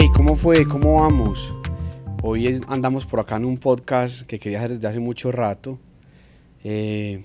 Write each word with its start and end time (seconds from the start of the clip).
Hey, 0.00 0.10
¿cómo 0.14 0.36
fue? 0.36 0.64
¿Cómo 0.64 1.00
vamos? 1.00 1.52
Hoy 2.22 2.60
andamos 2.68 3.04
por 3.04 3.18
acá 3.18 3.34
en 3.34 3.44
un 3.44 3.58
podcast 3.58 4.22
que 4.28 4.38
quería 4.38 4.58
hacer 4.58 4.74
desde 4.74 4.86
hace 4.86 5.00
mucho 5.00 5.32
rato. 5.32 5.80
Eh, 6.62 7.24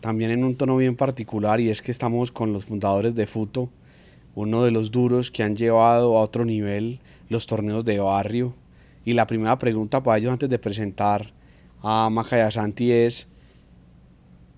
también 0.00 0.30
en 0.30 0.42
un 0.42 0.56
tono 0.56 0.74
bien 0.78 0.96
particular 0.96 1.60
y 1.60 1.68
es 1.68 1.82
que 1.82 1.90
estamos 1.90 2.32
con 2.32 2.54
los 2.54 2.64
fundadores 2.64 3.14
de 3.14 3.26
Futo, 3.26 3.68
uno 4.34 4.64
de 4.64 4.70
los 4.70 4.90
duros 4.90 5.30
que 5.30 5.42
han 5.42 5.54
llevado 5.54 6.16
a 6.16 6.22
otro 6.22 6.46
nivel 6.46 6.98
los 7.28 7.46
torneos 7.46 7.84
de 7.84 7.98
barrio. 7.98 8.54
Y 9.04 9.12
la 9.12 9.26
primera 9.26 9.58
pregunta 9.58 10.02
para 10.02 10.16
ellos 10.16 10.32
antes 10.32 10.48
de 10.48 10.58
presentar 10.58 11.30
a 11.82 12.08
Maca 12.08 12.38
y 12.38 12.40
a 12.40 12.50
Santi 12.50 12.90
es, 12.90 13.28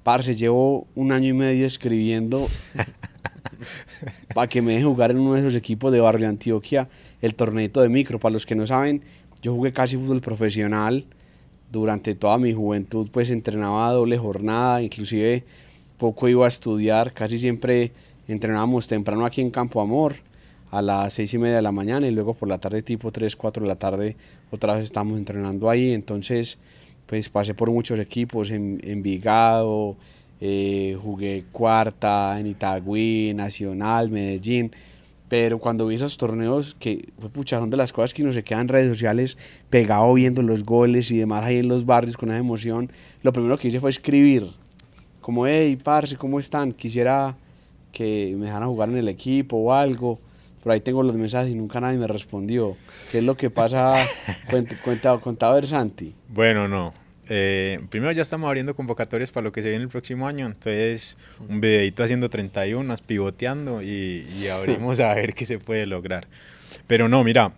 parce, 0.04 0.34
llevo 0.34 0.86
un 0.94 1.10
año 1.10 1.30
y 1.30 1.32
medio 1.32 1.66
escribiendo 1.66 2.46
para 4.36 4.46
que 4.46 4.62
me 4.62 4.74
dejen 4.74 4.86
jugar 4.86 5.10
en 5.10 5.18
uno 5.18 5.34
de 5.34 5.40
esos 5.40 5.56
equipos 5.56 5.90
de 5.90 5.98
Barrio 5.98 6.28
Antioquia, 6.28 6.88
el 7.20 7.34
torneo 7.34 7.68
de 7.68 7.88
micro. 7.88 8.18
Para 8.18 8.32
los 8.32 8.46
que 8.46 8.54
no 8.54 8.66
saben, 8.66 9.02
yo 9.42 9.54
jugué 9.54 9.72
casi 9.72 9.96
fútbol 9.96 10.20
profesional 10.20 11.04
durante 11.70 12.14
toda 12.14 12.38
mi 12.38 12.52
juventud, 12.52 13.08
pues 13.10 13.30
entrenaba 13.30 13.90
doble 13.90 14.18
jornada, 14.18 14.82
inclusive 14.82 15.44
poco 15.98 16.28
iba 16.28 16.44
a 16.44 16.48
estudiar, 16.48 17.12
casi 17.12 17.38
siempre 17.38 17.92
entrenábamos 18.28 18.86
temprano 18.86 19.24
aquí 19.24 19.40
en 19.40 19.50
Campo 19.50 19.80
Amor 19.80 20.16
a 20.70 20.82
las 20.82 21.14
seis 21.14 21.32
y 21.34 21.38
media 21.38 21.56
de 21.56 21.62
la 21.62 21.72
mañana 21.72 22.06
y 22.06 22.10
luego 22.10 22.34
por 22.34 22.48
la 22.48 22.58
tarde 22.58 22.82
tipo 22.82 23.12
3, 23.12 23.34
4 23.36 23.62
de 23.62 23.68
la 23.68 23.76
tarde 23.76 24.16
otra 24.50 24.74
vez 24.74 24.84
estamos 24.84 25.16
entrenando 25.16 25.70
ahí, 25.70 25.92
entonces 25.92 26.58
pues 27.06 27.28
pasé 27.28 27.54
por 27.54 27.70
muchos 27.70 27.98
equipos 27.98 28.50
en 28.50 28.80
Envigado, 28.82 29.96
eh, 30.40 30.98
jugué 31.00 31.44
cuarta 31.52 32.38
en 32.38 32.48
Itagüí, 32.48 33.32
Nacional, 33.34 34.10
Medellín, 34.10 34.72
pero 35.28 35.58
cuando 35.58 35.86
vi 35.86 35.96
esos 35.96 36.16
torneos, 36.18 36.76
que 36.78 37.08
pucha, 37.32 37.58
son 37.58 37.70
de 37.70 37.76
las 37.76 37.92
cosas 37.92 38.14
que 38.14 38.22
uno 38.22 38.32
se 38.32 38.44
queda 38.44 38.60
en 38.60 38.68
redes 38.68 38.88
sociales 38.88 39.36
pegado 39.70 40.12
viendo 40.14 40.42
los 40.42 40.64
goles 40.64 41.10
y 41.10 41.18
demás 41.18 41.44
ahí 41.44 41.58
en 41.58 41.68
los 41.68 41.84
barrios 41.84 42.16
con 42.16 42.28
esa 42.28 42.38
emoción, 42.38 42.90
lo 43.22 43.32
primero 43.32 43.58
que 43.58 43.68
hice 43.68 43.80
fue 43.80 43.90
escribir, 43.90 44.50
como, 45.20 45.46
hey, 45.46 45.76
parce, 45.82 46.16
¿cómo 46.16 46.38
están? 46.38 46.72
Quisiera 46.72 47.36
que 47.90 48.34
me 48.38 48.46
dejaran 48.46 48.68
jugar 48.68 48.90
en 48.90 48.98
el 48.98 49.08
equipo 49.08 49.56
o 49.56 49.72
algo. 49.72 50.20
Por 50.62 50.72
ahí 50.72 50.80
tengo 50.80 51.02
los 51.02 51.14
mensajes 51.14 51.50
y 51.50 51.54
nunca 51.54 51.80
nadie 51.80 51.98
me 51.98 52.06
respondió. 52.06 52.76
¿Qué 53.10 53.18
es 53.18 53.24
lo 53.24 53.36
que 53.36 53.50
pasa? 53.50 53.96
cuenta, 54.50 54.76
cuenta, 55.18 55.48
a 55.48 55.54
ver, 55.54 55.66
Santi. 55.66 56.14
Bueno, 56.28 56.68
no. 56.68 56.92
Eh, 57.28 57.80
primero 57.90 58.12
ya 58.12 58.22
estamos 58.22 58.46
abriendo 58.46 58.76
convocatorias 58.76 59.32
para 59.32 59.44
lo 59.44 59.52
que 59.52 59.62
se 59.62 59.68
viene 59.68 59.82
el 59.82 59.90
próximo 59.90 60.28
año, 60.28 60.46
entonces 60.46 61.16
un 61.48 61.60
videito 61.60 62.04
haciendo 62.04 62.30
31, 62.30 62.94
pivoteando 63.04 63.82
y, 63.82 64.26
y 64.38 64.48
abrimos 64.48 65.00
a 65.00 65.14
ver 65.14 65.34
qué 65.34 65.44
se 65.46 65.58
puede 65.58 65.86
lograr. 65.86 66.28
Pero 66.86 67.08
no, 67.08 67.24
mira, 67.24 67.52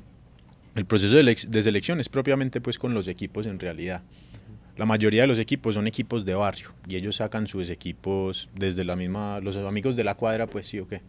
el 0.74 0.86
proceso 0.86 1.16
de, 1.16 1.36
de, 1.48 1.62
selección 1.62 2.00
es 2.00 2.08
propiamente 2.08 2.60
pues 2.60 2.78
con 2.78 2.94
los 2.94 3.08
equipos 3.08 3.46
en 3.46 3.58
realidad. 3.58 4.02
La 4.76 4.86
mayoría 4.86 5.22
de 5.22 5.26
los 5.26 5.38
equipos 5.38 5.74
son 5.74 5.86
equipos 5.86 6.24
de 6.24 6.34
barrio 6.34 6.72
y 6.86 6.96
ellos 6.96 7.16
sacan 7.16 7.46
sus 7.46 7.68
equipos 7.68 8.48
desde 8.54 8.84
la 8.84 8.94
misma, 8.94 9.40
los 9.40 9.56
amigos 9.56 9.96
de 9.96 10.04
la 10.04 10.14
cuadra 10.14 10.46
pues 10.46 10.68
sí 10.68 10.78
o 10.78 10.86
qué. 10.86 11.02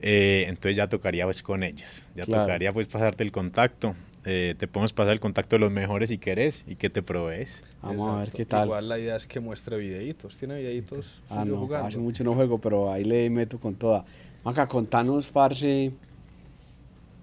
Eh, 0.00 0.44
entonces 0.48 0.76
ya 0.76 0.88
tocaría 0.88 1.24
pues 1.24 1.42
con 1.42 1.62
ellos, 1.62 2.02
ya 2.14 2.26
tocaría 2.26 2.72
pues 2.72 2.86
pasarte 2.86 3.22
el 3.24 3.32
contacto. 3.32 3.96
Eh, 4.24 4.54
te 4.56 4.68
podemos 4.68 4.92
pasar 4.92 5.12
el 5.12 5.20
contacto 5.20 5.56
de 5.56 5.60
los 5.60 5.72
mejores 5.72 6.08
si 6.10 6.18
querés 6.18 6.64
y 6.66 6.76
que 6.76 6.90
te 6.90 7.02
provees. 7.02 7.62
Vamos 7.82 8.08
a 8.08 8.20
ver 8.20 8.30
qué 8.30 8.44
tal. 8.46 8.66
Igual 8.66 8.88
la 8.88 8.98
idea 8.98 9.16
es 9.16 9.26
que 9.26 9.40
muestre 9.40 9.76
videitos. 9.76 10.36
¿Tiene 10.36 10.58
videitos? 10.58 11.20
Ah, 11.28 11.44
no, 11.44 11.68
hace 11.74 11.98
mucho 11.98 12.22
no 12.22 12.34
juego, 12.34 12.58
pero 12.58 12.92
ahí 12.92 13.04
le 13.04 13.28
meto 13.30 13.58
con 13.58 13.74
toda. 13.74 14.04
Maca, 14.44 14.68
contanos, 14.68 15.28
parce, 15.28 15.92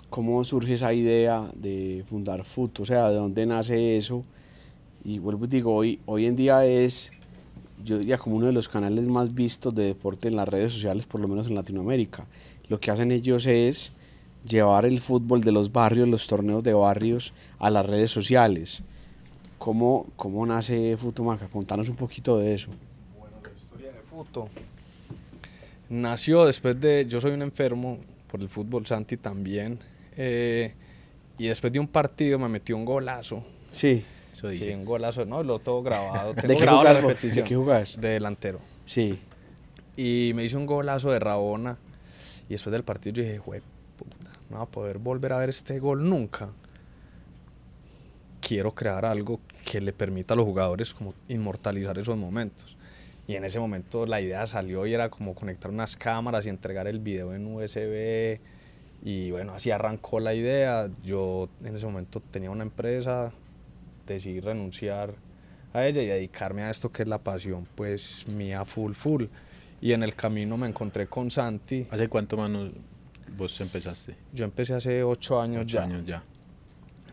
cómo 0.09 0.44
surge 0.44 0.73
esa 0.73 0.94
idea 0.94 1.45
de 1.55 2.04
fundar 2.09 2.43
FUT, 2.43 2.82
o 2.82 2.86
sea, 2.86 3.09
de 3.09 3.15
dónde 3.15 3.45
nace 3.45 3.95
eso. 3.95 4.23
Y 5.04 5.20
vuelvo 5.20 5.45
y 5.45 5.48
digo, 5.48 5.73
hoy, 5.73 5.99
hoy 6.05 6.26
en 6.26 6.36
día 6.36 6.65
es, 6.65 7.11
yo 7.83 7.98
diría, 7.98 8.17
como 8.17 8.36
uno 8.36 8.48
de 8.48 8.54
los 8.54 8.67
canales 8.67 9.08
más 9.08 9.33
vistos 9.33 9.73
de 9.73 9.86
deporte 9.86 10.27
en 10.27 10.36
las 10.36 10.48
redes 10.48 10.73
sociales, 10.73 11.05
por 11.05 11.21
lo 11.21 11.30
menos 11.30 11.48
en 11.48 11.55
Latinoamérica. 11.55 12.26
Lo 12.67 12.80
que 12.80 12.92
hacen 12.92 13.11
ellos 13.11 13.45
es 13.45 13.93
llevar 14.45 14.86
el 14.86 15.02
fútbol 15.02 15.42
de 15.42 15.52
los 15.52 15.72
barrios, 15.72 16.08
los 16.08 16.27
torneos 16.27 16.64
de 16.64 16.73
barrios 16.73 17.33
a 17.58 17.70
las 17.70 17.86
redes 17.86 18.11
sociales. 18.11 18.83
¿Cómo, 19.58 20.08
cómo 20.16 20.45
nace 20.45 20.95
Futumaca? 20.98 21.48
Contanos 21.48 21.89
un 21.89 21.95
poquito 21.95 22.38
de 22.38 22.54
eso. 22.54 22.70
Bueno, 23.20 23.38
la 23.44 23.52
historia 23.52 23.92
de 23.92 24.02
Futo 24.02 24.48
nació 25.89 26.45
después 26.45 26.80
de, 26.80 27.05
yo 27.08 27.20
soy 27.20 27.32
un 27.32 27.42
enfermo 27.42 28.00
por 28.32 28.39
el 28.42 28.48
fútbol, 28.50 28.86
Santi 28.86 29.17
también, 29.17 29.80
eh, 30.16 30.73
y 31.38 31.48
después 31.48 31.73
de 31.73 31.80
un 31.80 31.88
partido 31.88 32.39
me 32.39 32.48
metió 32.48 32.77
un 32.77 32.86
golazo. 32.86 33.44
Sí. 33.71 34.06
Eso 34.32 34.48
dice. 34.48 34.66
Sí, 34.66 34.71
un 34.71 34.86
golazo, 34.86 35.26
no, 35.26 35.42
lo 35.44 35.60
todo 35.60 35.82
grabado. 35.82 36.33
Tengo 36.36 36.48
¿De 36.48 36.56
qué 36.56 36.61
grabado 36.61 36.83
la 36.83 36.94
repetición. 36.94 37.44
¿De 37.44 37.50
qué 37.50 37.56
jugás? 37.56 38.00
De 38.00 38.10
delantero. 38.10 38.60
Sí. 38.86 39.20
Y 39.98 40.32
me 40.36 40.45
hizo 40.45 40.58
un 40.58 40.66
golazo 40.66 41.11
de 41.11 41.20
Rabona, 41.20 41.77
y 42.48 42.54
después 42.54 42.71
del 42.71 42.83
partido 42.83 43.16
yo 43.16 43.23
dije, 43.23 43.39
juez, 43.39 43.64
no 44.49 44.58
va 44.58 44.64
a 44.64 44.67
poder 44.67 44.98
volver 44.98 45.33
a 45.33 45.37
ver 45.37 45.49
este 45.49 45.80
gol 45.80 46.08
nunca. 46.08 46.49
Quiero 48.42 48.73
crear 48.73 49.05
algo 49.05 49.39
que 49.64 49.80
le 49.80 49.93
permita 49.93 50.33
a 50.33 50.37
los 50.37 50.45
jugadores 50.45 50.93
como 50.93 51.14
inmortalizar 51.27 51.98
esos 51.98 52.17
momentos. 52.17 52.77
Y 53.27 53.36
en 53.36 53.45
ese 53.45 53.59
momento 53.59 54.08
la 54.08 54.21
idea 54.21 54.48
salió 54.48 54.88
y 54.88 54.93
era 54.93 55.09
como 55.09 55.36
conectar 55.36 55.70
unas 55.70 55.95
cámaras 55.95 56.48
y 56.48 56.49
entregar 56.49 56.88
el 56.88 56.99
video 56.99 57.36
en 57.36 57.45
USB. 57.45 58.39
Y 59.04 59.30
bueno, 59.30 59.54
así 59.54 59.70
arrancó 59.70 60.20
la 60.20 60.33
idea. 60.33 60.89
Yo 61.04 61.48
en 61.64 61.76
ese 61.76 61.86
momento 61.86 62.21
tenía 62.21 62.49
una 62.49 62.64
empresa, 62.64 63.32
decidí 64.08 64.39
renunciar 64.39 65.14
a 65.73 65.86
ella 65.86 66.02
y 66.02 66.08
dedicarme 66.08 66.64
a 66.64 66.71
esto 66.71 66.92
que 66.92 67.04
es 67.04 67.08
la 67.08 67.20
pasión, 67.20 67.67
pues 67.76 68.27
mía 68.27 68.65
full 68.65 68.93
full. 68.93 69.26
Y 69.80 69.93
en 69.93 70.02
el 70.02 70.15
camino 70.15 70.58
me 70.58 70.67
encontré 70.67 71.05
con 71.05 71.30
Santi. 71.30 71.86
¿Hace 71.92 72.09
cuánto 72.09 72.36
más 72.36 72.49
vos 73.38 73.60
empezaste? 73.62 74.16
Yo 74.34 74.45
empecé 74.45 74.73
hace 74.73 75.04
ocho 75.04 75.40
años 75.42 75.64
ocho 75.64 75.78
ya. 75.78 75.84
años 75.84 76.06
ya. 76.06 76.23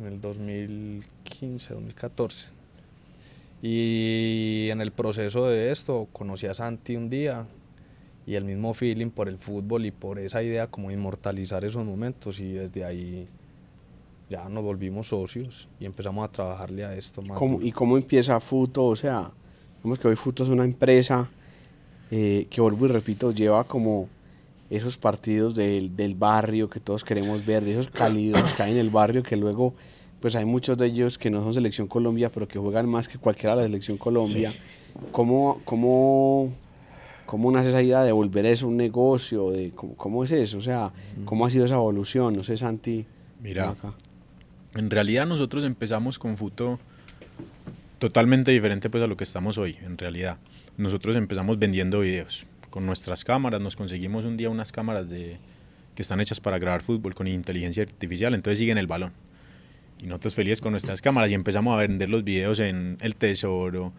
En 0.01 0.07
el 0.07 0.21
2015, 0.21 1.75
2014. 1.75 2.49
Y 3.63 4.69
en 4.71 4.81
el 4.81 4.93
proceso 4.93 5.47
de 5.47 5.71
esto 5.71 6.09
conocí 6.13 6.47
a 6.47 6.55
Santi 6.55 6.97
un 6.97 7.09
día 7.09 7.47
y 8.27 8.35
el 8.35 8.45
mismo 8.45 8.75
feeling 8.75 9.11
por 9.11 9.29
el 9.29 9.39
fútbol 9.39 9.87
y 9.87 9.91
por 9.91 10.19
esa 10.19 10.43
idea 10.43 10.67
como 10.67 10.91
inmortalizar 10.91 11.65
esos 11.65 11.87
momentos 11.87 12.41
y 12.41 12.53
desde 12.53 12.85
ahí 12.85 13.29
ya 14.29 14.49
nos 14.49 14.65
volvimos 14.65 15.09
socios 15.09 15.69
y 15.79 15.85
empezamos 15.85 16.29
a 16.29 16.33
trabajarle 16.33 16.85
a 16.85 16.95
esto 16.95 17.23
más. 17.23 17.41
¿Y 17.63 17.73
cómo 17.73 17.97
empieza 17.97 18.39
Futo? 18.41 18.85
O 18.85 18.97
sea, 18.97 19.31
vemos 19.83 19.99
que 19.99 20.09
hoy 20.09 20.17
Futo 20.17 20.43
es 20.43 20.49
una 20.49 20.65
empresa 20.65 21.29
eh, 22.11 22.47
que 22.51 22.61
vuelvo 22.61 22.87
y 22.87 22.89
repito, 22.89 23.33
lleva 23.33 23.65
como 23.65 24.09
esos 24.71 24.99
partidos 24.99 25.55
del, 25.55 25.95
del, 25.97 26.15
barrio 26.15 26.69
que 26.69 26.81
todos 26.81 27.05
queremos 27.05 27.45
ver, 27.45 27.65
de 27.65 27.73
esos 27.73 27.89
cálidos 27.89 28.43
que 28.55 28.63
hay 28.63 28.73
en 28.73 28.79
el 28.79 28.91
barrio, 28.91 29.23
que 29.23 29.37
luego, 29.37 29.75
pues 30.21 30.35
hay 30.35 30.45
muchos 30.45 30.77
de 30.77 30.87
ellos 30.87 31.19
que 31.19 31.31
no 31.31 31.43
son 31.43 31.55
Selección 31.55 31.87
Colombia, 31.87 32.31
pero 32.31 32.49
que 32.49 32.59
juegan 32.59 32.89
más 32.89 33.09
que 33.09 33.19
cualquiera 33.19 33.55
de 33.55 33.63
la 33.63 33.69
Selección 33.69 33.97
Colombia. 33.97 34.53
¿Cómo, 35.13 35.61
cómo, 35.65 36.53
¿Cómo 37.27 37.53
nace 37.53 37.69
esa 37.69 37.83
idea 37.83 38.03
de 38.03 38.13
volver 38.13 38.47
eso 38.47 38.67
un 38.67 38.77
negocio? 38.77 39.51
De, 39.51 39.71
cómo, 39.71 39.95
cómo, 39.97 40.25
es 40.25 40.33
eso? 40.33 40.59
O 40.59 40.63
sea, 40.63 40.93
¿cómo 41.25 41.47
ha 41.47 41.51
sido 41.51 41.65
esa 41.65 41.75
evolución? 41.75 42.35
No 42.37 42.43
sé, 42.43 42.57
Santi. 42.57 43.07
Mira, 43.41 43.75
en 44.75 44.91
realidad 44.91 45.27
nosotros 45.27 45.65
empezamos 45.65 46.19
con 46.19 46.37
Futo 46.37 46.79
totalmente 47.99 48.51
diferente 48.51 48.91
pues 48.91 49.03
a 49.05 49.07
lo 49.07 49.17
que 49.17 49.25
estamos 49.25 49.59
hoy, 49.59 49.77
en 49.83 49.97
realidad. 49.97 50.39
Nosotros 50.77 51.17
empezamos 51.17 51.59
vendiendo 51.59 52.01
videos 52.01 52.47
con 52.71 52.87
nuestras 52.87 53.25
cámaras, 53.25 53.61
nos 53.61 53.77
conseguimos 53.77 54.25
un 54.25 54.37
día 54.37 54.51
unas 54.51 54.73
cámaras 54.73 55.09
de, 55.09 55.39
que 55.95 56.03
están 56.03 56.21
hechas 56.21 56.41
para 56.41 56.59
grabar 56.59 56.83
fútbol 56.83 57.15
con 57.15 57.27
inteligencia 57.27 57.83
artificial, 57.83 58.35
entonces 58.35 58.59
siguen 58.59 58.79
el 58.79 58.87
balón. 58.87 59.13
Y 59.99 60.07
nosotros 60.07 60.35
felices 60.35 60.61
con 60.61 60.73
nuestras 60.73 61.01
cámaras 61.01 61.31
y 61.31 61.35
empezamos 61.35 61.75
a 61.75 61.81
vender 61.81 62.11
los 62.11 62.23
videos 62.23 62.61
en 62.61 62.99
El 63.01 63.17
Tesoro, 63.17 63.93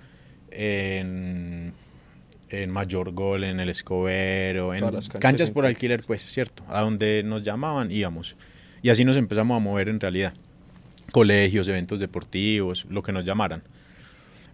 en, 0.52 1.74
en 2.50 2.70
Mayor 2.70 3.12
Gol, 3.12 3.44
en 3.44 3.60
El 3.60 3.70
Escobero, 3.70 4.76
en 4.76 4.82
canchas, 4.82 5.10
canchas 5.10 5.52
por 5.52 5.66
alquiler, 5.66 6.04
pues, 6.04 6.22
¿cierto? 6.22 6.64
A 6.70 6.82
donde 6.82 7.24
nos 7.24 7.44
llamaban 7.44 7.92
íbamos. 7.92 8.36
Y 8.84 8.90
así 8.90 9.04
nos 9.04 9.18
empezamos 9.18 9.58
a 9.58 9.60
mover 9.60 9.90
en 9.90 10.00
realidad. 10.00 10.34
Colegios, 11.12 11.68
eventos 11.68 12.00
deportivos, 12.00 12.86
lo 12.90 13.02
que 13.02 13.12
nos 13.12 13.26
llamaran. 13.26 13.64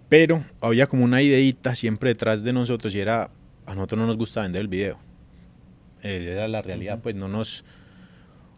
Pero 0.07 0.45
había 0.61 0.87
como 0.87 1.03
una 1.03 1.21
ideita 1.21 1.75
siempre 1.75 2.11
detrás 2.11 2.43
de 2.43 2.53
nosotros 2.53 2.95
y 2.95 3.01
era 3.01 3.29
a 3.65 3.75
nosotros 3.75 3.99
no 3.99 4.07
nos 4.07 4.17
gusta 4.17 4.41
vender 4.41 4.61
el 4.61 4.67
video. 4.67 4.97
Esa 6.01 6.31
era 6.31 6.47
la 6.47 6.61
realidad, 6.61 6.99
pues 7.01 7.15
no 7.15 7.27
nos... 7.27 7.63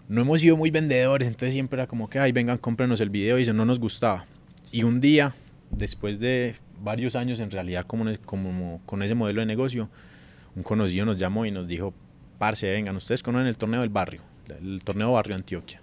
No 0.08 0.22
hemos 0.22 0.42
sido 0.42 0.56
muy 0.56 0.70
vendedores, 0.70 1.28
entonces 1.28 1.54
siempre 1.54 1.80
era 1.80 1.88
como 1.88 2.10
que, 2.10 2.20
ay, 2.20 2.32
vengan, 2.32 2.60
cómprenos 2.60 3.02
el 3.02 3.10
video 3.10 3.40
y 3.40 3.42
eso 3.42 3.54
no 3.54 3.66
nos 3.66 3.80
gustaba. 3.80 4.26
Y 4.72 4.84
un 4.84 5.02
día, 5.02 5.34
después 5.72 6.20
de 6.20 6.56
varios 6.82 7.16
años 7.16 7.40
en 7.40 7.50
realidad 7.50 7.86
como, 7.86 8.06
como 8.26 8.82
con 8.86 9.02
ese 9.02 9.16
modelo 9.16 9.40
de 9.40 9.48
negocio, 9.48 9.90
un 10.56 10.62
conocido 10.62 11.06
nos 11.06 11.18
llamó 11.18 11.46
y 11.46 11.52
nos 11.52 11.68
dijo, 11.68 11.94
parce, 12.38 12.70
vengan, 12.70 12.96
ustedes 12.96 13.24
conocen 13.24 13.48
el 13.48 13.58
torneo 13.58 13.82
del 13.82 13.90
barrio, 13.90 14.22
el 14.62 14.84
torneo 14.84 15.12
Barrio 15.12 15.36
Antioquia. 15.36 15.82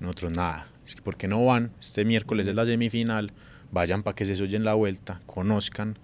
Nosotros 0.00 0.32
nada. 0.32 0.66
Es 0.86 0.94
que 0.94 1.02
¿por 1.02 1.16
qué 1.16 1.28
no 1.28 1.44
van? 1.44 1.72
Este 1.80 2.04
miércoles 2.04 2.46
es 2.46 2.54
la 2.54 2.64
semifinal. 2.64 3.32
Vayan 3.70 4.02
para 4.02 4.14
que 4.14 4.24
se 4.24 4.42
oyen 4.42 4.64
la 4.64 4.74
vuelta, 4.74 5.20
conozcan 5.26 5.98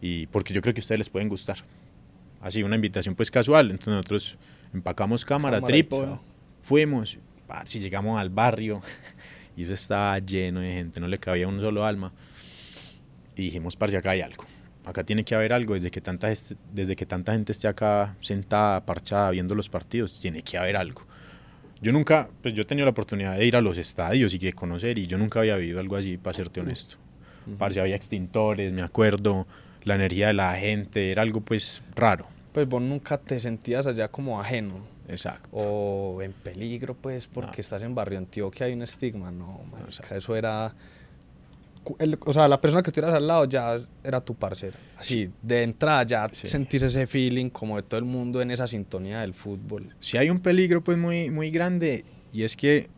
y 0.00 0.26
porque 0.26 0.52
yo 0.52 0.60
creo 0.60 0.74
que 0.74 0.80
a 0.80 0.82
ustedes 0.82 0.98
les 0.98 1.10
pueden 1.10 1.28
gustar. 1.28 1.58
Así 2.40 2.62
una 2.62 2.76
invitación 2.76 3.14
pues 3.14 3.30
casual. 3.30 3.70
Entonces 3.70 3.94
nosotros 3.94 4.36
empacamos 4.72 5.24
cámara, 5.24 5.56
Cámara, 5.56 5.72
trípode, 5.72 6.18
fuimos, 6.62 7.18
si 7.64 7.80
llegamos 7.80 8.20
al 8.20 8.30
barrio 8.30 8.80
y 9.56 9.64
eso 9.64 9.72
estaba 9.72 10.18
lleno 10.18 10.60
de 10.60 10.72
gente, 10.72 11.00
no 11.00 11.08
le 11.08 11.18
cabía 11.18 11.48
un 11.48 11.60
solo 11.60 11.84
alma. 11.84 12.12
Y 13.36 13.42
dijimos, 13.42 13.76
parce, 13.76 13.96
acá 13.96 14.10
hay 14.10 14.20
algo. 14.20 14.44
Acá 14.84 15.04
tiene 15.04 15.24
que 15.24 15.34
haber 15.34 15.52
algo, 15.52 15.74
desde 15.74 15.90
que, 15.90 16.00
tanta, 16.00 16.28
desde 16.72 16.96
que 16.96 17.06
tanta 17.06 17.32
gente 17.32 17.52
esté 17.52 17.68
acá 17.68 18.16
sentada, 18.20 18.84
parchada, 18.84 19.30
viendo 19.30 19.54
los 19.54 19.68
partidos, 19.68 20.18
tiene 20.18 20.42
que 20.42 20.56
haber 20.56 20.76
algo. 20.76 21.02
Yo 21.80 21.92
nunca, 21.92 22.28
pues 22.42 22.54
yo 22.54 22.62
he 22.62 22.64
tenido 22.64 22.86
la 22.86 22.90
oportunidad 22.90 23.36
de 23.36 23.46
ir 23.46 23.54
a 23.54 23.60
los 23.60 23.78
estadios 23.78 24.34
y 24.34 24.38
de 24.38 24.52
conocer, 24.52 24.98
y 24.98 25.06
yo 25.06 25.18
nunca 25.18 25.40
había 25.40 25.56
vivido 25.56 25.78
algo 25.78 25.96
así, 25.96 26.16
para 26.16 26.34
serte 26.36 26.60
honesto. 26.60 26.96
Parce, 27.58 27.80
había 27.80 27.96
extintores, 27.96 28.72
me 28.72 28.82
acuerdo, 28.82 29.46
la 29.84 29.94
energía 29.94 30.28
de 30.28 30.32
la 30.34 30.54
gente, 30.56 31.10
era 31.10 31.22
algo 31.22 31.40
pues 31.40 31.82
raro. 31.94 32.26
Pues 32.52 32.68
vos 32.68 32.82
nunca 32.82 33.18
te 33.18 33.38
sentías 33.40 33.86
allá 33.86 34.08
como 34.08 34.40
ajeno 34.40 34.80
Exacto. 35.08 35.48
o 35.52 36.20
en 36.22 36.32
peligro, 36.32 36.94
pues, 36.94 37.26
porque 37.26 37.58
No. 37.58 37.60
estás 37.60 37.82
en 37.82 37.94
Barrio 37.94 38.18
Antioquia 38.18 38.66
hay 38.66 38.72
un 38.72 38.82
estigma. 38.82 39.30
No, 39.30 39.60
marica, 39.70 40.16
eso 40.16 40.34
era... 40.36 40.74
el- 41.98 42.18
o 42.26 42.32
sea, 42.34 42.46
la 42.48 42.60
persona 42.60 42.82
que 42.82 42.90
tuvieras 42.92 43.14
al 43.14 43.26
lado 43.26 43.44
ya 43.46 43.78
era 44.04 44.20
tu 44.20 44.34
parcero. 44.34 44.76
Así, 44.98 45.30
de 45.42 45.62
entrada 45.62 46.02
ya 46.02 46.28
Sí. 46.32 46.46
sentís 46.46 46.82
ese 46.82 47.06
feeling 47.06 47.48
como 47.48 47.76
de 47.76 47.82
todo 47.82 47.98
el 47.98 48.04
mundo 48.04 48.42
en 48.42 48.50
esa 48.50 48.66
sintonía 48.66 49.20
del 49.20 49.32
fútbol. 49.34 49.86
si 50.00 50.18
hay 50.18 50.28
un 50.28 50.40
peligro 50.40 50.82
pues 50.84 50.98
muy, 50.98 51.30
muy 51.30 51.50
grande 51.50 52.04
y 52.32 52.42
es 52.42 52.56
que 52.56 52.88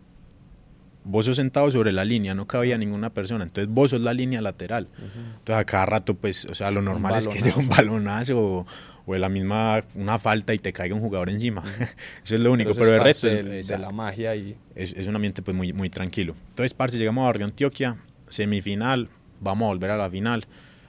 vos 1.04 1.24
sos 1.24 1.36
sentado 1.36 1.70
sobre 1.70 1.92
la 1.92 2.04
línea, 2.04 2.34
no 2.34 2.46
cabía 2.46 2.76
ninguna 2.78 3.10
persona, 3.10 3.44
entonces 3.44 3.72
vos 3.72 3.90
sos 3.90 4.00
la 4.02 4.12
línea 4.12 4.40
lateral. 4.40 4.88
Entonces 4.98 5.56
a 5.56 5.64
cada 5.64 5.86
rato 5.86 6.14
pues, 6.14 6.44
o 6.46 6.54
sea, 6.54 6.70
lo 6.70 6.82
normal 6.82 7.16
es 7.16 7.28
que 7.28 7.40
sea 7.40 7.56
un 7.56 7.68
balonazo 7.68 8.38
o, 8.38 8.66
o 9.06 9.12
de 9.12 9.18
la 9.18 9.28
misma, 9.28 9.84
una 9.94 10.18
falta 10.18 10.54
y 10.54 10.58
te 10.58 10.72
caiga 10.72 10.94
un 10.94 11.00
jugador 11.00 11.30
encima. 11.30 11.62
Eso 12.24 12.34
es 12.34 12.40
lo 12.40 12.52
único, 12.52 12.72
pero, 12.74 12.94
es 12.94 12.98
el 12.98 13.04
resto 13.04 13.26
parte 13.28 13.60
es, 13.60 13.68
de, 13.68 13.78
la 13.78 13.90
magia 13.90 14.34
y 14.36 14.56
es, 14.74 14.92
es 14.92 15.06
un 15.06 15.16
ambiente 15.16 15.42
pues 15.42 15.56
muy, 15.56 15.72
muy 15.72 15.90
tranquilo. 15.90 16.34
Entonces, 16.50 16.74
parce, 16.74 16.98
llegamos 16.98 17.22
a 17.22 17.26
Barrio 17.26 17.46
Antioquia, 17.46 17.96
semifinal, 18.28 19.08
vamos 19.40 19.66
a 19.66 19.68
volver 19.68 19.90
a 19.90 19.96
la 19.96 20.10
final. 20.10 20.46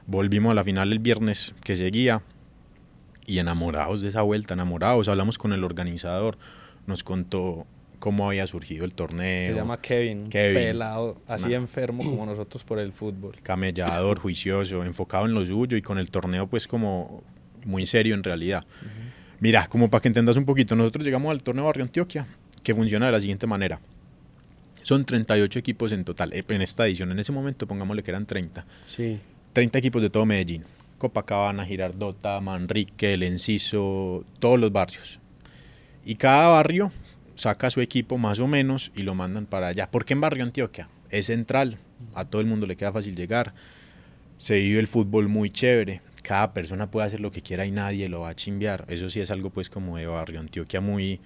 Volvimos 0.08 0.52
a 0.52 0.56
la 0.56 0.64
final 0.64 0.92
el 0.92 1.00
viernes 1.00 1.54
que 1.64 1.76
seguía 1.76 2.22
y 3.26 3.40
enamorados 3.40 4.02
de 4.02 4.10
esa 4.10 4.22
vuelta, 4.24 4.54
enamorados. 4.54 5.08
Hablamos 5.08 5.38
con 5.38 5.54
el 5.54 5.64
organizador, 5.64 6.38
nos 6.86 7.04
contó 7.04 7.66
cómo 8.02 8.28
había 8.28 8.46
surgido 8.48 8.84
el 8.84 8.94
torneo. 8.94 9.54
se 9.54 9.60
llama 9.60 9.80
Kevin, 9.80 10.28
Kevin. 10.28 10.54
pelado, 10.56 11.22
así 11.28 11.50
Nah. 11.50 11.56
enfermo 11.56 12.04
como 12.04 12.26
nosotros 12.34 12.64
por 12.66 12.80
el 12.80 12.92
fútbol. 12.92 13.38
camellador, 13.44 14.20
juicioso, 14.20 14.84
enfocado 14.84 15.26
en 15.26 15.34
lo 15.34 15.46
suyo 15.46 15.78
y 15.78 15.82
con 15.82 15.98
el 16.00 16.10
torneo 16.12 16.48
pues 16.48 16.68
como 16.68 17.24
muy 17.66 17.86
serio 17.86 18.16
en 18.16 18.24
realidad. 18.24 18.66
Mira, 19.40 19.68
como 19.68 19.90
para 19.90 20.02
que 20.02 20.08
entendas 20.10 20.36
un 20.36 20.46
poquito, 20.46 20.76
nosotros 20.76 21.06
llegamos 21.06 21.32
al 21.32 21.42
torneo 21.44 21.66
Barrio 21.66 21.84
Antioquia, 21.86 22.28
que 22.64 22.76
funciona 22.76 23.06
de 23.06 23.12
la 23.14 23.20
siguiente 23.20 23.48
manera. 23.48 23.80
Son 24.84 25.06
38 25.06 25.60
equipos 25.60 25.92
en 25.92 26.04
total, 26.04 26.34
eh, 26.34 26.44
en 26.48 26.62
esta 26.64 26.86
edición, 26.88 27.12
en 27.12 27.20
ese 27.20 27.32
momento 27.32 27.68
pongámosle 27.68 28.02
que 28.04 28.12
eran 28.12 28.26
30. 28.26 28.66
Sí. 28.86 29.20
30 29.54 29.78
equipos 29.80 30.02
de 30.02 30.10
todo 30.10 30.26
Medellín. 30.26 30.64
Copacabana, 30.98 31.66
Girardota, 31.66 32.40
Manrique, 32.42 33.14
El 33.14 33.24
Enciso, 33.24 34.24
todos 34.40 34.60
los 34.60 34.72
barrios. 34.72 35.20
Y 36.06 36.16
cada 36.16 36.48
barrio 36.48 36.92
saca 37.42 37.72
su 37.72 37.82
equipo 37.82 38.20
más 38.20 38.40
o 38.40 38.48
menos 38.48 38.92
y 38.96 39.02
lo 39.02 39.16
mandan 39.16 39.48
para 39.48 39.68
allá. 39.68 39.90
¿Por 39.90 40.06
qué 40.06 40.14
en 40.14 40.22
Barrio 40.22 40.44
Antioquia? 40.44 40.90
Es 41.10 41.26
central, 41.26 41.80
a 42.14 42.26
todo 42.26 42.40
el 42.40 42.48
mundo 42.48 42.68
le 42.68 42.76
queda 42.76 42.94
fácil 42.94 43.16
llegar. 43.16 43.54
Se 44.38 44.56
vive 44.58 44.80
el 44.80 44.88
fútbol 44.88 45.28
muy 45.28 45.50
chévere. 45.50 46.02
Cada 46.22 46.54
persona 46.54 46.92
puede 46.92 47.08
hacer 47.08 47.20
lo 47.20 47.32
que 47.32 47.42
quiera 47.42 47.66
y 47.66 47.72
nadie 47.72 48.08
lo 48.10 48.22
va 48.22 48.30
a 48.30 48.36
chimbear. 48.36 48.86
Eso 48.88 49.10
sí 49.10 49.20
es 49.20 49.32
algo 49.32 49.50
pues 49.50 49.70
como 49.70 49.98
de 49.98 50.06
Barrio 50.06 50.40
Antioquia 50.40 50.82
muy, 50.82 51.20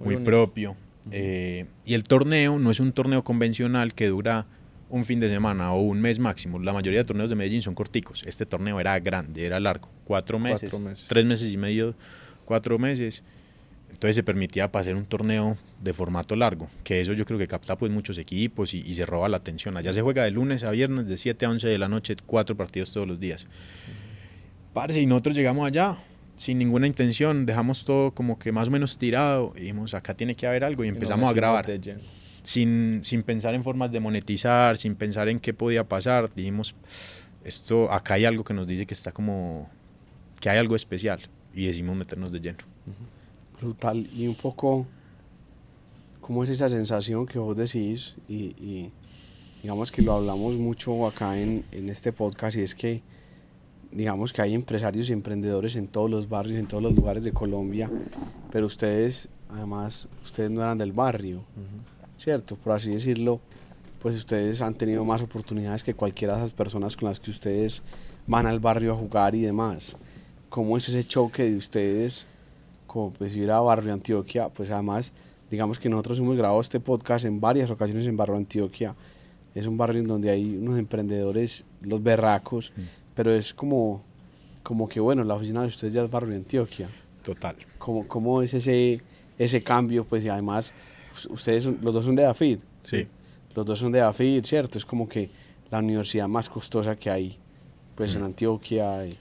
Muy 0.00 0.16
propio. 0.16 0.76
Eh, 1.12 1.66
y 1.84 1.94
el 1.94 2.02
torneo 2.02 2.58
no 2.58 2.70
es 2.72 2.80
un 2.80 2.92
torneo 2.92 3.22
convencional 3.22 3.94
que 3.94 4.08
dura 4.08 4.46
un 4.88 5.04
fin 5.04 5.20
de 5.20 5.28
semana 5.28 5.72
o 5.72 5.80
un 5.80 6.00
mes 6.00 6.18
máximo. 6.18 6.58
La 6.58 6.72
mayoría 6.72 6.98
de 6.98 7.04
torneos 7.04 7.30
de 7.30 7.36
Medellín 7.36 7.62
son 7.62 7.76
corticos. 7.76 8.24
Este 8.26 8.44
torneo 8.44 8.80
era 8.80 8.98
grande, 8.98 9.46
era 9.46 9.60
largo. 9.60 9.88
Cuatro 10.04 10.40
meses, 10.40 10.68
Cuatro 10.68 10.88
meses. 10.90 11.06
tres 11.08 11.24
meses 11.24 11.52
y 11.52 11.56
medio, 11.56 11.94
cuatro 12.44 12.76
meses. 12.76 13.22
Entonces 13.90 14.16
se 14.16 14.22
permitía 14.22 14.70
para 14.70 14.80
hacer 14.80 14.96
un 14.96 15.04
torneo 15.04 15.58
de 15.82 15.92
formato 15.92 16.36
largo, 16.36 16.70
que 16.84 17.00
eso 17.00 17.12
yo 17.12 17.24
creo 17.24 17.38
que 17.38 17.46
capta 17.46 17.76
pues 17.76 17.92
muchos 17.92 18.16
equipos 18.18 18.72
y, 18.74 18.78
y 18.78 18.94
se 18.94 19.04
roba 19.04 19.28
la 19.28 19.38
atención. 19.38 19.76
Allá 19.76 19.92
se 19.92 20.02
juega 20.02 20.24
de 20.24 20.30
lunes 20.30 20.64
a 20.64 20.70
viernes, 20.70 21.06
de 21.06 21.16
7 21.16 21.44
a 21.46 21.50
11 21.50 21.68
de 21.68 21.78
la 21.78 21.88
noche, 21.88 22.16
cuatro 22.26 22.56
partidos 22.56 22.92
todos 22.92 23.06
los 23.06 23.20
días. 23.20 23.46
Parce, 24.72 25.00
y 25.00 25.06
nosotros 25.06 25.36
llegamos 25.36 25.66
allá 25.66 25.98
sin 26.40 26.56
ninguna 26.56 26.86
intención, 26.86 27.44
dejamos 27.44 27.84
todo 27.84 28.12
como 28.12 28.38
que 28.38 28.50
más 28.50 28.68
o 28.68 28.70
menos 28.70 28.96
tirado 28.96 29.52
y 29.56 29.60
dijimos, 29.60 29.92
acá 29.92 30.14
tiene 30.14 30.34
que 30.34 30.46
haber 30.46 30.64
algo 30.64 30.84
y 30.84 30.88
empezamos 30.88 31.24
a 31.24 31.32
metimos 31.32 31.36
grabar 31.36 31.66
sin, 32.42 33.00
sin 33.04 33.22
pensar 33.22 33.54
en 33.54 33.62
formas 33.62 33.92
de 33.92 34.00
monetizar, 34.00 34.78
sin 34.78 34.94
pensar 34.94 35.28
en 35.28 35.38
qué 35.38 35.52
podía 35.52 35.84
pasar, 35.84 36.32
dijimos, 36.34 36.74
esto, 37.44 37.92
acá 37.92 38.14
hay 38.14 38.24
algo 38.24 38.44
que 38.44 38.54
nos 38.54 38.66
dice 38.66 38.86
que 38.86 38.94
está 38.94 39.12
como, 39.12 39.68
que 40.40 40.48
hay 40.48 40.58
algo 40.58 40.76
especial 40.76 41.20
y 41.54 41.66
decidimos 41.66 41.96
meternos 41.96 42.32
de 42.32 42.40
lleno. 42.40 42.58
Brutal. 43.60 44.08
Y 44.14 44.26
un 44.26 44.34
poco, 44.34 44.86
¿cómo 46.20 46.44
es 46.44 46.50
esa 46.50 46.68
sensación 46.68 47.26
que 47.26 47.38
vos 47.38 47.56
decís? 47.56 48.14
Y, 48.28 48.54
y 48.58 48.92
digamos 49.62 49.92
que 49.92 50.02
lo 50.02 50.14
hablamos 50.14 50.54
mucho 50.56 51.06
acá 51.06 51.38
en, 51.38 51.64
en 51.72 51.88
este 51.88 52.12
podcast 52.12 52.56
y 52.56 52.62
es 52.62 52.74
que, 52.74 53.02
digamos 53.92 54.32
que 54.32 54.42
hay 54.42 54.54
empresarios 54.54 55.10
y 55.10 55.12
emprendedores 55.12 55.76
en 55.76 55.88
todos 55.88 56.10
los 56.10 56.28
barrios, 56.28 56.58
en 56.58 56.66
todos 56.66 56.82
los 56.82 56.94
lugares 56.94 57.24
de 57.24 57.32
Colombia, 57.32 57.90
pero 58.50 58.66
ustedes, 58.66 59.28
además, 59.48 60.08
ustedes 60.24 60.50
no 60.50 60.62
eran 60.62 60.78
del 60.78 60.92
barrio, 60.92 61.42
¿cierto? 62.16 62.56
Por 62.56 62.72
así 62.72 62.90
decirlo, 62.90 63.40
pues 64.00 64.16
ustedes 64.16 64.62
han 64.62 64.74
tenido 64.74 65.04
más 65.04 65.20
oportunidades 65.20 65.84
que 65.84 65.94
cualquiera 65.94 66.34
de 66.34 66.40
esas 66.40 66.52
personas 66.52 66.96
con 66.96 67.08
las 67.08 67.20
que 67.20 67.30
ustedes 67.30 67.82
van 68.26 68.46
al 68.46 68.60
barrio 68.60 68.94
a 68.94 68.96
jugar 68.96 69.34
y 69.34 69.42
demás. 69.42 69.96
¿Cómo 70.48 70.76
es 70.76 70.88
ese 70.88 71.04
choque 71.04 71.44
de 71.44 71.56
ustedes? 71.56 72.26
Como 72.92 73.12
pues 73.12 73.36
ir 73.36 73.50
a 73.50 73.60
Barrio 73.60 73.92
Antioquia, 73.92 74.48
pues 74.48 74.68
además, 74.70 75.12
digamos 75.50 75.78
que 75.78 75.88
nosotros 75.88 76.18
hemos 76.18 76.36
grabado 76.36 76.60
este 76.60 76.80
podcast 76.80 77.24
en 77.24 77.40
varias 77.40 77.70
ocasiones 77.70 78.06
en 78.06 78.16
Barrio 78.16 78.36
Antioquia. 78.36 78.94
Es 79.54 79.66
un 79.66 79.76
barrio 79.76 80.00
en 80.00 80.08
donde 80.08 80.30
hay 80.30 80.56
unos 80.56 80.76
emprendedores, 80.78 81.64
los 81.82 82.02
berracos, 82.02 82.72
Mm. 82.76 82.80
pero 83.14 83.32
es 83.32 83.54
como, 83.54 84.02
como 84.64 84.88
que 84.88 84.98
bueno, 85.00 85.22
la 85.24 85.34
oficina 85.34 85.62
de 85.62 85.68
ustedes 85.68 85.92
ya 85.92 86.02
es 86.02 86.10
Barrio 86.10 86.34
Antioquia. 86.34 86.88
Total. 87.22 87.54
¿Cómo, 87.78 88.08
cómo 88.08 88.42
es 88.42 88.54
ese, 88.54 89.00
ese 89.38 89.60
cambio? 89.62 90.04
Pues 90.04 90.24
y 90.24 90.28
además, 90.28 90.72
pues, 91.12 91.26
ustedes, 91.26 91.64
son- 91.64 91.78
los 91.82 91.94
dos 91.94 92.04
son 92.04 92.16
de 92.16 92.24
AFID. 92.26 92.58
Sí. 92.84 93.06
Los 93.54 93.66
dos 93.66 93.78
son 93.78 93.92
de 93.92 94.00
AFID, 94.00 94.44
¿cierto? 94.44 94.78
Es 94.78 94.84
como 94.84 95.08
que 95.08 95.30
la 95.70 95.78
universidad 95.78 96.26
más 96.28 96.48
costosa 96.48 96.96
que 96.96 97.08
hay, 97.10 97.36
pues 97.94 98.14
en 98.16 98.22
Mm. 98.22 98.24
Antioquia, 98.26 99.06
y, 99.06 99.16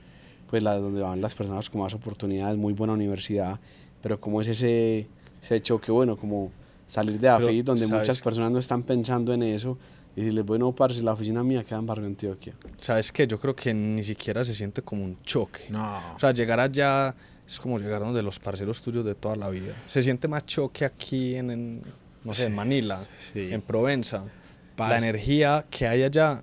pues 0.49 0.63
la 0.63 0.75
donde 0.75 1.01
van 1.01 1.21
las 1.21 1.35
personas 1.35 1.69
con 1.69 1.81
más 1.81 1.93
oportunidades, 1.93 2.57
muy 2.57 2.73
buena 2.73 2.93
universidad, 2.93 3.59
pero 4.01 4.19
como 4.19 4.41
es 4.41 4.47
ese, 4.47 5.07
ese 5.43 5.61
choque, 5.61 5.91
bueno, 5.91 6.15
como 6.17 6.51
salir 6.87 7.13
de 7.19 7.19
Pero, 7.19 7.35
AFID, 7.35 7.63
donde 7.63 7.85
¿sabes 7.85 7.99
muchas 8.01 8.21
personas 8.21 8.51
no 8.51 8.59
están 8.59 8.83
pensando 8.83 9.33
en 9.33 9.43
eso, 9.43 9.77
y 10.15 10.21
decirles, 10.21 10.45
bueno, 10.45 10.71
parce, 10.71 11.01
la 11.03 11.13
oficina 11.13 11.43
mía 11.43 11.63
queda 11.63 11.77
en 11.79 11.85
Barrio 11.85 12.07
Antioquia. 12.07 12.53
¿Sabes 12.81 13.11
qué? 13.11 13.27
Yo 13.27 13.39
creo 13.39 13.55
que 13.55 13.73
ni 13.73 14.03
siquiera 14.03 14.43
se 14.43 14.55
siente 14.55 14.81
como 14.81 15.03
un 15.05 15.21
choque. 15.23 15.65
No. 15.69 16.15
O 16.15 16.19
sea, 16.19 16.31
llegar 16.31 16.59
allá 16.59 17.13
es 17.47 17.59
como 17.59 17.77
llegar 17.77 18.01
donde 18.01 18.23
los 18.23 18.39
parceros 18.39 18.81
tuyos 18.81 19.05
de 19.05 19.13
toda 19.15 19.35
la 19.35 19.49
vida. 19.49 19.73
Se 19.87 20.01
siente 20.01 20.27
más 20.27 20.45
choque 20.45 20.83
aquí 20.83 21.35
en, 21.35 21.51
en, 21.51 21.81
no 22.23 22.33
sé, 22.33 22.45
en 22.45 22.49
Sí, 22.49 22.55
Manila, 22.55 23.05
sí. 23.33 23.49
en 23.53 23.61
Provenza. 23.61 24.17
La 24.17 24.87
Parce. 24.87 25.05
energía 25.05 25.65
que 25.69 25.87
hay 25.87 26.03
allá, 26.03 26.41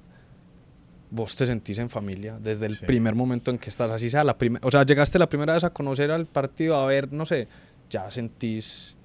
vos 1.11 1.37
te 1.37 1.47
sentís 1.47 1.79
en 1.79 1.89
familia 1.91 2.39
desde 2.41 2.67
el 2.67 2.77
Sí. 2.79 2.85
primer 2.87 3.15
momento 3.15 3.51
en 3.51 3.59
que 3.59 3.71
estás. 3.71 3.91
Así 3.91 4.11
sea 4.11 4.25
la 4.25 4.37
primera, 4.37 4.67
o 4.67 4.71
sea, 4.71 4.85
llegaste 4.85 5.19
la 5.19 5.29
primera 5.29 5.55
vez 5.55 5.65
a 5.65 5.71
conocer 5.71 6.11
al 6.11 6.27
partido, 6.27 6.77
a 6.77 6.87
ver, 6.87 7.13
no 7.13 7.25
sé, 7.27 7.49
ya 7.91 8.11
sentís 8.11 8.97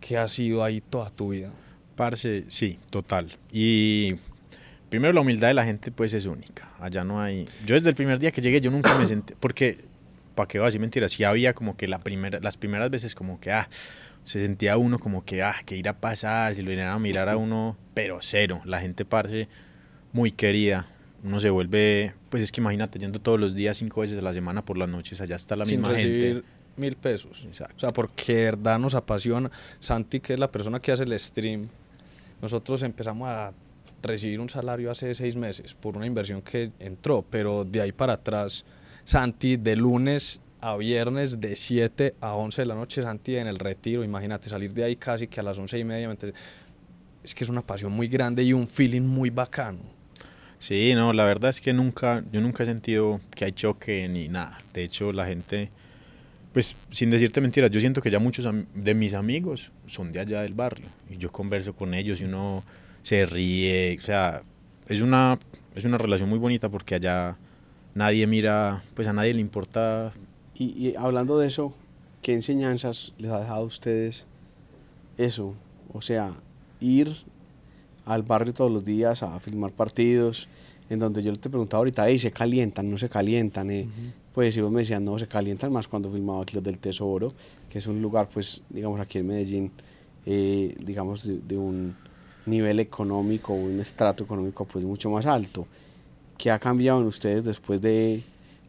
que 0.00 0.16
has 0.18 0.38
ido 0.38 0.62
ahí 0.62 0.80
toda 0.80 1.10
tu 1.10 1.30
vida. 1.30 1.50
Parce, 1.96 2.44
sí, 2.48 2.78
total. 2.90 3.36
Y 3.50 4.16
primero 4.90 5.12
la 5.14 5.22
humildad 5.22 5.48
de 5.48 5.54
la 5.54 5.64
gente 5.64 5.90
pues 5.90 6.12
es 6.14 6.26
única. 6.26 6.68
Allá 6.78 7.02
no 7.04 7.20
hay... 7.20 7.48
Yo 7.64 7.74
desde 7.74 7.88
el 7.88 7.94
primer 7.96 8.18
día 8.18 8.30
que 8.30 8.40
llegué 8.42 8.60
yo 8.60 8.70
nunca 8.70 8.96
me 8.98 9.06
sentí... 9.06 9.34
Porque, 9.40 9.78
¿para 10.34 10.46
qué 10.46 10.58
voy 10.58 10.64
a 10.64 10.66
decir 10.66 10.80
mentiras? 10.80 11.12
Sí 11.12 11.24
había 11.24 11.54
como 11.54 11.76
que 11.76 11.88
la 11.88 11.98
primera, 12.00 12.38
las 12.40 12.56
primeras 12.58 12.90
veces 12.90 13.14
como 13.14 13.40
que, 13.40 13.50
ah, 13.50 13.68
se 14.24 14.40
sentía 14.42 14.76
uno 14.76 14.98
como 14.98 15.24
que, 15.24 15.42
ah, 15.42 15.56
que 15.64 15.76
ir 15.76 15.88
a 15.88 15.94
pasar, 15.98 16.54
si 16.54 16.60
lo 16.62 16.68
vinieran 16.68 16.92
a 16.92 16.98
mirar 16.98 17.28
a 17.30 17.36
uno, 17.38 17.76
pero 17.94 18.18
cero. 18.20 18.60
La 18.66 18.80
gente, 18.80 19.04
parce, 19.06 19.48
muy 20.12 20.32
querida. 20.32 20.86
Uno 21.24 21.40
se 21.40 21.50
vuelve, 21.50 22.14
pues 22.28 22.42
es 22.42 22.52
que 22.52 22.60
imagínate, 22.60 22.98
yendo 22.98 23.20
todos 23.20 23.40
los 23.40 23.54
días, 23.54 23.76
cinco 23.76 24.02
veces 24.02 24.18
a 24.18 24.22
la 24.22 24.32
semana 24.32 24.64
por 24.64 24.78
las 24.78 24.88
noches, 24.88 25.20
allá 25.20 25.36
está 25.36 25.56
la 25.56 25.64
sin 25.64 25.80
misma 25.80 25.96
gente. 25.96 26.42
mil 26.76 26.96
pesos. 26.96 27.44
Exacto. 27.46 27.74
O 27.76 27.80
sea, 27.80 27.92
porque 27.92 28.34
de 28.34 28.44
verdad 28.44 28.78
nos 28.78 28.94
apasiona. 28.94 29.50
Santi, 29.80 30.20
que 30.20 30.34
es 30.34 30.38
la 30.38 30.50
persona 30.50 30.80
que 30.80 30.92
hace 30.92 31.04
el 31.04 31.18
stream, 31.18 31.68
nosotros 32.40 32.82
empezamos 32.82 33.28
a 33.28 33.52
recibir 34.02 34.40
un 34.40 34.48
salario 34.48 34.90
hace 34.90 35.14
seis 35.14 35.36
meses 35.36 35.74
por 35.74 35.96
una 35.96 36.06
inversión 36.06 36.42
que 36.42 36.70
entró, 36.78 37.24
pero 37.28 37.64
de 37.64 37.80
ahí 37.80 37.92
para 37.92 38.14
atrás, 38.14 38.64
Santi, 39.04 39.56
de 39.56 39.74
lunes 39.74 40.40
a 40.60 40.76
viernes, 40.76 41.40
de 41.40 41.54
7 41.54 42.14
a 42.20 42.34
11 42.34 42.62
de 42.62 42.66
la 42.66 42.74
noche, 42.74 43.02
Santi 43.02 43.36
en 43.36 43.46
el 43.46 43.58
retiro, 43.58 44.02
imagínate 44.04 44.48
salir 44.48 44.72
de 44.72 44.84
ahí 44.84 44.96
casi 44.96 45.28
que 45.28 45.40
a 45.40 45.42
las 45.42 45.58
11 45.58 45.78
y 45.78 45.84
media, 45.84 46.16
es 47.22 47.34
que 47.34 47.44
es 47.44 47.50
una 47.50 47.62
pasión 47.62 47.92
muy 47.92 48.08
grande 48.08 48.42
y 48.42 48.52
un 48.52 48.66
feeling 48.66 49.02
muy 49.02 49.30
bacano. 49.30 49.95
Sí, 50.66 50.94
no, 50.96 51.12
la 51.12 51.24
verdad 51.24 51.50
es 51.50 51.60
que 51.60 51.72
nunca, 51.72 52.24
yo 52.32 52.40
nunca 52.40 52.64
he 52.64 52.66
sentido 52.66 53.20
que 53.36 53.44
hay 53.44 53.52
choque 53.52 54.08
ni 54.08 54.26
nada. 54.26 54.58
De 54.74 54.82
hecho, 54.82 55.12
la 55.12 55.24
gente, 55.24 55.70
pues 56.52 56.74
sin 56.90 57.08
decirte 57.08 57.40
mentiras, 57.40 57.70
yo 57.70 57.78
siento 57.78 58.02
que 58.02 58.10
ya 58.10 58.18
muchos 58.18 58.52
de 58.74 58.94
mis 58.94 59.14
amigos 59.14 59.70
son 59.86 60.10
de 60.10 60.18
allá 60.18 60.42
del 60.42 60.54
barrio 60.54 60.88
y 61.08 61.18
yo 61.18 61.30
converso 61.30 61.72
con 61.76 61.94
ellos 61.94 62.20
y 62.20 62.24
uno 62.24 62.64
se 63.02 63.26
ríe, 63.26 63.96
o 63.96 64.02
sea, 64.02 64.42
es 64.88 65.02
una, 65.02 65.38
es 65.76 65.84
una 65.84 65.98
relación 65.98 66.28
muy 66.28 66.40
bonita 66.40 66.68
porque 66.68 66.96
allá 66.96 67.36
nadie 67.94 68.26
mira, 68.26 68.82
pues 68.94 69.06
a 69.06 69.12
nadie 69.12 69.34
le 69.34 69.40
importa. 69.40 70.12
Y, 70.56 70.96
hablando 70.96 71.38
de 71.38 71.46
eso, 71.46 71.74
¿qué 72.22 72.34
enseñanzas 72.34 73.12
les 73.18 73.30
ha 73.30 73.38
dejado 73.38 73.60
a 73.60 73.66
ustedes 73.66 74.26
eso? 75.16 75.54
O 75.92 76.00
sea, 76.00 76.32
ir 76.80 77.14
al 78.04 78.24
barrio 78.24 78.52
todos 78.52 78.72
los 78.72 78.84
días 78.84 79.22
a 79.22 79.38
filmar 79.38 79.70
partidos, 79.70 80.48
en 80.88 80.98
donde 80.98 81.22
yo 81.22 81.32
te 81.34 81.50
preguntaba 81.50 81.78
ahorita, 81.78 82.10
¿y 82.10 82.18
se 82.18 82.30
calientan, 82.30 82.90
no 82.90 82.98
se 82.98 83.08
calientan? 83.08 83.70
Eh? 83.70 83.88
Pues 84.32 84.54
si 84.54 84.60
vos 84.60 84.70
me 84.70 84.80
decían, 84.80 85.04
no, 85.04 85.18
se 85.18 85.26
calientan 85.26 85.72
más 85.72 85.88
cuando 85.88 86.10
filmaba 86.10 86.42
aquí 86.42 86.54
los 86.54 86.64
del 86.64 86.78
Tesoro, 86.78 87.32
que 87.68 87.78
es 87.78 87.86
un 87.86 88.00
lugar, 88.00 88.28
pues, 88.32 88.62
digamos, 88.68 89.00
aquí 89.00 89.18
en 89.18 89.26
Medellín, 89.26 89.72
eh, 90.24 90.74
digamos, 90.80 91.26
de 91.26 91.56
un 91.56 91.94
nivel 92.46 92.80
económico, 92.80 93.52
un 93.52 93.80
estrato 93.80 94.24
económico 94.24 94.64
pues 94.64 94.84
mucho 94.84 95.10
más 95.10 95.26
alto. 95.26 95.66
¿Qué 96.38 96.50
ha 96.50 96.58
cambiado 96.58 97.00
en 97.00 97.06
ustedes 97.06 97.44
después 97.44 97.80
de, 97.80 98.22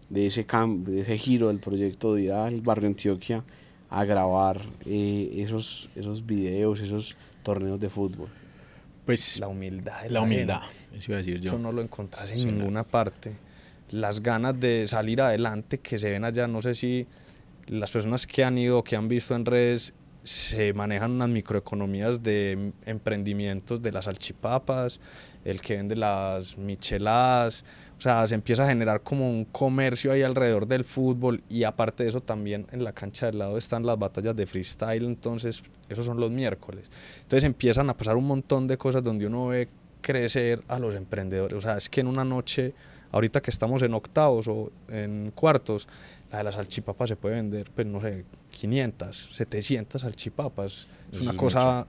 de 0.10 0.28
ese, 0.28 0.46
de 0.46 1.02
ese 1.02 1.18
giro 1.18 1.48
del 1.50 1.60
proyecto 1.60 2.16
de 2.16 2.24
ir 2.24 2.32
al 2.32 2.62
barrio 2.62 2.88
Antioquia 2.88 3.44
a 3.90 4.04
grabar 4.04 4.62
eh, 4.86 5.30
esos, 5.36 5.90
esos 5.96 6.26
videos, 6.26 6.80
esos 6.80 7.16
torneos 7.44 7.80
de 7.80 7.90
fútbol? 7.90 8.30
Pues 9.08 9.40
la 9.40 9.48
humildad. 9.48 10.06
La, 10.10 10.20
humildad, 10.20 10.64
eso 10.94 11.12
iba 11.12 11.16
a 11.16 11.18
decir 11.20 11.40
yo. 11.40 11.52
Eso 11.52 11.60
no 11.60 11.72
lo 11.72 11.82
encontrás 11.82 12.30
en 12.30 12.46
ninguna 12.46 12.84
parte. 12.84 13.38
Las 13.90 14.22
ganas 14.22 14.60
de 14.60 14.86
salir 14.86 15.22
adelante 15.22 15.78
que 15.78 15.98
se 15.98 16.10
ven 16.12 16.26
allá, 16.26 16.46
no 16.46 16.62
sé 16.62 16.76
si 16.76 17.08
las 17.68 17.90
personas 17.90 18.28
que 18.28 18.44
han 18.44 18.58
ido, 18.58 18.84
que 18.84 18.98
han 18.98 19.08
visto 19.08 19.34
en 19.34 19.46
redes, 19.46 19.94
se 20.26 20.74
manejan 20.74 21.12
unas 21.12 21.30
microeconomías 21.30 22.22
de 22.22 22.74
emprendimientos 22.86 23.82
de 23.82 23.94
las 23.94 24.06
salchipapas, 24.06 25.00
el 25.46 25.62
que 25.62 25.78
vende 25.78 25.96
las 25.96 26.58
micheladas, 26.58 27.64
o 27.98 28.02
sea, 28.02 28.28
se 28.28 28.36
empieza 28.36 28.64
a 28.64 28.68
generar 28.68 29.02
como 29.02 29.30
un 29.30 29.46
comercio 29.46 30.12
ahí 30.12 30.22
alrededor 30.22 30.68
del 30.68 30.84
fútbol 30.84 31.42
y 31.50 31.64
aparte 31.64 32.04
de 32.04 32.10
eso 32.10 32.22
también 32.22 32.68
en 32.72 32.84
la 32.84 32.94
cancha 32.94 33.26
del 33.26 33.40
lado 33.40 33.58
están 33.58 33.86
las 33.86 33.98
batallas 33.98 34.36
de 34.36 34.46
freestyle, 34.46 35.04
entonces 35.04 35.64
esos 35.90 36.06
son 36.06 36.20
los 36.20 36.30
miércoles. 36.30 36.92
Entonces 37.24 37.44
empiezan 37.44 37.90
a 37.90 37.98
pasar 37.98 38.16
un 38.16 38.28
montón 38.28 38.68
de 38.68 38.78
cosas 38.78 39.04
donde 39.04 39.26
uno 39.26 39.48
ve 39.48 39.68
crecer 40.02 40.64
a 40.68 40.78
los 40.78 40.94
emprendedores, 40.96 41.58
o 41.58 41.62
sea, 41.62 41.78
es 41.78 41.90
que 41.90 42.02
en 42.02 42.08
una 42.08 42.24
noche, 42.24 42.74
ahorita 43.12 43.42
que 43.42 43.50
estamos 43.50 43.82
en 43.82 43.94
octavos 43.96 44.48
o 44.48 44.72
en 44.90 45.32
cuartos, 45.34 45.88
la 46.32 46.40
de 46.40 46.44
las 46.44 46.56
salchipapas 46.56 47.10
se 47.10 47.16
puede 47.16 47.36
vender, 47.36 47.72
pues 47.74 47.88
no 47.88 48.00
sé, 48.02 48.26
500, 48.52 49.30
700 49.34 50.02
salchipapas. 50.02 50.88
Es 51.12 51.22
una 51.22 51.36
cosa 51.36 51.88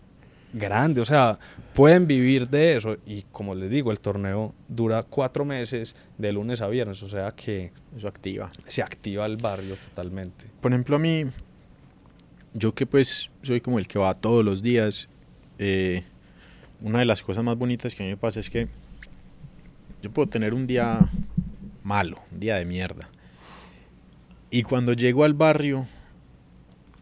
grande, 0.52 1.00
o 1.00 1.04
sea, 1.04 1.38
pueden 1.74 2.06
vivir 2.06 2.48
de 2.48 2.76
eso. 2.76 2.96
Y 3.06 3.22
como 3.32 3.54
les 3.54 3.70
digo, 3.70 3.90
el 3.90 4.00
torneo 4.00 4.54
dura 4.68 5.02
cuatro 5.02 5.44
meses 5.44 5.94
de 6.16 6.32
lunes 6.32 6.60
a 6.60 6.68
viernes, 6.68 7.02
o 7.02 7.08
sea 7.08 7.32
que... 7.32 7.72
Eso 7.96 8.08
activa. 8.08 8.50
Se 8.66 8.82
activa 8.82 9.26
el 9.26 9.36
barrio 9.36 9.76
totalmente. 9.76 10.46
Por 10.60 10.72
ejemplo, 10.72 10.96
a 10.96 10.98
mí, 10.98 11.24
yo 12.54 12.74
que 12.74 12.86
pues 12.86 13.30
soy 13.42 13.60
como 13.60 13.78
el 13.78 13.88
que 13.88 13.98
va 13.98 14.14
todos 14.14 14.44
los 14.44 14.62
días, 14.62 15.08
eh, 15.58 16.02
una 16.80 17.00
de 17.00 17.04
las 17.04 17.22
cosas 17.22 17.44
más 17.44 17.56
bonitas 17.56 17.94
que 17.94 18.02
a 18.02 18.06
mí 18.06 18.10
me 18.10 18.16
pasa 18.16 18.40
es 18.40 18.50
que 18.50 18.68
yo 20.02 20.10
puedo 20.10 20.28
tener 20.28 20.54
un 20.54 20.66
día 20.66 21.10
malo, 21.82 22.20
un 22.30 22.40
día 22.40 22.56
de 22.56 22.64
mierda 22.64 23.08
y 24.50 24.62
cuando 24.62 24.92
llego 24.92 25.24
al 25.24 25.34
barrio, 25.34 25.86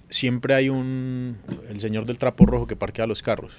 siempre 0.08 0.54
hay 0.54 0.68
un. 0.68 1.38
El 1.68 1.80
señor 1.80 2.06
del 2.06 2.18
trapo 2.18 2.46
rojo 2.46 2.66
que 2.66 2.76
parquea 2.76 3.06
los 3.06 3.22
carros. 3.22 3.56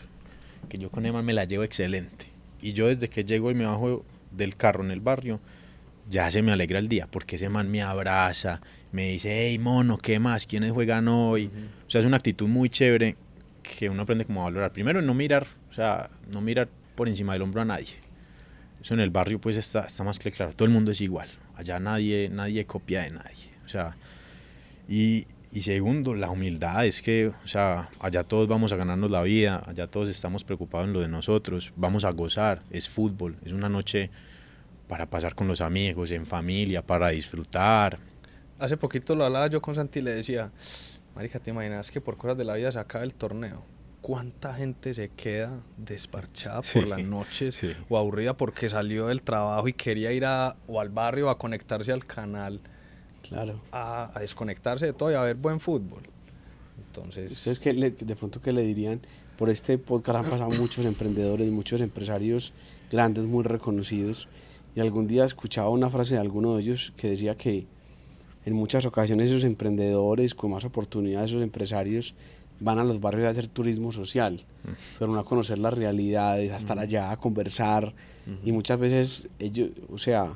Que 0.69 0.77
yo 0.77 0.89
con 0.89 1.05
Emma 1.05 1.21
me 1.21 1.33
la 1.33 1.45
llevo 1.45 1.63
excelente. 1.63 2.27
Y 2.61 2.73
yo 2.73 2.87
desde 2.87 3.09
que 3.09 3.23
llego 3.23 3.51
y 3.51 3.53
me 3.53 3.65
bajo 3.65 4.05
del 4.31 4.55
carro 4.55 4.83
en 4.83 4.91
el 4.91 4.99
barrio, 4.99 5.39
ya 6.09 6.29
se 6.31 6.41
me 6.41 6.51
alegra 6.51 6.79
el 6.79 6.89
día. 6.89 7.07
Porque 7.09 7.37
ese 7.37 7.49
man 7.49 7.69
me 7.69 7.81
abraza, 7.81 8.61
me 8.91 9.11
dice, 9.11 9.47
hey 9.47 9.59
mono, 9.59 9.97
¿qué 9.97 10.19
más? 10.19 10.45
¿Quiénes 10.45 10.71
juegan 10.71 11.07
hoy? 11.07 11.49
O 11.85 11.89
sea, 11.89 11.99
es 11.99 12.05
una 12.05 12.17
actitud 12.17 12.47
muy 12.47 12.69
chévere 12.69 13.15
que 13.61 13.89
uno 13.89 14.03
aprende 14.03 14.25
como 14.25 14.41
a 14.41 14.45
valorar. 14.45 14.71
Primero, 14.71 15.01
no 15.01 15.13
mirar, 15.13 15.45
o 15.69 15.73
sea, 15.73 16.09
no 16.31 16.41
mirar 16.41 16.69
por 16.95 17.07
encima 17.07 17.33
del 17.33 17.43
hombro 17.43 17.61
a 17.61 17.65
nadie. 17.65 17.95
Eso 18.81 18.93
en 18.93 18.99
el 18.99 19.09
barrio 19.09 19.39
pues 19.39 19.57
está, 19.57 19.81
está 19.81 20.03
más 20.03 20.19
que 20.19 20.31
claro. 20.31 20.53
Todo 20.53 20.65
el 20.65 20.73
mundo 20.73 20.91
es 20.91 21.01
igual. 21.01 21.27
Allá 21.55 21.79
nadie, 21.79 22.29
nadie 22.29 22.65
copia 22.65 23.03
de 23.03 23.11
nadie. 23.11 23.49
O 23.65 23.67
sea, 23.67 23.97
y, 24.87 25.25
segundo, 25.61 26.13
la 26.13 26.29
humildad 26.29 26.85
es 26.85 27.01
que, 27.01 27.27
o 27.27 27.47
sea, 27.47 27.89
allá 27.99 28.23
todos 28.23 28.47
vamos 28.47 28.71
a 28.73 28.75
ganarnos 28.75 29.09
la 29.09 29.21
vida, 29.23 29.63
allá 29.65 29.87
todos 29.87 30.09
estamos 30.09 30.43
preocupados 30.43 30.87
en 30.87 30.93
lo 30.93 30.99
de 30.99 31.07
nosotros, 31.07 31.73
vamos 31.75 32.05
a 32.05 32.11
gozar, 32.11 32.61
es 32.69 32.87
fútbol, 32.89 33.37
es 33.43 33.53
una 33.53 33.69
noche 33.69 34.09
para 34.87 35.05
pasar 35.09 35.35
con 35.35 35.47
los 35.47 35.61
amigos, 35.61 36.11
en 36.11 36.25
familia, 36.25 36.81
para 36.81 37.09
disfrutar. 37.09 37.99
Hace 38.59 38.77
poquito 38.77 39.15
lo 39.15 39.25
hablaba 39.25 39.47
yo 39.47 39.61
con 39.61 39.75
Santi 39.75 39.99
y 39.99 40.01
le 40.01 40.15
decía, 40.15 40.51
Marica, 41.15 41.39
¿te 41.39 41.51
imaginas 41.51 41.91
que 41.91 42.01
por 42.01 42.17
cosas 42.17 42.37
de 42.37 42.43
la 42.43 42.55
vida 42.55 42.71
se 42.71 42.79
acaba 42.79 43.03
el 43.03 43.13
torneo? 43.13 43.63
¿Cuánta 44.01 44.53
gente 44.53 44.93
se 44.93 45.09
queda 45.09 45.59
desparchada 45.75 46.61
por 46.61 46.87
las 46.87 47.03
noches 47.03 47.59
o 47.89 47.97
aburrida 47.97 48.37
porque 48.37 48.69
salió 48.69 49.07
del 49.07 49.21
trabajo 49.21 49.67
y 49.67 49.73
quería 49.73 50.11
ir 50.11 50.25
a, 50.25 50.55
o 50.67 50.79
al 50.79 50.89
barrio 50.89 51.29
a 51.29 51.37
conectarse 51.37 51.91
al 51.91 52.05
canal? 52.05 52.61
Claro. 53.29 53.61
a, 53.71 54.11
desconectarse 54.19 54.87
de 54.87 54.93
todo 54.93 55.11
y 55.11 55.15
a 55.15 55.21
ver 55.21 55.35
buen 55.35 55.59
fútbol. 55.59 56.03
Entonces... 56.87 57.31
¿Ustedes 57.31 57.59
que 57.59 57.73
de 57.73 58.15
pronto 58.15 58.41
qué 58.41 58.53
le 58.53 58.63
dirían? 58.63 59.01
Por 59.37 59.49
este 59.49 59.77
podcast 59.77 60.25
han 60.25 60.31
pasado 60.31 60.49
muchos 60.59 60.85
emprendedores, 60.85 61.49
muchos 61.51 61.81
empresarios 61.81 62.53
grandes, 62.91 63.25
muy 63.25 63.43
reconocidos. 63.43 64.27
Y 64.75 64.79
algún 64.79 65.07
día 65.07 65.25
escuchaba 65.25 65.69
una 65.69 65.89
frase 65.89 66.15
de 66.15 66.21
alguno 66.21 66.55
de 66.55 66.63
ellos 66.63 66.93
que 66.95 67.09
decía 67.09 67.35
que 67.35 67.67
en 68.45 68.53
muchas 68.53 68.85
ocasiones 68.85 69.29
esos 69.29 69.43
emprendedores 69.43 70.33
con 70.33 70.51
más 70.51 70.65
oportunidades, 70.65 71.31
esos 71.31 71.43
empresarios, 71.43 72.15
van 72.59 72.79
a 72.79 72.83
los 72.83 72.99
barrios 72.99 73.27
a 73.27 73.29
hacer 73.29 73.47
turismo 73.47 73.91
social, 73.91 74.45
mm. 74.63 74.71
pero 74.99 75.11
no 75.11 75.19
a 75.19 75.25
conocer 75.25 75.57
las 75.57 75.73
realidades, 75.73 76.51
a 76.51 76.57
estar 76.57 76.77
mm. 76.77 76.81
allá, 76.81 77.11
a 77.11 77.17
conversar. 77.17 77.93
Y 78.43 78.51
muchas 78.51 78.77
veces 78.77 79.27
ellos, 79.39 79.69
o 79.89 79.97
sea, 79.97 80.33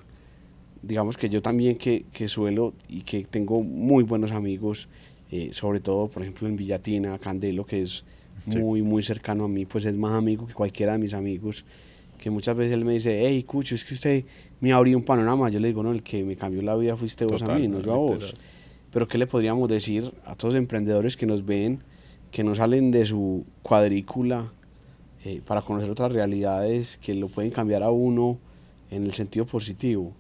digamos 0.82 1.18
que 1.18 1.30
yo 1.30 1.42
también 1.42 1.78
que, 1.78 2.06
que 2.12 2.28
suelo 2.28 2.74
y 2.88 3.02
que 3.02 3.24
tengo 3.24 3.64
muy 3.64 4.04
buenos 4.04 4.32
amigos, 4.32 4.88
eh, 5.32 5.50
sobre 5.54 5.80
todo, 5.80 6.08
por 6.08 6.24
ejemplo, 6.24 6.48
en 6.48 6.56
Villatina, 6.56 7.18
Candelo, 7.20 7.66
que 7.66 7.82
es 7.82 8.04
muy, 8.46 8.82
muy 8.82 9.04
cercano 9.04 9.46
a 9.46 9.48
mí, 9.48 9.66
pues 9.66 9.86
es 9.86 9.96
más 9.96 10.14
amigo 10.14 10.48
que 10.48 10.54
cualquiera 10.54 10.94
de 10.94 11.00
mis 11.00 11.14
amigos, 11.14 11.64
que 12.18 12.30
muchas 12.30 12.56
veces 12.56 12.74
él 12.74 12.86
me 12.86 12.94
dice, 12.94 13.26
hey, 13.26 13.44
Cucho, 13.44 13.76
es 13.76 13.86
que 13.86 13.94
usted 13.94 14.26
me 14.60 14.72
abrió 14.74 14.98
un 14.98 15.04
panorama. 15.04 15.50
Yo 15.50 15.60
le 15.60 15.68
digo, 15.68 15.84
no, 15.84 15.92
el 15.92 16.04
que 16.04 16.24
me 16.24 16.36
cambió 16.36 16.62
la 16.62 16.76
vida 16.76 16.96
fuiste 16.96 17.26
vos 17.26 17.42
a 17.44 17.56
mí, 17.56 17.68
no 17.68 17.82
yo 17.82 17.94
a 17.94 17.98
vos. 17.98 18.36
Pero 18.92 19.08
¿qué 19.08 19.18
le 19.18 19.26
podríamos 19.26 19.70
decir 19.70 20.12
a 20.26 20.36
todos 20.36 20.54
los 20.54 20.62
emprendedores 20.62 21.18
que 21.18 21.26
nos 21.26 21.46
ven, 21.46 21.82
que 22.30 22.44
no 22.44 22.54
salen 22.54 22.92
de 22.92 23.06
su 23.06 23.46
cuadrícula 23.64 24.52
eh, 25.24 25.42
para 25.46 25.62
conocer 25.62 25.90
otras 25.90 26.12
realidades 26.12 26.98
que 26.98 27.16
lo 27.16 27.28
pueden 27.28 27.52
cambiar 27.52 27.84
a 27.84 27.90
uno 27.90 28.38
en 28.90 29.04
el 29.04 29.14
sentido 29.14 29.46
positivo? 29.46 30.14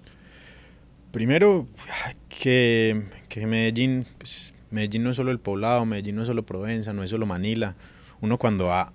Primero, 1.11 1.67
que, 2.29 3.03
Medellín, 3.35 4.05
pues, 4.17 4.53
Medellín 4.69 5.03
no 5.03 5.11
es 5.11 5.17
solo 5.17 5.31
el 5.31 5.39
poblado, 5.39 5.85
Medellín 5.85 6.15
no 6.15 6.21
es 6.21 6.27
solo 6.27 6.45
Provenza, 6.45 6.93
no 6.93 7.03
es 7.03 7.09
solo 7.09 7.25
Manila. 7.25 7.75
Uno 8.21 8.37
cuando 8.37 8.65
va, 8.65 8.93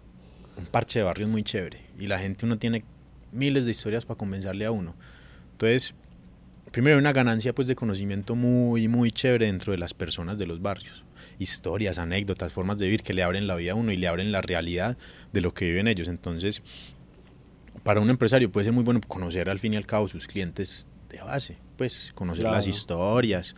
un 0.57 0.65
parche 0.65 1.01
de 1.01 1.05
barrio 1.05 1.27
es 1.27 1.33
muy 1.33 1.43
chévere 1.43 1.81
y 1.99 2.07
la 2.07 2.19
gente 2.19 2.47
uno 2.47 2.59
tiene 2.59 2.85
miles 3.33 3.67
de 3.67 3.73
historias 3.73 4.07
para 4.07 4.17
convencerle 4.17 4.65
a 4.65 4.71
uno. 4.71 4.95
Entonces, 5.53 5.95
primero 6.73 6.99
una 6.99 7.13
ganancia 7.13 7.55
pues 7.55 7.69
de 7.69 7.77
conocimiento 7.77 8.35
muy, 8.35 8.89
muy 8.89 9.11
chévere 9.11 9.47
dentro 9.47 9.73
de 9.73 9.79
las 9.79 9.93
personas 9.93 10.39
de 10.39 10.47
los 10.47 10.63
barrios. 10.63 11.05
Historias, 11.39 11.99
anécdotas, 11.99 12.53
formas 12.53 12.79
de 12.79 12.87
vivir 12.87 13.03
que 13.03 13.13
le 13.13 13.23
abren 13.23 13.47
la 13.47 13.57
vida 13.57 13.73
a 13.73 13.75
uno 13.75 13.93
y 13.93 13.99
le 13.99 14.09
abren 14.09 14.33
la 14.33 14.41
realidad 14.41 14.97
de 15.35 15.41
lo 15.43 15.53
que 15.53 15.67
viven 15.67 15.87
ellos. 15.87 16.09
Entonces, 16.09 16.63
para 17.83 18.01
un 18.01 18.09
empresario 18.09 18.51
puede 18.51 18.65
ser 18.65 18.73
muy 18.73 18.85
bueno 18.85 19.01
conocer 19.07 19.51
al 19.51 19.59
fin 19.59 19.75
y 19.75 19.77
al 19.77 19.85
cabo 19.85 20.09
sus 20.09 20.27
clientes 20.27 20.87
de 21.17 21.23
base 21.23 21.57
pues 21.77 22.13
conocer 22.15 22.45
las 22.45 22.67
historias 22.67 23.55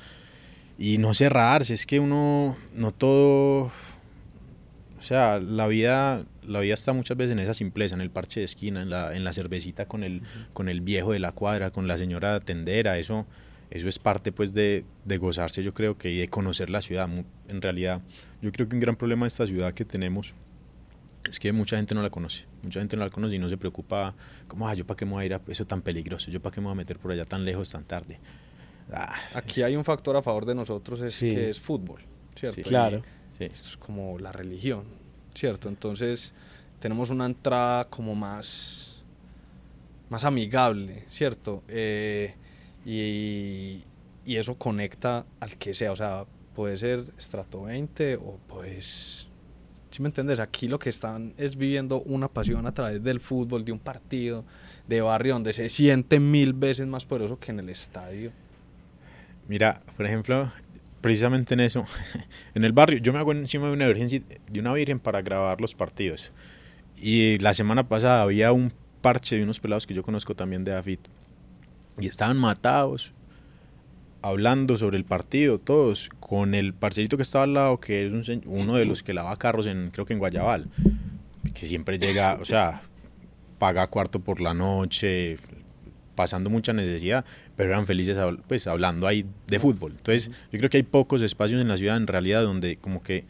y 0.79 0.99
no 0.99 1.15
cerrarse, 1.15 1.75
es 1.75 1.87
que 1.87 1.99
uno 2.01 2.57
no 2.75 2.93
todo 2.93 3.71
O 4.99 5.01
sea, 5.01 5.39
la 5.39 5.67
vida, 5.69 6.25
la 6.43 6.61
vida 6.61 6.75
está 6.75 6.93
muchas 6.93 7.17
veces 7.17 7.33
en 7.33 7.39
esa 7.39 7.55
simpleza, 7.55 7.95
en 7.95 8.01
el 8.01 8.11
parche 8.11 8.41
de 8.41 8.47
esquina, 8.47 8.83
en 8.83 8.91
la, 8.91 9.15
en 9.15 9.23
la 9.23 9.33
cervecita 9.33 9.87
con 9.87 10.03
el, 10.03 10.23
con 10.53 10.69
el 10.69 10.81
viejo 10.81 11.13
de 11.13 11.21
la 11.21 11.33
cuadra, 11.33 11.71
con 11.71 11.87
la 11.87 11.97
señora 11.97 12.41
tendera, 12.41 12.99
eso, 12.99 13.27
eso 13.71 13.89
es 13.89 13.99
parte 13.99 14.33
pues 14.33 14.55
de, 14.55 14.85
de 15.05 15.19
gozarse, 15.19 15.63
yo 15.63 15.73
creo 15.73 15.97
que, 15.97 16.11
y 16.11 16.19
de 16.19 16.29
conocer 16.29 16.71
la 16.71 16.81
ciudad. 16.81 17.09
En 17.49 17.63
realidad, 17.63 18.01
yo 18.43 18.51
creo 18.51 18.69
que 18.69 18.75
un 18.75 18.81
gran 18.81 18.97
problema 18.97 19.25
de 19.25 19.29
esta 19.29 19.47
ciudad 19.47 19.73
que 19.73 19.85
tenemos 19.85 20.35
es 21.29 21.41
que 21.41 21.53
mucha 21.53 21.77
gente 21.77 21.95
no 21.95 22.03
la 22.03 22.11
conoce, 22.11 22.45
mucha 22.63 22.81
gente 22.81 22.97
no 22.97 23.05
la 23.05 23.11
conoce 23.11 23.37
y 23.37 23.39
no 23.39 23.49
se 23.49 23.57
preocupa, 23.57 24.15
como, 24.47 24.69
ah, 24.69 24.75
yo 24.75 24.87
para 24.87 24.97
qué 24.97 25.05
me 25.05 25.13
voy 25.13 25.23
a 25.23 25.27
ir 25.27 25.35
a 25.35 25.41
eso 25.49 25.67
tan 25.67 25.83
peligroso, 25.83 26.31
yo 26.31 26.41
para 26.41 26.55
qué 26.55 26.61
me 26.61 26.67
voy 26.67 26.73
a 26.73 26.77
meter 26.77 26.99
por 26.99 27.13
allá 27.13 27.25
tan 27.25 27.45
lejos, 27.45 27.71
tan 27.71 27.85
tarde. 27.85 28.19
Ah, 28.93 29.15
Aquí 29.35 29.63
hay 29.63 29.77
un 29.77 29.85
factor 29.85 30.17
a 30.17 30.23
favor 30.23 30.47
de 30.47 30.55
nosotros, 30.55 31.01
es 31.03 31.19
que 31.19 31.51
es 31.51 31.61
fútbol, 31.61 32.03
¿cierto? 32.37 32.63
claro. 32.63 33.03
Esto 33.39 33.69
es 33.69 33.77
como 33.77 34.19
la 34.19 34.33
religión, 34.33 34.83
¿cierto? 35.33 35.69
Entonces 35.69 36.35
tenemos 36.81 37.11
una 37.11 37.27
entrada 37.27 37.85
como 37.89 38.17
más, 38.17 39.01
más 40.11 40.25
amigable, 40.25 41.05
¿cierto? 41.09 41.63
Eh, 41.69 42.35
y, 42.85 43.85
y 44.25 44.37
eso 44.37 44.57
conecta 44.57 45.25
al 45.39 45.57
que 45.57 45.73
sea, 45.73 45.93
o 45.93 45.97
sea, 45.97 46.27
puede 46.55 46.77
ser 46.77 47.05
estrato 47.17 47.63
20 47.63 48.17
o 48.17 48.41
pues 48.49 49.28
¿Sí 49.99 50.03
me 50.03 50.11
entiendes? 50.11 50.39
Aquí 50.39 50.69
lo 50.69 50.79
que 50.79 50.91
están 50.91 51.35
es 51.37 51.57
viviendo 51.57 52.03
una 52.03 52.29
pasión 52.29 52.69
a 52.69 52.73
través 52.73 53.03
del 53.03 53.19
fútbol, 53.19 53.65
de 53.65 53.73
un 53.73 53.81
partido 53.81 54.45
de 54.87 55.01
barrio 55.01 55.35
donde 55.35 55.53
se 55.53 55.69
siente 55.69 56.21
mil 56.21 56.53
veces 56.53 56.87
más 56.87 57.05
poderoso 57.05 57.41
que 57.41 57.51
en 57.51 57.59
el 57.59 57.69
estadio. 57.69 58.31
Mira, 59.49 59.83
por 59.97 60.07
ejemplo, 60.07 60.53
precisamente 61.01 61.55
en 61.55 61.59
eso, 61.59 61.85
en 62.55 62.65
el 62.65 62.73
barrio, 62.73 63.01
yo 63.01 63.13
me 63.13 63.19
hago 63.19 63.33
encima 63.33 63.67
de 63.67 63.73
una 63.73 63.89
virgen, 63.89 64.25
de 64.49 64.61
una 64.61 64.73
virgen 64.73 65.01
para 65.01 65.21
grabar 65.21 65.61
los 65.61 65.75
partidos. 65.75 66.31
Y 66.97 67.41
la 67.41 67.53
semana 67.53 67.89
pasada 67.89 68.23
había 68.23 68.53
un 68.53 68.73
parche 69.01 69.35
de 69.35 69.43
unos 69.43 69.59
pelados 69.59 69.85
que 69.85 69.95
yo 69.95 70.05
conozco 70.05 70.37
también 70.37 70.63
de 70.63 70.71
David. 70.71 71.01
Y 71.99 72.07
estaban 72.07 72.37
matados, 72.37 73.13
hablando 74.23 74.77
sobre 74.77 74.97
el 74.97 75.05
partido, 75.05 75.59
todos, 75.59 76.11
con 76.21 76.55
el 76.55 76.75
parcerito 76.75 77.17
que 77.17 77.23
estaba 77.23 77.45
al 77.45 77.55
lado, 77.55 77.81
que 77.81 78.07
es 78.07 78.13
un, 78.13 78.43
uno 78.47 78.77
de 78.77 78.85
los 78.85 79.03
que 79.03 79.13
lava 79.13 79.37
carros, 79.37 79.67
en, 79.67 79.91
creo 79.91 80.07
que 80.07 80.13
en 80.13 80.19
Guayabal, 80.19 80.67
que 81.55 81.67
siempre 81.67 81.99
llega, 81.99 82.39
o 82.41 82.45
sea, 82.45 82.83
paga 83.59 83.87
cuarto 83.87 84.21
por 84.21 84.41
la 84.41 84.55
noche, 84.55 85.39
pasando 86.15 86.51
mucha 86.51 86.73
necesidad, 86.73 87.25
pero 87.57 87.71
eran 87.71 87.87
felices 87.87 88.19
pues, 88.47 88.67
hablando 88.67 89.07
ahí 89.07 89.25
de 89.47 89.59
fútbol. 89.59 89.93
Entonces, 89.93 90.31
yo 90.51 90.59
creo 90.59 90.71
que 90.71 90.79
hay 90.79 90.83
pocos 90.83 91.23
espacios 91.23 91.61
en 91.61 91.69
la 91.69 91.77
ciudad 91.77 91.97
en 91.97 92.07
realidad 92.07 92.43
donde 92.43 92.77
como 92.77 93.03
que 93.03 93.25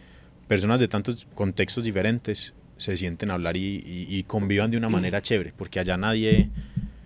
personas 0.48 0.80
de 0.80 0.88
tantos 0.88 1.26
contextos 1.34 1.84
diferentes 1.84 2.54
se 2.78 2.96
sienten 2.96 3.30
a 3.30 3.34
hablar 3.34 3.56
y, 3.56 3.82
y 3.84 4.22
convivan 4.22 4.70
de 4.70 4.78
una 4.78 4.88
manera 4.90 5.20
chévere, 5.20 5.52
porque 5.56 5.80
allá 5.80 5.96
nadie, 5.96 6.48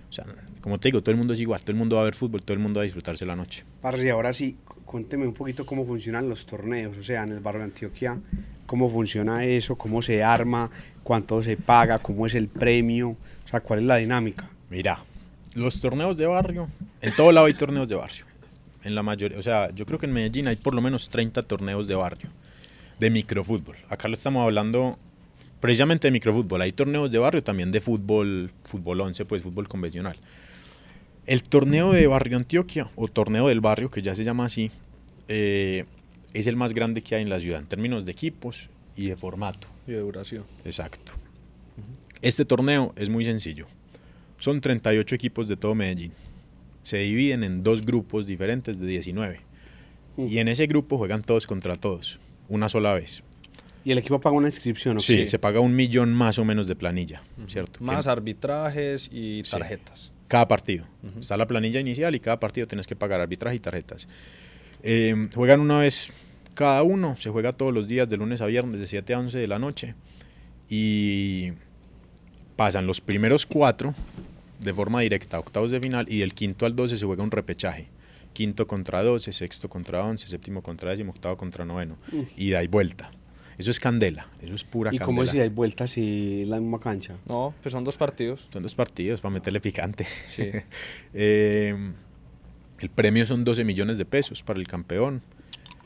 o 0.09 0.13
sea, 0.13 0.25
como 0.63 0.79
te 0.79 0.89
digo, 0.89 1.03
todo 1.03 1.11
el 1.11 1.19
mundo 1.19 1.35
es 1.35 1.41
igual, 1.41 1.61
todo 1.61 1.73
el 1.73 1.79
mundo 1.79 1.97
va 1.97 2.03
a 2.03 2.05
ver 2.05 2.15
fútbol, 2.15 2.41
todo 2.43 2.55
el 2.55 2.61
mundo 2.61 2.79
va 2.79 2.83
a 2.83 2.85
disfrutarse 2.85 3.27
la 3.27 3.35
noche. 3.35 3.65
Parce, 3.81 4.09
ahora 4.11 4.33
sí, 4.33 4.57
cuénteme 4.87 5.27
un 5.27 5.35
poquito 5.35 5.67
cómo 5.67 5.85
funcionan 5.85 6.29
los 6.29 6.47
torneos, 6.47 6.97
o 6.97 7.03
sea, 7.03 7.25
en 7.25 7.33
el 7.33 7.41
barrio 7.41 7.61
de 7.61 7.65
Antioquia, 7.67 8.19
cómo 8.65 8.89
funciona 8.89 9.45
eso, 9.45 9.77
cómo 9.77 10.01
se 10.01 10.23
arma, 10.23 10.71
cuánto 11.03 11.43
se 11.43 11.57
paga, 11.57 11.99
cómo 11.99 12.27
es 12.27 12.35
el 12.37 12.49
premio, 12.49 13.11
o 13.11 13.49
sea, 13.49 13.61
cuál 13.61 13.81
es 13.81 13.87
la 13.87 13.97
dinámica. 13.97 14.49
Mira, 14.71 15.05
los 15.55 15.81
torneos 15.81 16.17
de 16.17 16.27
barrio, 16.27 16.69
en 17.01 17.15
todo 17.17 17.33
lado 17.33 17.47
hay 17.47 17.55
torneos 17.55 17.89
de 17.89 17.97
barrio. 17.97 18.25
En 18.85 18.95
la 18.95 19.03
mayoría, 19.03 19.39
o 19.39 19.43
sea, 19.43 19.71
yo 19.75 19.85
creo 19.85 19.99
que 19.99 20.07
en 20.07 20.13
Medellín 20.13 20.47
hay 20.47 20.57
por 20.57 20.75
lo 20.75 20.81
menos 20.81 21.09
30 21.09 21.43
torneos 21.43 21.89
de 21.89 21.95
barrio, 21.97 22.31
de 22.99 23.11
microfútbol. 23.11 23.77
Acá 23.89 24.09
lo 24.09 24.15
estamos 24.15 24.45
hablando 24.45 24.99
precisamente 25.61 26.09
de 26.09 26.13
microfútbol. 26.13 26.63
Hay 26.63 26.73
torneos 26.73 27.11
de 27.11 27.19
barrio 27.19 27.43
también 27.43 27.71
de 27.71 27.81
fútbol, 27.81 28.51
fútbol 28.65 29.01
11, 29.01 29.25
pues 29.25 29.43
fútbol 29.43 29.69
convencional. 29.69 30.17
El 31.25 31.45
torneo 31.45 31.93
de 31.93 32.07
Barrio 32.09 32.37
Antioquia, 32.37 32.91
o 32.97 33.07
torneo 33.07 33.47
del 33.47 33.61
barrio, 33.61 33.91
que 33.91 34.03
ya 34.03 34.15
se 34.15 34.25
llama 34.25 34.47
así, 34.47 34.73
eh, 35.29 35.85
es 36.35 36.49
el 36.49 36.57
más 36.57 36.75
grande 36.75 37.03
que 37.03 37.15
hay 37.15 37.23
en 37.23 37.31
la 37.31 37.39
ciudad, 37.39 37.61
en 37.61 37.67
términos 37.67 38.05
de 38.05 38.11
equipos 38.11 38.71
y 38.97 39.07
de 39.07 39.17
formato. 39.17 39.69
Y 39.87 39.93
de 39.93 40.01
duración. 40.01 40.45
Exacto. 40.65 41.13
Este 42.23 42.45
torneo 42.45 42.93
es 42.97 43.09
muy 43.09 43.25
sencillo. 43.25 43.67
Son 44.39 44.61
38 44.61 45.15
equipos 45.15 45.47
de 45.47 45.57
todo 45.57 45.77
Medellín. 45.77 46.13
Se 46.83 46.99
dividen 46.99 47.45
en 47.45 47.63
dos 47.63 47.87
grupos 47.87 48.27
diferentes 48.27 48.81
de 48.81 48.87
19. 48.87 49.41
Y 50.19 50.39
en 50.39 50.49
ese 50.49 50.67
grupo 50.67 50.99
juegan 50.99 51.23
todos 51.23 51.47
contra 51.47 51.77
todos, 51.77 52.19
una 52.49 52.69
sola 52.69 52.95
vez. 52.95 53.23
¿Y 53.85 53.93
el 53.93 53.99
equipo 53.99 54.21
paga 54.21 54.37
una 54.37 54.49
inscripción? 54.49 54.97
¿o 54.97 55.01
sí, 55.01 55.29
se 55.29 55.39
paga 55.39 55.61
un 55.61 55.75
millón 55.75 56.13
más 56.13 56.39
o 56.39 56.45
menos 56.45 56.67
de 56.67 56.75
planilla, 56.75 57.23
¿cierto? 57.47 57.79
Más 57.83 58.09
arbitrajes 58.09 59.09
y 59.13 59.43
tarjetas 59.45 60.13
cada 60.33 60.49
partido. 60.49 60.87
Está 61.21 61.37
la 61.37 61.47
planilla 61.47 61.79
inicial 61.79 62.15
y 62.15 62.21
cada 62.21 62.41
partido 62.41 62.67
tienes 62.67 62.87
que 62.87 62.97
pagar 62.97 63.21
arbitraje 63.21 63.57
y 63.57 63.59
tarjetas. 63.59 64.09
Em, 64.83 65.29
juegan 65.31 65.61
una 65.61 65.81
vez 65.81 66.09
cada 66.55 66.83
uno, 66.83 67.19
se 67.19 67.29
juega 67.29 67.53
todos 67.53 67.71
los 67.71 67.87
días 67.87 68.09
de 68.09 68.17
lunes 68.17 68.41
a 68.41 68.47
viernes 68.47 68.81
de 68.81 68.87
7 68.87 69.13
a 69.13 69.19
11 69.19 69.37
de 69.37 69.47
la 69.47 69.59
noche 69.59 69.95
y 70.71 71.53
pasan 72.57 72.87
los 72.87 73.03
primeros 73.03 73.45
cuatro 73.45 73.95
de 74.59 74.73
forma 74.73 75.03
directa 75.03 75.39
octavos 75.39 75.71
de 75.71 75.81
final 75.81 76.07
y 76.09 76.21
del 76.21 76.33
quinto 76.33 76.65
al 76.65 76.75
12 76.75 76.97
se 76.97 77.05
juega 77.05 77.23
un 77.23 77.31
repechaje. 77.31 77.89
Quinto 78.33 78.67
contra 78.67 79.03
12, 79.03 79.35
sexto 79.35 79.69
contra 79.69 80.03
11, 80.03 80.29
séptimo 80.29 80.63
contra 80.63 80.93
décimo, 80.93 81.11
octavo 81.11 81.37
contra 81.37 81.67
noveno. 81.67 81.99
Y 82.39 82.49
da 82.49 82.65
y 82.65 82.69
vuelta. 82.69 83.11
Eso 83.63 83.71
es 83.71 83.79
candela, 83.79 84.27
eso 84.43 84.57
es 84.57 84.65
pura 84.65 84.91
candela. 84.91 85.05
¿Y 85.05 85.07
cómo 85.07 85.23
es 85.23 85.31
si 85.31 85.39
hay 85.39 85.49
vueltas 85.49 85.97
y 85.97 86.45
la 86.47 86.59
misma 86.59 86.81
cancha? 86.81 87.15
No, 87.29 87.55
pues 87.63 87.73
son 87.73 87.85
dos 87.85 87.97
partidos. 87.97 88.49
Son 88.53 88.61
dos 88.61 88.75
partidos 88.75 89.21
para 89.21 89.33
meterle 89.33 89.61
picante. 89.61 90.05
Sí. 90.27 90.51
Eh, 91.15 91.93
el 92.81 92.89
premio 92.89 93.25
son 93.25 93.45
12 93.45 93.63
millones 93.63 93.99
de 93.99 94.05
pesos 94.05 94.43
para 94.43 94.59
el 94.59 94.67
campeón. 94.67 95.23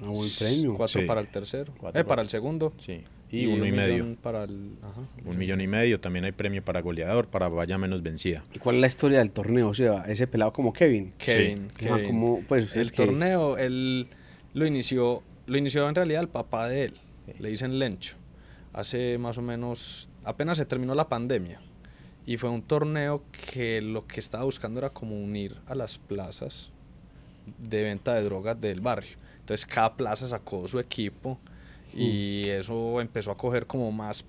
Un 0.01 0.07
ah, 0.07 0.11
buen 0.11 0.31
premio. 0.39 0.75
Cuatro 0.75 1.05
para 1.07 1.21
el 1.21 1.29
tercero. 1.29 1.75
eh, 1.93 2.05
para 2.05 2.23
el 2.23 2.29
segundo. 2.29 2.73
Sí. 2.79 3.03
Y, 3.31 3.45
uno 3.45 3.67
y 3.67 3.73
medio. 3.73 4.17
Para 4.23 4.45
el, 4.45 4.71
ajá, 4.83 5.03
un 5.27 5.37
millón 5.37 5.61
y 5.61 5.67
medio. 5.67 6.01
También 6.01 6.25
hay 6.25 6.33
premio 6.33 6.65
para 6.65 6.81
goleador, 6.81 7.27
para 7.27 7.49
vaya 7.49 7.77
menos 7.77 8.03
vencida. 8.03 8.43
¿Y 8.55 8.59
cuál 8.59 8.77
es 8.77 8.81
la 8.81 8.87
historia 8.87 9.19
del 9.19 9.33
torneo? 9.33 9.69
O 9.69 9.75
sea, 9.75 10.05
ese 10.09 10.27
pelado 10.27 10.55
como 10.55 10.73
Kevin. 10.73 11.13
Kevin. 11.19 11.69
Sí. 11.79 11.87
Kevin. 11.87 12.45
pues, 12.49 12.75
el 12.77 12.91
torneo, 12.93 13.59
él 13.59 14.09
lo 14.55 14.67
inició, 14.67 15.23
lo 15.47 15.59
inició 15.59 15.87
en 15.87 15.95
realidad 15.95 16.23
el 16.23 16.29
papá 16.29 16.69
de 16.69 16.85
él 16.85 16.95
le 17.39 17.49
dicen 17.49 17.79
Lencho. 17.79 18.17
Hace 18.73 19.19
más 19.19 19.39
o 19.39 19.43
menos, 19.43 20.09
apenas 20.25 20.59
se 20.59 20.67
terminó 20.67 20.95
la 20.95 21.09
pandemia 21.09 21.61
y 22.27 22.37
fue 22.37 22.51
un 22.51 22.63
torneo 22.63 23.23
que 23.53 23.81
lo 23.81 24.07
que 24.07 24.21
estaba 24.21 24.45
buscando 24.45 24.81
era 24.81 24.91
como 24.91 25.17
unir 25.17 25.57
a 25.67 25.75
las 25.75 25.97
plazas 25.97 26.71
de 27.59 27.85
venta 27.85 28.15
de 28.15 28.23
drogas 28.25 28.61
del 28.61 28.81
barrio. 28.81 29.17
Entonces 29.39 29.65
cada 29.65 29.97
plaza 29.97 30.29
sacó 30.29 30.67
su 30.67 30.81
equipo 30.81 31.39
y 31.95 32.45
mm. 32.47 32.51
eso 32.61 33.01
empezó 33.01 33.31
a 33.31 33.37
coger 33.37 33.67
como 33.67 33.93
más 33.93 34.25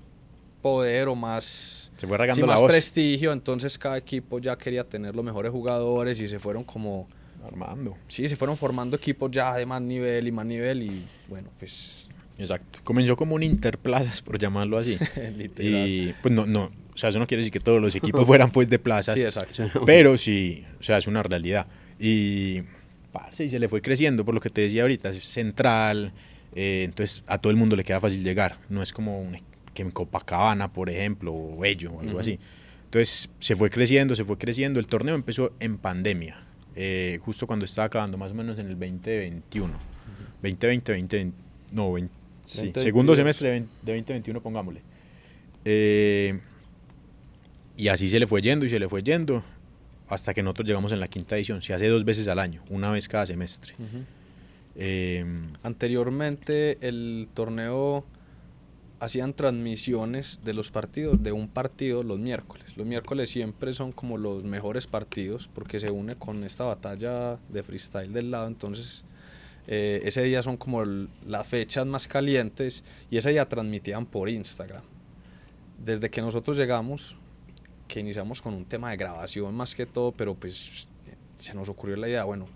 poder 0.62 1.08
o 1.08 1.16
más, 1.16 1.92
se 1.98 2.08
fue 2.08 2.18
más 2.46 2.62
prestigio. 2.62 3.34
Entonces 3.34 3.78
cada 3.80 3.98
equipo 3.98 4.40
ya 4.40 4.56
quería 4.56 4.84
tener 4.84 5.16
los 5.16 5.26
mejores 5.26 5.52
jugadores 5.52 6.22
y 6.22 6.28
se 6.28 6.38
fueron 6.38 6.64
como 6.64 7.08
armando. 7.44 7.98
Sí, 8.08 8.30
se 8.30 8.36
fueron 8.36 8.58
formando 8.58 8.96
equipos 8.96 9.32
ya 9.32 9.56
de 9.56 9.66
más 9.66 9.82
nivel 9.82 10.28
y 10.28 10.32
más 10.32 10.46
nivel 10.46 10.84
y 10.84 11.04
bueno, 11.28 11.50
pues 11.58 12.07
Exacto. 12.38 12.80
Comenzó 12.84 13.16
como 13.16 13.36
un 13.36 13.44
interplazas, 13.44 14.22
por 14.22 14.38
llamarlo 14.38 14.78
así. 14.78 14.98
y 15.60 16.14
pues 16.22 16.34
no, 16.34 16.46
no, 16.46 16.72
o 16.98 16.98
sea, 16.98 17.10
eso 17.10 17.20
no 17.20 17.28
quiere 17.28 17.42
decir 17.42 17.54
que 17.54 17.60
todos 17.60 17.80
los 17.80 17.96
equipos 17.96 18.26
fueran 18.28 18.50
pues 18.50 18.70
de 18.70 18.80
plazas. 18.80 19.20
Sí, 19.20 19.26
exacto. 19.26 19.84
Pero 19.86 20.18
sí, 20.18 20.66
o 20.80 20.84
sea, 20.84 20.98
es 20.98 21.06
una 21.06 21.22
realidad. 21.22 21.68
Y, 22.00 22.62
parce, 23.12 23.46
y 23.46 23.50
se 23.50 23.60
le 23.60 23.70
fue 23.70 23.84
creciendo, 23.84 24.26
por 24.26 24.34
lo 24.34 24.42
que 24.42 24.50
te 24.50 24.62
decía 24.62 24.82
ahorita, 24.82 25.10
es 25.10 25.24
central, 25.24 26.12
eh, 26.56 26.82
entonces 26.84 27.24
a 27.28 27.38
todo 27.38 27.52
el 27.52 27.58
mundo 27.58 27.76
le 27.76 27.84
queda 27.84 28.00
fácil 28.00 28.24
llegar. 28.24 28.58
No 28.70 28.82
es 28.82 28.94
como 28.94 29.22
un, 29.22 29.38
que 29.76 29.84
en 29.84 29.92
Copacabana, 29.92 30.74
por 30.74 30.90
ejemplo, 30.90 31.32
o 31.36 31.58
Bello, 31.60 31.92
o 31.92 32.02
algo 32.02 32.20
así. 32.20 32.40
Entonces 32.86 33.30
se 33.40 33.56
fue 33.56 33.70
creciendo, 33.70 34.16
se 34.16 34.26
fue 34.26 34.40
creciendo. 34.40 34.80
El 34.80 34.88
torneo 34.88 35.14
empezó 35.14 35.54
en 35.60 35.78
pandemia, 35.78 36.48
eh, 36.76 37.20
justo 37.22 37.46
cuando 37.46 37.66
estaba 37.66 37.86
acabando, 37.86 38.18
más 38.18 38.32
o 38.32 38.34
menos 38.34 38.58
en 38.58 38.70
el 38.70 38.80
2021. 38.80 39.72
2020, 40.42 40.92
2020, 40.94 41.38
no, 41.74 41.94
20, 41.94 42.12
Sí, 42.48 42.72
segundo 42.76 43.14
semestre 43.16 43.52
de 43.52 43.94
2021, 43.94 44.42
pongámosle. 44.42 44.82
Eh, 45.66 46.40
y 47.76 47.90
así 47.90 48.08
se 48.08 48.20
le 48.20 48.26
fue 48.28 48.42
yendo 48.42 48.66
y 48.66 48.70
se 48.70 48.80
le 48.80 48.88
fue 48.88 49.04
yendo 49.04 49.44
hasta 50.08 50.34
que 50.34 50.42
nosotros 50.42 50.68
llegamos 50.68 50.94
en 50.94 51.02
la 51.02 51.10
quinta 51.10 51.36
edición. 51.36 51.62
Se 51.62 51.74
hace 51.74 51.88
dos 51.88 52.06
veces 52.06 52.28
al 52.30 52.40
año, 52.40 52.64
una 52.70 52.90
vez 52.90 53.08
cada 53.10 53.26
semestre. 53.26 53.74
Eh, 54.76 55.26
Anteriormente 55.64 56.78
el 56.82 57.28
torneo 57.34 58.06
hacían 59.00 59.34
transmisiones 59.34 60.40
de 60.44 60.54
los 60.54 60.72
partidos, 60.72 61.22
de 61.22 61.34
un 61.34 61.50
partido 61.50 62.02
los 62.04 62.20
miércoles. 62.20 62.78
Los 62.78 62.88
miércoles 62.88 63.30
siempre 63.30 63.74
son 63.74 63.92
como 63.92 64.18
los 64.18 64.46
mejores 64.46 64.88
partidos 64.88 65.50
porque 65.54 65.82
se 65.82 65.92
une 65.92 66.16
con 66.16 66.46
esta 66.46 66.64
batalla 66.64 67.38
de 67.50 67.62
freestyle 67.64 68.14
del 68.14 68.32
lado. 68.32 68.48
Entonces 68.48 69.04
Eh, 69.68 70.02
ese 70.06 70.24
día 70.24 70.42
son 70.42 70.56
como 70.58 70.82
el- 70.84 71.10
las 71.26 71.46
fechas 71.46 71.86
más 71.86 72.08
calientes 72.08 72.84
y 73.12 73.18
ese 73.18 73.32
día 73.32 73.48
transmitían 73.48 74.06
por 74.06 74.30
Instagram. 74.30 74.82
Desde 75.84 76.10
que 76.10 76.22
nosotros 76.22 76.58
llegamos, 76.58 77.18
que 77.88 78.00
iniciamos 78.00 78.42
con 78.42 78.54
un 78.54 78.66
tema 78.66 78.92
de 78.92 78.98
grabación 78.98 79.54
más 79.56 79.76
que 79.76 79.86
todo, 79.86 80.12
pero 80.12 80.36
pues 80.36 80.88
se 81.38 81.54
nos 81.54 81.70
ocurrió 81.70 81.96
la 81.98 82.08
idea, 82.08 82.24
bueno, 82.24 82.48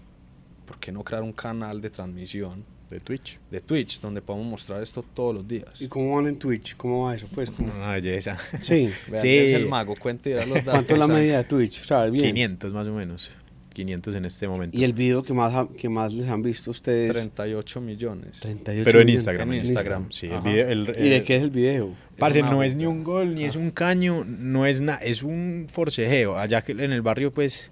¿por 0.65 0.79
qué 0.79 0.91
no 0.91 1.03
crear 1.03 1.21
un 1.23 1.33
canal 1.33 1.81
de 1.81 1.89
transmisión 1.89 2.63
De 2.89 2.99
Twitch. 2.99 3.39
de 3.51 3.61
Twitch 3.61 3.99
donde 4.01 4.21
podamos 4.21 4.47
mostrar 4.47 4.81
esto 4.81 5.03
todos 5.13 5.35
los 5.35 5.47
días? 5.47 5.81
¿Y 5.81 5.87
cómo 5.87 6.15
van 6.15 6.27
en 6.27 6.39
Twitch? 6.39 6.75
¿Cómo 6.77 7.05
va 7.05 7.15
eso? 7.15 7.27
Pues, 7.33 7.51
¿cómo? 7.51 7.71
Una 7.73 7.91
belleza. 7.93 8.37
Sí. 8.61 8.89
Vean, 9.09 9.21
Sí. 9.21 9.29
es 9.37 9.53
el 9.53 9.67
mago, 9.69 9.93
cuente 9.95 10.33
los 10.33 10.47
datos. 10.55 10.63
¿Cuánto 10.73 10.93
es 10.93 10.99
la 10.99 11.07
media 11.07 11.37
de 11.37 11.43
Twitch? 11.43 11.83
¿Sabes 11.83 12.11
bien? 12.11 12.25
500 12.27 12.71
más 12.73 12.87
o 12.87 12.93
menos. 12.93 13.31
500 13.73 14.15
en 14.15 14.25
este 14.25 14.47
momento. 14.47 14.77
¿Y 14.77 14.83
el 14.83 14.93
video 14.93 15.23
que 15.23 15.33
más, 15.33 15.67
que 15.77 15.89
más 15.89 16.13
les 16.13 16.27
han 16.27 16.41
visto 16.41 16.71
ustedes? 16.71 17.11
38 17.11 17.81
millones. 17.81 18.39
38 18.39 18.83
Pero 18.85 19.01
en. 19.01 19.09
Instagram. 19.09 19.51
En 19.53 19.59
Instagram. 19.59 20.11
Sí, 20.11 20.27
el 20.27 20.41
video. 20.41 20.67
el- 20.69 20.89
¿Y 20.97 21.09
de 21.09 21.17
el- 21.17 21.23
qué 21.23 21.37
es 21.37 21.43
el 21.43 21.49
video? 21.51 21.93
Parce, 22.17 22.41
no 22.41 22.61
es 22.63 22.75
ni 22.75 22.85
un 22.85 23.03
gol, 23.03 23.33
ni 23.35 23.45
es 23.45 23.55
un 23.55 23.71
caño, 23.71 24.23
no 24.25 24.65
es 24.65 24.81
nada, 24.81 24.99
es 24.99 25.23
un 25.23 25.67
forcejeo. 25.71 26.37
Allá 26.37 26.61
que 26.61 26.73
en 26.73 26.91
el 26.91 27.01
barrio, 27.01 27.31
pues, 27.31 27.71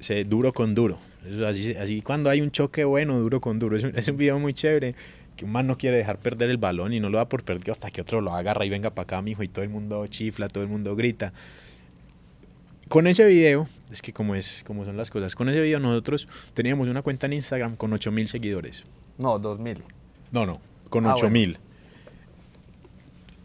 se 0.00 0.24
duro 0.24 0.52
con 0.52 0.74
duro. 0.74 0.98
Eso 1.28 1.46
así, 1.46 1.74
así 1.74 2.00
cuando 2.00 2.30
hay 2.30 2.40
un 2.40 2.50
choque 2.50 2.82
bueno, 2.84 3.18
duro 3.20 3.40
con 3.40 3.58
duro. 3.58 3.76
Es 3.76 3.84
un, 3.84 3.92
es 3.96 4.08
un 4.08 4.16
video 4.16 4.38
muy 4.38 4.54
chévere. 4.54 4.94
Que 5.36 5.44
un 5.46 5.52
man 5.52 5.66
no 5.66 5.78
quiere 5.78 5.96
dejar 5.96 6.18
perder 6.18 6.50
el 6.50 6.58
balón 6.58 6.92
y 6.92 7.00
no 7.00 7.08
lo 7.08 7.16
da 7.16 7.26
por 7.28 7.44
perdido 7.44 7.72
hasta 7.72 7.90
que 7.90 8.02
otro 8.02 8.20
lo 8.20 8.34
agarra 8.34 8.66
y 8.66 8.68
venga 8.68 8.90
para 8.90 9.04
acá, 9.04 9.22
mijo, 9.22 9.42
y 9.42 9.48
todo 9.48 9.62
el 9.64 9.70
mundo 9.70 10.06
chifla, 10.06 10.48
todo 10.48 10.62
el 10.64 10.68
mundo 10.68 10.94
grita. 10.96 11.32
Con 12.90 13.06
ese 13.06 13.24
video, 13.24 13.68
es 13.92 14.02
que 14.02 14.12
como, 14.12 14.34
es, 14.34 14.64
como 14.66 14.84
son 14.84 14.96
las 14.96 15.10
cosas, 15.10 15.34
con 15.36 15.48
ese 15.48 15.60
video 15.62 15.78
nosotros 15.80 16.26
teníamos 16.54 16.88
una 16.88 17.02
cuenta 17.02 17.26
en 17.26 17.34
Instagram 17.34 17.76
con 17.76 17.92
8000 17.92 18.26
seguidores. 18.28 18.82
No, 19.16 19.38
2000. 19.38 19.82
No, 20.32 20.44
no, 20.44 20.60
con 20.90 21.06
Ah, 21.06 21.14
8000. 21.14 21.58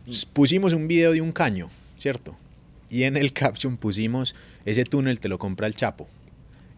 S- 0.07 0.25
Pusimos 0.33 0.73
un 0.73 0.87
video 0.87 1.11
de 1.11 1.21
un 1.21 1.31
caño, 1.31 1.69
¿cierto? 1.97 2.35
Y 2.89 3.03
en 3.03 3.17
el 3.17 3.33
caption 3.33 3.77
pusimos, 3.77 4.35
ese 4.65 4.83
túnel 4.83 5.19
te 5.19 5.29
lo 5.29 5.37
compra 5.37 5.67
el 5.67 5.75
Chapo. 5.75 6.07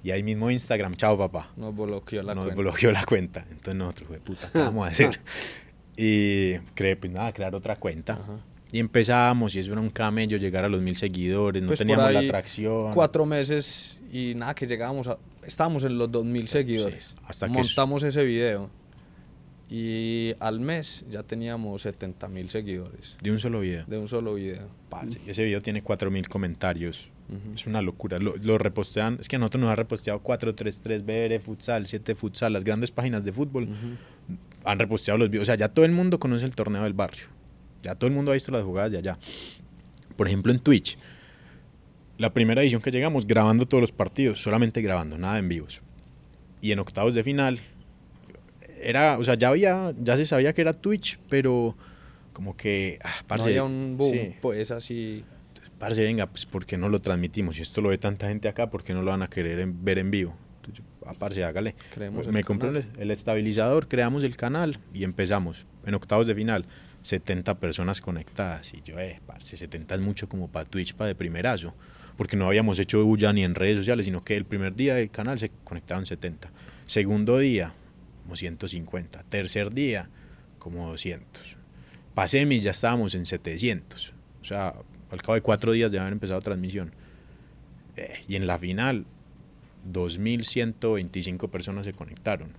Y 0.04 0.12
ahí 0.12 0.22
mismo 0.22 0.52
Instagram, 0.52 0.96
chao 0.96 1.18
papá. 1.18 1.50
Nos 1.56 1.76
bloqueó 1.76 2.22
la 2.22 2.36
Nos 2.36 2.46
cuenta. 2.46 2.62
bloqueó 2.62 2.92
la 2.92 3.04
cuenta. 3.06 3.46
Entonces 3.50 3.76
nosotros, 3.76 4.10
puta, 4.26 4.50
¿qué 4.52 4.60
vamos 4.60 4.86
a 4.88 4.92
hacer? 4.92 5.20
y 5.98 6.56
creé, 6.76 6.96
pues 6.98 7.12
nada, 7.14 7.32
crear 7.34 7.56
otra 7.56 7.78
cuenta. 7.78 8.14
Ajá. 8.14 8.40
Y 8.72 8.80
empezamos, 8.80 9.56
y 9.56 9.60
eso 9.60 9.72
era 9.72 9.82
un 9.82 9.90
camello, 9.90 10.38
llegar 10.38 10.66
a 10.66 10.70
los 10.70 10.82
mil 10.82 10.96
seguidores, 10.98 11.62
no 11.62 11.70
Pues 11.70 11.80
teníamos 11.80 12.12
la 12.12 12.20
atracción. 12.20 12.94
Cuatro 12.94 13.26
meses 13.26 14.00
y 14.12 14.34
nada, 14.36 14.54
que 14.56 14.68
llegábamos 14.68 15.08
a... 15.08 15.18
Estábamos 15.46 15.86
en 15.86 15.98
los 15.98 16.12
2000 16.12 16.48
seguidores. 16.50 17.16
hasta 17.26 17.48
que 17.48 17.54
Montamos 17.54 18.04
ese 18.04 18.24
video. 18.26 18.70
Y 19.70 20.34
al 20.40 20.60
mes 20.60 21.06
ya 21.10 21.24
teníamos 21.24 21.82
70 21.82 22.28
mil 22.28 22.50
seguidores. 22.50 23.18
De 23.22 23.32
un 23.32 23.40
solo 23.40 23.62
video. 23.62 23.86
De 23.86 23.98
un 23.98 24.08
solo 24.08 24.34
video. 24.36 24.68
Parce, 24.90 25.20
ese 25.26 25.44
video 25.44 25.62
tiene 25.62 25.82
4000 25.82 26.28
comentarios. 26.30 27.10
Ujú. 27.30 27.56
Es 27.56 27.66
una 27.66 27.82
locura. 27.82 28.20
Lo, 28.20 28.36
lo 28.38 28.58
repostean. 28.58 29.18
Es 29.20 29.28
que 29.28 29.36
a 29.36 29.40
nosotros 29.40 29.62
nos 29.62 29.70
ha 29.72 29.76
reposteado 29.76 30.20
433 30.20 31.06
BR 31.06 31.40
Futsal, 31.42 31.86
7 31.88 32.16
Futsal, 32.16 32.54
las 32.54 32.64
grandes 32.64 32.92
páginas 32.92 33.24
de 33.26 33.34
fútbol. 33.34 33.68
Han 34.64 34.80
reposteado 34.80 35.18
los 35.18 35.30
videos. 35.30 35.44
O 35.44 35.46
sea, 35.46 35.56
ya 35.56 35.70
todo 35.70 35.86
el 35.86 35.92
mundo 35.92 36.20
conoce 36.20 36.46
el 36.46 36.56
torneo 36.56 36.84
del 36.84 36.94
barrio. 36.94 37.26
Ya 37.88 37.96
todo 37.96 38.10
el 38.10 38.14
mundo 38.14 38.32
ha 38.32 38.34
visto 38.34 38.52
las 38.52 38.64
jugadas 38.66 38.92
de 38.92 38.98
allá. 38.98 39.18
Por 40.18 40.28
ejemplo, 40.28 40.52
en 40.52 40.60
Twitch. 40.60 40.98
La 42.18 42.34
primera 42.34 42.62
edición 42.62 42.82
que 42.82 42.92
llegamos, 42.92 43.26
grabando 43.26 43.66
todos 43.66 43.80
los 43.82 43.94
partidos, 43.94 44.42
solamente 44.44 44.82
grabando, 44.82 45.18
nada 45.18 45.40
en 45.40 45.48
vivos. 45.48 45.82
Y 46.60 46.74
en 46.74 46.80
octavos 46.80 47.14
de 47.14 47.24
final, 47.24 47.62
era, 48.82 49.18
o 49.18 49.24
sea, 49.24 49.36
ya 49.36 49.50
había, 49.50 49.94
ya 50.02 50.18
se 50.18 50.26
sabía 50.26 50.52
que 50.54 50.62
era 50.62 50.74
Twitch, 50.74 51.18
pero 51.30 51.78
como 52.34 52.58
que, 52.58 53.00
ah, 53.04 53.12
No 53.22 53.28
parce, 53.28 53.50
había 53.50 53.64
un 53.64 53.96
boom, 53.98 54.12
sí. 54.12 54.32
pues 54.42 54.72
así. 54.72 55.24
Parce, 55.80 56.02
venga, 56.02 56.26
pues 56.28 56.46
¿por 56.46 56.66
qué 56.66 56.78
no 56.78 56.90
lo 56.90 57.00
transmitimos? 57.00 57.56
Si 57.56 57.62
esto 57.62 57.82
lo 57.82 57.90
ve 57.90 57.98
tanta 57.98 58.28
gente 58.28 58.48
acá, 58.50 58.70
¿por 58.70 58.84
qué 58.84 58.94
no 58.94 59.02
lo 59.02 59.12
van 59.12 59.22
a 59.22 59.28
querer 59.30 59.60
en- 59.60 59.86
ver 59.86 60.00
en 60.00 60.12
vivo? 60.12 60.36
Entonces, 60.64 60.84
ah, 61.06 61.14
parce, 61.18 61.44
hágale. 61.44 61.76
Creemos 61.94 62.26
el 62.28 62.34
Me 62.34 62.44
compré 62.44 62.70
canal. 62.70 62.88
el, 62.96 63.02
el 63.04 63.12
estabilizador, 63.12 63.88
creamos 63.88 64.24
el 64.24 64.36
canal 64.36 64.80
y 64.94 65.04
empezamos. 65.04 65.68
En 65.86 65.94
octavos 65.94 66.26
de 66.28 66.34
final, 66.36 66.66
70 67.08 67.60
personas 67.60 68.02
conectadas. 68.02 68.74
Y 68.74 68.82
yo, 68.84 69.00
eh, 69.00 69.22
parce, 69.26 69.56
70 69.56 69.96
es 69.96 70.02
mucho 70.02 70.28
como 70.28 70.50
para 70.50 70.66
Twitch, 70.66 70.94
para 70.94 71.08
de 71.08 71.16
primerazo. 71.16 71.74
Porque 72.18 72.36
no 72.36 72.48
habíamos 72.48 72.80
hecho 72.80 73.04
bulla 73.06 73.32
ni 73.32 73.44
en 73.44 73.56
redes 73.56 73.78
sociales, 73.78 74.06
sino 74.06 74.24
que 74.24 74.36
el 74.36 74.46
primer 74.46 74.76
día 74.76 74.96
del 74.96 75.10
canal 75.10 75.40
se 75.40 75.50
conectaron 75.64 76.06
70. 76.06 76.52
Segundo 76.86 77.38
día, 77.38 77.74
como 78.24 78.36
150. 78.36 79.24
Tercer 79.24 79.74
día, 79.74 80.10
como 80.60 80.90
200. 80.90 81.56
Para 82.14 82.28
semis 82.28 82.64
ya 82.64 82.72
estábamos 82.72 83.16
en 83.16 83.26
700. 83.26 84.14
O 84.42 84.46
sea, 84.46 84.74
al 85.10 85.22
cabo 85.22 85.36
de 85.36 85.42
cuatro 85.42 85.72
días 85.72 85.92
de 85.92 86.00
haber 86.00 86.14
empezado 86.14 86.42
transmisión. 86.42 86.92
Eh, 87.96 88.26
y 88.28 88.36
en 88.36 88.48
la 88.48 88.60
final, 88.60 89.06
2.125 89.90 91.50
personas 91.50 91.86
se 91.86 91.94
conectaron. 91.94 92.52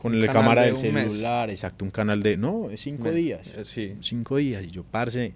Con 0.00 0.18
la 0.20 0.28
cámara 0.28 0.62
de 0.62 0.72
del 0.72 0.92
mes. 0.92 1.12
celular, 1.12 1.50
exacto, 1.50 1.84
un 1.84 1.90
canal 1.90 2.22
de... 2.22 2.36
No, 2.36 2.70
es 2.70 2.80
cinco 2.80 3.10
días. 3.10 3.52
eh, 3.56 3.64
sí, 3.64 3.96
Cinco 4.00 4.36
días. 4.36 4.64
Y 4.64 4.70
yo, 4.70 4.82
parce, 4.82 5.34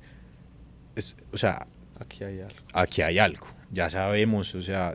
es- 0.96 1.16
o 1.33 1.37
sea, 1.37 1.66
aquí 2.00 2.24
hay 2.24 2.40
algo. 2.40 2.57
aquí 2.72 3.03
hay 3.03 3.18
algo. 3.18 3.46
Ya 3.70 3.90
sabemos, 3.90 4.55
o 4.55 4.62
sea, 4.62 4.94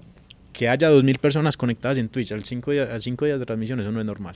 que 0.53 0.69
haya 0.69 0.89
2.000 0.89 1.19
personas 1.19 1.55
conectadas 1.57 1.97
en 1.97 2.09
Twitch 2.09 2.31
al 2.31 2.43
cinco 2.45 2.71
días, 2.71 2.89
a 2.89 2.99
cinco 2.99 3.25
días 3.25 3.39
de 3.39 3.45
transmisión, 3.45 3.79
eso 3.79 3.91
no 3.91 3.99
es 3.99 4.05
normal. 4.05 4.35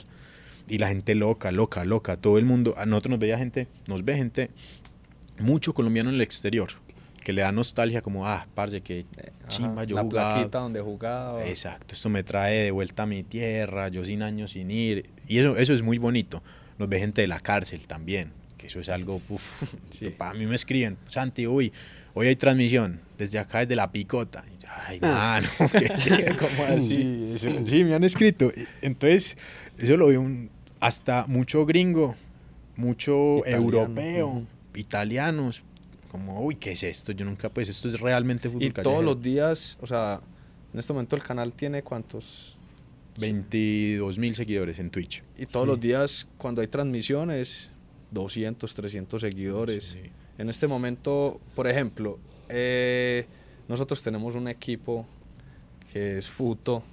Y 0.69 0.78
la 0.78 0.88
gente 0.89 1.15
loca, 1.15 1.52
loca, 1.52 1.84
loca, 1.84 2.15
todo 2.17 2.38
el 2.38 2.46
mundo, 2.46 2.74
a 2.78 2.86
nosotros 2.86 3.12
nos 3.12 3.19
veía 3.19 3.38
gente, 3.38 3.67
nos 3.89 4.06
ve 4.06 4.15
gente, 4.15 4.50
mucho 5.39 5.74
colombiano 5.74 6.10
en 6.10 6.15
el 6.15 6.22
exterior, 6.22 6.69
que 7.23 7.33
le 7.33 7.41
da 7.41 7.51
nostalgia 7.51 8.01
como, 8.01 8.27
ah, 8.27 8.45
parce, 8.53 8.81
que 8.81 9.05
chimba, 9.47 9.83
yo 9.86 9.95
La 9.95 10.03
jugaba. 10.03 10.33
plaquita 10.36 10.59
donde 10.59 10.81
jugaba. 10.81 11.45
Exacto, 11.45 11.93
esto 11.95 12.09
me 12.09 12.23
trae 12.23 12.63
de 12.65 12.71
vuelta 12.71 13.03
a 13.03 13.05
mi 13.05 13.23
tierra, 13.23 13.88
yo 13.89 14.03
sin 14.05 14.21
años 14.21 14.51
sin 14.51 14.69
ir. 14.71 15.09
Y 15.27 15.38
eso, 15.39 15.55
eso 15.57 15.73
es 15.73 15.81
muy 15.81 15.97
bonito. 15.97 16.43
Nos 16.77 16.89
ve 16.89 16.99
gente 16.99 17.21
de 17.21 17.27
la 17.27 17.39
cárcel 17.39 17.88
también, 17.88 18.31
que 18.57 18.67
eso 18.67 18.79
es 18.79 18.89
algo, 18.89 19.21
uff, 19.29 19.73
Sí. 19.91 20.09
para 20.09 20.33
mí 20.33 20.45
me 20.45 20.55
escriben, 20.55 20.97
Santi, 21.07 21.47
uy, 21.47 21.71
hoy 22.13 22.27
hay 22.27 22.36
transmisión 22.36 22.99
desde 23.17 23.39
acá, 23.39 23.59
desde 23.59 23.75
La 23.75 23.91
Picota. 23.91 24.43
Y 24.47 24.62
yo, 24.63 24.69
Ay, 24.88 24.99
mano, 24.99 25.47
¿qué- 25.71 25.89
qué? 26.03 26.36
¿Cómo 26.39 26.63
así? 26.67 26.88
Sí, 26.89 27.31
eso- 27.36 27.65
sí, 27.65 27.83
me 27.83 27.95
han 27.95 28.03
escrito. 28.03 28.51
Entonces, 28.81 29.38
eso 29.77 29.95
lo 29.97 30.07
veo 30.07 30.19
un, 30.21 30.49
hasta 30.79 31.25
mucho 31.27 31.65
gringo, 31.65 32.15
mucho 32.75 33.38
Italiano, 33.39 33.63
europeo, 33.63 34.43
italianos, 34.75 35.63
como, 36.13 36.45
uy, 36.45 36.56
¿qué 36.58 36.73
es 36.73 36.84
esto? 36.84 37.12
Yo 37.12 37.26
nunca, 37.26 37.49
pues, 37.49 37.67
esto 37.69 37.88
es 37.88 37.99
realmente 37.99 38.47
fútbol 38.47 38.62
Y 38.63 38.69
todos 38.71 39.04
los 39.04 39.19
días, 39.19 39.80
o 39.82 39.88
sea, 39.88 40.19
en 40.71 40.80
este 40.80 40.93
momento 40.93 41.15
el 41.15 41.23
canal 41.23 41.52
tiene 41.54 41.82
cuántos. 41.82 42.56
22 43.17 44.17
mil 44.19 44.36
seguidores 44.36 44.78
en 44.78 44.91
Twitch. 44.91 45.23
Y 45.38 45.47
todos 45.47 45.65
Sí. 45.65 45.71
los 45.71 45.80
días, 45.82 46.28
cuando 46.38 46.62
hay 46.62 46.67
transmisiones, 46.67 47.71
200, 48.12 48.71
300 48.76 49.21
seguidores. 49.21 49.84
Sí. 49.86 49.99
En 50.38 50.49
este 50.49 50.67
momento, 50.67 51.39
por 51.56 51.67
ejemplo, 51.67 52.19
eh, 52.47 53.26
nosotros 53.67 54.04
tenemos 54.04 54.36
un 54.36 54.47
equipo 54.47 55.06
que 55.91 56.19
es 56.19 56.30
Futo. 56.30 56.84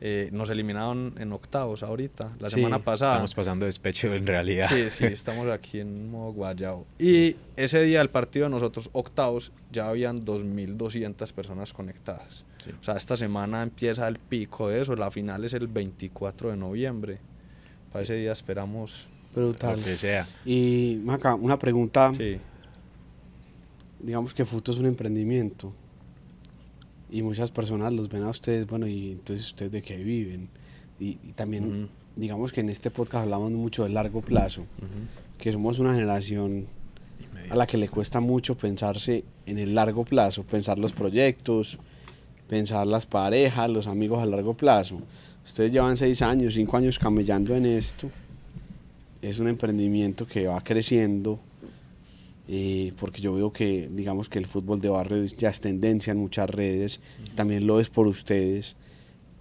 Eh, 0.00 0.28
nos 0.32 0.50
eliminaron 0.50 1.14
en 1.18 1.32
octavos 1.32 1.82
ahorita, 1.82 2.32
la 2.38 2.48
Sí, 2.50 2.56
semana 2.56 2.78
pasada. 2.80 3.14
Estamos 3.14 3.34
pasando 3.34 3.66
despecho 3.66 4.12
en 4.12 4.26
realidad. 4.26 4.68
Sí, 4.68 4.90
sí, 4.90 5.04
estamos 5.10 5.48
aquí 5.48 5.80
en 5.80 6.10
modo 6.10 6.32
guayao. 6.32 6.86
Y 6.98 7.36
ese 7.56 7.82
día 7.82 7.98
del 8.00 8.10
partido 8.10 8.44
de 8.44 8.50
nosotros, 8.50 8.90
octavos, 8.92 9.52
ya 9.72 9.88
habían 9.88 10.24
2.200 10.24 11.32
personas 11.32 11.72
conectadas. 11.72 12.44
Sí. 12.62 12.70
O 12.78 12.84
sea, 12.84 12.96
esta 12.96 13.16
semana 13.16 13.62
empieza 13.62 14.06
el 14.08 14.18
pico 14.18 14.68
de 14.68 14.82
eso, 14.82 14.94
la 14.96 15.10
final 15.10 15.44
es 15.44 15.54
el 15.54 15.66
24 15.66 16.50
de 16.50 16.56
noviembre. 16.56 17.18
Para 17.92 18.02
ese 18.02 18.14
día 18.14 18.32
esperamos... 18.32 19.08
Brutal. 19.34 19.76
Lo 19.76 19.84
que 19.84 19.96
sea. 19.96 20.26
Y, 20.44 21.00
Maca, 21.04 21.34
una 21.34 21.58
pregunta. 21.58 22.12
Sí, 22.16 22.38
Digamos 23.98 24.34
que 24.34 24.44
Futo 24.44 24.72
es 24.72 24.78
un 24.78 24.86
emprendimiento. 24.86 25.72
Y 27.10 27.22
muchas 27.22 27.50
personas 27.50 27.92
los 27.92 28.08
ven 28.08 28.24
a 28.24 28.30
ustedes, 28.30 28.66
bueno, 28.66 28.86
y 28.86 29.12
entonces 29.12 29.46
ustedes 29.46 29.72
de 29.72 29.82
qué 29.82 29.98
viven. 29.98 30.48
Y, 30.98 31.18
y 31.22 31.32
también, 31.34 31.88
digamos 32.16 32.52
que 32.52 32.60
en 32.60 32.68
este 32.68 32.90
podcast 32.90 33.24
hablamos 33.24 33.52
mucho 33.52 33.84
del 33.84 33.94
largo 33.94 34.22
plazo, 34.22 34.64
que 35.38 35.52
somos 35.52 35.78
una 35.78 35.94
generación 35.94 36.66
a 37.50 37.56
la 37.56 37.66
que 37.66 37.76
le 37.76 37.88
cuesta 37.88 38.20
mucho 38.20 38.56
pensarse 38.56 39.24
en 39.46 39.58
el 39.58 39.74
largo 39.74 40.04
plazo, 40.04 40.42
pensar 40.42 40.78
los 40.78 40.92
proyectos, 40.92 41.78
pensar 42.48 42.86
las 42.86 43.06
parejas, 43.06 43.70
los 43.70 43.86
amigos 43.86 44.22
a 44.22 44.26
largo 44.26 44.54
plazo. 44.54 45.00
Ustedes 45.44 45.70
llevan 45.72 45.96
seis 45.96 46.22
años, 46.22 46.54
cinco 46.54 46.76
años 46.76 46.98
camellando 46.98 47.54
en 47.54 47.66
esto. 47.66 48.10
Es 49.22 49.38
un 49.38 49.48
emprendimiento 49.48 50.26
que 50.26 50.46
va 50.46 50.60
creciendo, 50.60 51.38
eh, 52.48 52.92
porque 52.98 53.20
yo 53.20 53.34
veo 53.34 53.52
que, 53.52 53.88
digamos 53.90 54.28
que 54.28 54.38
el 54.38 54.46
fútbol 54.46 54.80
de 54.80 54.88
barrio 54.88 55.24
ya 55.24 55.50
es 55.50 55.60
tendencia 55.60 56.12
en 56.12 56.18
muchas 56.18 56.48
redes, 56.48 57.00
también 57.34 57.66
lo 57.66 57.80
es 57.80 57.88
por 57.88 58.06
ustedes, 58.06 58.76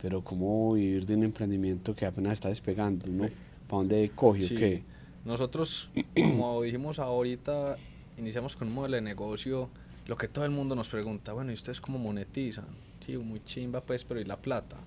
pero 0.01 0.23
cómo 0.23 0.73
vivir 0.73 1.05
de 1.05 1.15
un 1.15 1.23
emprendimiento 1.23 1.95
que 1.95 2.05
apenas 2.05 2.33
está 2.33 2.49
despegando, 2.49 3.07
¿no? 3.07 3.29
para 3.67 3.79
dónde 3.79 4.11
coge 4.13 4.43
Sí. 4.43 4.55
qué? 4.55 4.83
Nosotros, 5.23 5.89
como 6.15 6.61
dijimos 6.61 6.99
ahorita, 6.99 7.77
iniciamos 8.17 8.55
con 8.55 8.67
un 8.67 8.75
modelo 8.75 8.95
de 8.95 9.01
negocio, 9.01 9.69
lo 10.07 10.15
que 10.17 10.27
todo 10.27 10.45
el 10.45 10.51
mundo 10.51 10.75
nos 10.75 10.89
pregunta, 10.89 11.33
bueno, 11.33 11.51
¿y 11.51 11.55
ustedes 11.55 11.81
cómo 11.81 11.97
monetizan? 11.97 12.67
Sí, 13.03 13.17
muy 13.17 13.43
chimba 13.43 13.81
pues, 13.81 14.03
pero 14.03 14.19
¿y 14.19 14.25
la 14.25 14.37
plata? 14.37 14.77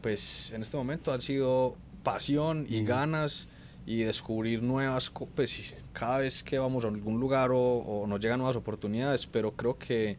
Pues 0.00 0.52
en 0.52 0.62
este 0.62 0.76
momento 0.76 1.12
ha 1.12 1.20
sido 1.20 1.76
pasión 2.02 2.66
y 2.68 2.78
Ujú. 2.78 2.86
ganas 2.88 3.48
y 3.86 3.98
descubrir 4.02 4.62
nuevas, 4.62 5.10
pues 5.34 5.74
cada 5.92 6.18
vez 6.18 6.42
que 6.42 6.58
vamos 6.58 6.84
a 6.84 6.88
algún 6.88 7.20
lugar 7.20 7.50
o, 7.50 7.58
o 7.60 8.06
nos 8.06 8.18
llegan 8.20 8.38
nuevas 8.38 8.56
oportunidades, 8.56 9.26
pero 9.26 9.52
creo 9.52 9.76
que 9.78 10.16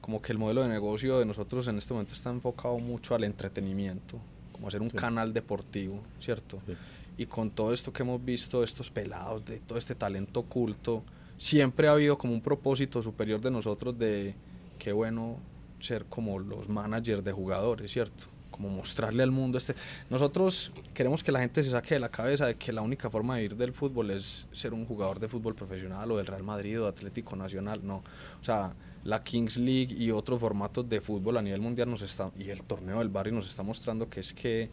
como 0.00 0.20
que 0.20 0.32
el 0.32 0.38
modelo 0.38 0.62
de 0.62 0.68
negocio 0.68 1.18
de 1.18 1.24
nosotros 1.24 1.66
en 1.68 1.78
este 1.78 1.94
momento 1.94 2.12
está 2.12 2.30
enfocado 2.30 2.78
mucho 2.78 3.14
al 3.14 3.24
entretenimiento, 3.24 4.18
como 4.52 4.68
hacer 4.68 4.82
un 4.82 4.90
Sí. 4.90 4.96
canal 4.96 5.32
deportivo, 5.32 6.02
¿cierto? 6.20 6.58
Sí. 6.66 6.74
Y 7.16 7.26
con 7.26 7.50
todo 7.50 7.72
esto 7.72 7.92
que 7.92 8.02
hemos 8.02 8.22
visto, 8.24 8.62
estos 8.64 8.90
pelados, 8.90 9.44
de 9.44 9.60
todo 9.60 9.78
este 9.78 9.94
talento 9.94 10.40
oculto, 10.40 11.04
siempre 11.36 11.86
ha 11.88 11.92
habido 11.92 12.18
como 12.18 12.32
un 12.34 12.40
propósito 12.40 13.02
superior 13.02 13.40
de 13.40 13.50
nosotros 13.52 13.96
de 13.98 14.34
qué 14.78 14.92
bueno 14.92 15.36
ser 15.80 16.04
como 16.06 16.38
los 16.38 16.68
managers 16.68 17.22
de 17.24 17.32
jugadores, 17.32 17.92
¿cierto? 17.92 18.26
Como 18.54 18.68
mostrarle 18.68 19.24
al 19.24 19.32
mundo 19.32 19.58
este... 19.58 19.74
Nosotros 20.10 20.70
queremos 20.94 21.24
que 21.24 21.32
la 21.32 21.40
gente 21.40 21.60
se 21.64 21.70
saque 21.70 21.94
de 21.94 22.00
la 22.00 22.08
cabeza 22.08 22.46
de 22.46 22.54
que 22.54 22.72
la 22.72 22.82
única 22.82 23.10
forma 23.10 23.34
de 23.34 23.42
vivir 23.42 23.56
del 23.56 23.72
fútbol 23.72 24.12
es 24.12 24.46
ser 24.52 24.72
un 24.72 24.84
jugador 24.84 25.18
de 25.18 25.28
fútbol 25.28 25.56
profesional 25.56 26.12
o 26.12 26.18
del 26.18 26.26
Real 26.26 26.44
Madrid 26.44 26.80
o 26.80 26.86
Atlético 26.86 27.34
Nacional, 27.34 27.80
no. 27.82 27.96
O 28.40 28.44
sea, 28.44 28.72
la 29.02 29.24
Kings 29.24 29.56
League 29.56 29.92
y 29.98 30.12
otros 30.12 30.38
formatos 30.38 30.88
de 30.88 31.00
fútbol 31.00 31.36
a 31.38 31.42
nivel 31.42 31.60
mundial 31.60 31.90
nos 31.90 32.02
está, 32.02 32.30
y 32.38 32.48
el 32.48 32.62
torneo 32.62 33.00
del 33.00 33.08
barrio 33.08 33.34
nos 33.34 33.50
está 33.50 33.64
mostrando 33.64 34.08
que 34.08 34.20
es 34.20 34.32
que 34.32 34.70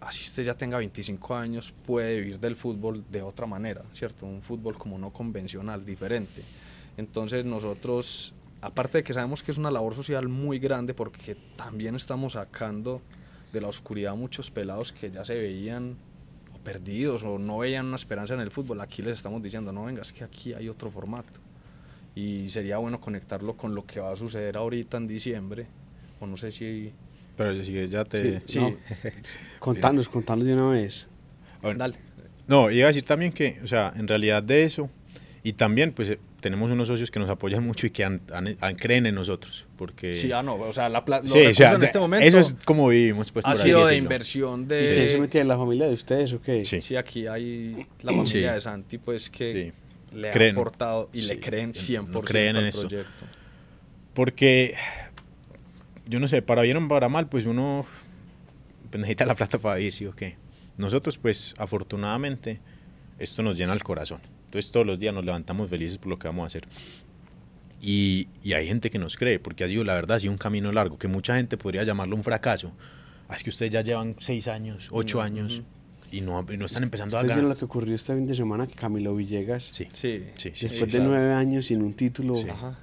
así 0.00 0.24
usted 0.24 0.42
ya 0.42 0.54
tenga 0.54 0.78
25 0.78 1.36
años, 1.36 1.72
puede 1.86 2.16
vivir 2.16 2.40
del 2.40 2.56
fútbol 2.56 3.04
de 3.08 3.22
otra 3.22 3.46
manera, 3.46 3.82
¿cierto? 3.94 4.26
Un 4.26 4.42
fútbol 4.42 4.76
como 4.76 4.98
no 4.98 5.12
convencional, 5.12 5.84
diferente. 5.84 6.42
Entonces 6.96 7.46
nosotros, 7.46 8.34
aparte 8.60 8.98
de 8.98 9.04
que 9.04 9.12
sabemos 9.12 9.42
que 9.42 9.50
es 9.50 9.58
una 9.58 9.70
labor 9.70 9.94
social 9.94 10.28
muy 10.28 10.58
grande, 10.58 10.94
porque 10.94 11.36
también 11.56 11.94
estamos 11.94 12.34
sacando 12.34 13.02
de 13.52 13.60
la 13.60 13.68
oscuridad 13.68 14.14
muchos 14.14 14.50
pelados 14.50 14.92
que 14.92 15.10
ya 15.10 15.24
se 15.24 15.34
veían 15.34 15.96
o 16.54 16.58
perdidos 16.58 17.22
o 17.22 17.38
no 17.38 17.58
veían 17.58 17.86
una 17.86 17.96
esperanza 17.96 18.34
en 18.34 18.40
el 18.40 18.50
fútbol, 18.50 18.80
aquí 18.80 19.02
les 19.02 19.16
estamos 19.16 19.42
diciendo, 19.42 19.72
no 19.72 19.84
venga, 19.84 20.02
es 20.02 20.12
que 20.12 20.24
aquí 20.24 20.52
hay 20.52 20.68
otro 20.68 20.90
formato. 20.90 21.40
Y 22.14 22.48
sería 22.48 22.78
bueno 22.78 23.00
conectarlo 23.00 23.56
con 23.56 23.74
lo 23.74 23.84
que 23.84 24.00
va 24.00 24.12
a 24.12 24.16
suceder 24.16 24.56
ahorita 24.56 24.96
en 24.96 25.06
diciembre, 25.06 25.66
o 26.20 26.26
no 26.26 26.36
sé 26.36 26.50
si... 26.50 26.92
Pero 27.36 27.62
si 27.62 27.72
que 27.72 27.88
ya 27.88 28.04
te... 28.04 28.42
Sí, 28.46 28.58
no. 28.60 28.76
Contanos, 29.58 30.08
contanos 30.08 30.46
de 30.46 30.54
una 30.54 30.68
vez. 30.68 31.08
Bueno, 31.60 31.78
Dale. 31.78 31.96
No, 32.46 32.70
iba 32.70 32.84
a 32.84 32.88
decir 32.88 33.04
también 33.04 33.32
que, 33.32 33.60
o 33.62 33.66
sea, 33.66 33.92
en 33.96 34.06
realidad 34.06 34.42
de 34.42 34.64
eso, 34.64 34.88
y 35.42 35.52
también, 35.52 35.92
pues, 35.92 36.18
tenemos 36.46 36.70
unos 36.70 36.86
socios 36.86 37.10
que 37.10 37.18
nos 37.18 37.28
apoyan 37.28 37.64
mucho 37.64 37.86
y 37.86 37.90
que 37.90 38.04
han- 38.04 38.20
han- 38.32 38.56
han- 38.60 38.76
creen 38.76 39.06
en 39.06 39.16
nosotros, 39.16 39.66
porque... 39.76 40.14
Sí, 40.14 40.30
ah, 40.30 40.42
no, 40.44 40.54
o 40.54 40.72
sea, 40.72 40.88
la 40.88 41.02
los 41.06 41.30
Sí, 41.32 41.44
o 41.44 41.52
sea, 41.52 41.72
en 41.72 41.80
de- 41.80 41.86
este 41.86 41.98
momento 41.98 42.24
eso 42.26 42.38
es 42.38 42.56
como 42.64 42.88
vivimos, 42.88 43.32
pues, 43.32 43.44
ha 43.44 43.50
por 43.50 43.58
así 43.58 43.68
sido 43.68 43.80
de 43.80 43.84
decirlo. 43.86 44.04
inversión 44.04 44.62
¿Y 44.62 44.66
de... 44.66 44.94
quién 44.94 45.08
se 45.08 45.18
metía 45.18 45.40
en 45.42 45.48
la 45.48 45.56
familia 45.58 45.86
de 45.86 45.94
ustedes 45.94 46.32
o 46.34 46.40
qué? 46.40 46.64
Sí. 46.64 46.80
Sí, 46.80 46.94
aquí 46.94 47.26
hay 47.26 47.86
la 48.02 48.12
familia 48.12 48.26
Sí. 48.26 48.54
de 48.54 48.60
Santi, 48.60 48.98
pues, 48.98 49.28
que 49.28 49.72
Sí. 50.12 50.16
le 50.16 50.30
Creen. 50.30 50.56
ha 50.56 50.60
aportado 50.60 51.10
y 51.12 51.22
le 51.22 51.34
Sí, 51.34 51.40
creen 51.40 51.68
no 51.68 51.74
100% 51.74 52.24
creen 52.24 52.50
en 52.50 52.62
al 52.62 52.66
esto. 52.68 52.80
proyecto. 52.88 53.24
Porque, 54.14 54.74
yo 56.06 56.20
no 56.20 56.28
sé, 56.28 56.42
para 56.42 56.62
bien 56.62 56.76
o 56.76 56.88
para 56.88 57.08
mal, 57.08 57.28
pues 57.28 57.44
uno 57.46 57.84
pues, 58.90 59.00
necesita 59.00 59.26
la 59.26 59.34
plata 59.34 59.58
para 59.58 59.74
vivir, 59.76 59.92
¿sí 59.92 60.06
o 60.06 60.12
qué? 60.14 60.36
Nosotros, 60.78 61.18
pues, 61.18 61.54
afortunadamente, 61.58 62.60
esto 63.18 63.42
nos 63.42 63.56
llena 63.58 63.72
el 63.72 63.82
corazón. 63.82 64.20
Entonces, 64.56 64.72
todos 64.72 64.86
los 64.86 64.98
días 64.98 65.12
nos 65.12 65.22
levantamos 65.22 65.68
felices 65.68 65.98
por 65.98 66.08
lo 66.08 66.18
que 66.18 66.28
vamos 66.28 66.44
a 66.44 66.46
hacer. 66.46 66.66
Y, 67.82 68.28
y 68.42 68.54
hay 68.54 68.66
gente 68.66 68.88
que 68.88 68.98
nos 68.98 69.16
cree, 69.18 69.38
porque 69.38 69.64
ha 69.64 69.68
sido, 69.68 69.84
la 69.84 69.92
verdad, 69.92 70.16
ha 70.16 70.20
sido 70.20 70.32
un 70.32 70.38
camino 70.38 70.72
largo, 70.72 70.96
que 70.98 71.08
mucha 71.08 71.36
gente 71.36 71.58
podría 71.58 71.82
llamarlo 71.84 72.16
un 72.16 72.24
fracaso. 72.24 72.72
Ah, 73.28 73.36
es 73.36 73.42
que 73.44 73.50
ustedes 73.50 73.70
ya 73.72 73.82
llevan 73.82 74.16
seis 74.18 74.48
años, 74.48 74.88
ocho 74.92 75.18
Ujú. 75.18 75.26
años, 75.26 75.60
y 76.10 76.22
no, 76.22 76.44
y 76.50 76.56
no 76.56 76.64
están 76.66 76.84
empezando 76.84 77.16
a 77.16 77.20
¿Ustedes 77.20 77.34
vieron 77.36 77.44
ganar. 77.50 77.54
lo 77.54 77.58
que 77.58 77.64
ocurrió 77.66 77.94
este 77.94 78.14
fin 78.14 78.26
de 78.26 78.34
semana? 78.34 78.66
Que 78.66 78.74
Camilo 78.74 79.14
Villegas, 79.14 79.64
Sí, 79.64 79.88
Sí. 79.92 80.24
sí, 80.36 80.52
sí. 80.54 80.68
después 80.68 80.90
sí, 80.90 80.98
de 80.98 81.04
nueve 81.04 81.34
años 81.34 81.66
sin 81.66 81.82
un 81.82 81.92
título, 81.92 82.36
Sí. 82.36 82.48
Ajá. 82.48 82.78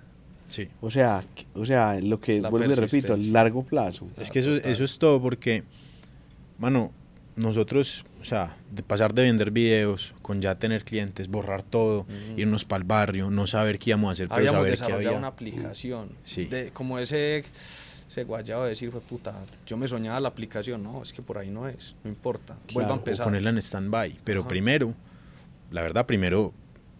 sí. 0.49 0.67
o 0.79 0.91
sea, 0.91 1.23
o 1.55 1.65
sea, 1.65 1.99
lo 1.99 2.19
que 2.19 2.39
La 2.39 2.49
vuelvo 2.49 2.71
y 2.71 2.75
repito, 2.75 3.17
largo 3.17 3.63
plazo. 3.63 4.07
Es 4.19 4.29
que 4.29 4.39
eso, 4.39 4.53
eso 4.57 4.83
es 4.83 4.99
todo 4.99 5.19
porque, 5.19 5.63
mano, 6.59 6.91
nosotros, 7.35 8.05
o 8.21 8.25
sea, 8.25 8.55
de 8.71 8.83
pasar 8.83 9.13
de 9.13 9.23
vender 9.23 9.51
videos 9.51 10.13
con 10.21 10.41
ya 10.41 10.55
tener 10.55 10.83
clientes, 10.83 11.27
borrar 11.27 11.63
todo, 11.63 12.01
Ujú. 12.01 12.09
irnos 12.37 12.63
para 12.65 12.81
el 12.81 12.87
barrio, 12.87 13.29
no 13.31 13.47
saber 13.47 13.79
qué 13.79 13.91
íbamos 13.91 14.09
a 14.09 14.11
hacer, 14.13 14.27
pero 14.27 14.37
Habíamos 14.39 14.57
saber 14.59 14.71
qué 14.73 14.79
desarrollado 14.79 15.07
había. 15.07 15.17
una 15.17 15.27
aplicación. 15.27 16.09
Sí. 16.23 16.45
De, 16.45 16.69
como 16.71 16.99
ese, 16.99 17.43
ese 18.09 18.23
guayado 18.23 18.63
de 18.63 18.69
decir, 18.69 18.91
fue 18.91 19.01
puta, 19.01 19.33
yo 19.65 19.77
me 19.77 19.87
soñaba 19.87 20.19
la 20.19 20.29
aplicación. 20.29 20.83
No, 20.83 21.01
es 21.01 21.11
que 21.11 21.21
por 21.23 21.37
ahí 21.39 21.49
no 21.49 21.67
es, 21.67 21.95
no 22.03 22.09
importa. 22.09 22.55
Vuelva 22.71 22.87
Claro, 22.87 22.87
a 22.87 22.91
o 22.91 22.93
o 22.93 22.99
empezar. 22.99 23.25
ponerla 23.25 23.49
en 23.49 23.57
stand-by. 23.57 24.19
Pero 24.23 24.41
Ajá. 24.41 24.49
primero, 24.49 24.93
la 25.71 25.81
verdad, 25.81 26.05
primero, 26.05 26.53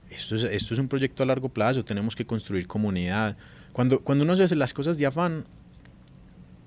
esto 0.10 0.36
es, 0.36 0.44
esto 0.46 0.74
es 0.74 0.80
un 0.80 0.88
proyecto 0.88 1.22
a 1.22 1.26
largo 1.28 1.50
plazo, 1.50 1.86
tenemos 1.86 2.16
que 2.16 2.26
construir 2.26 2.66
comunidad. 2.68 3.38
Cuando, 3.72 4.00
cuando 4.02 4.24
uno 4.24 4.36
se 4.36 4.44
hace 4.44 4.56
las 4.56 4.74
cosas 4.74 4.98
de 4.98 5.06
afán, 5.06 5.46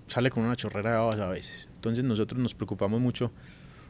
sale 0.07 0.31
con 0.31 0.45
una 0.45 0.55
chorrera 0.57 0.91
de 0.91 0.97
babas 0.99 1.19
a 1.19 1.29
veces. 1.29 1.69
Entonces 1.77 2.05
nosotros 2.05 2.41
nos 2.41 2.55
preocupamos 2.55 3.01
mucho 3.01 3.31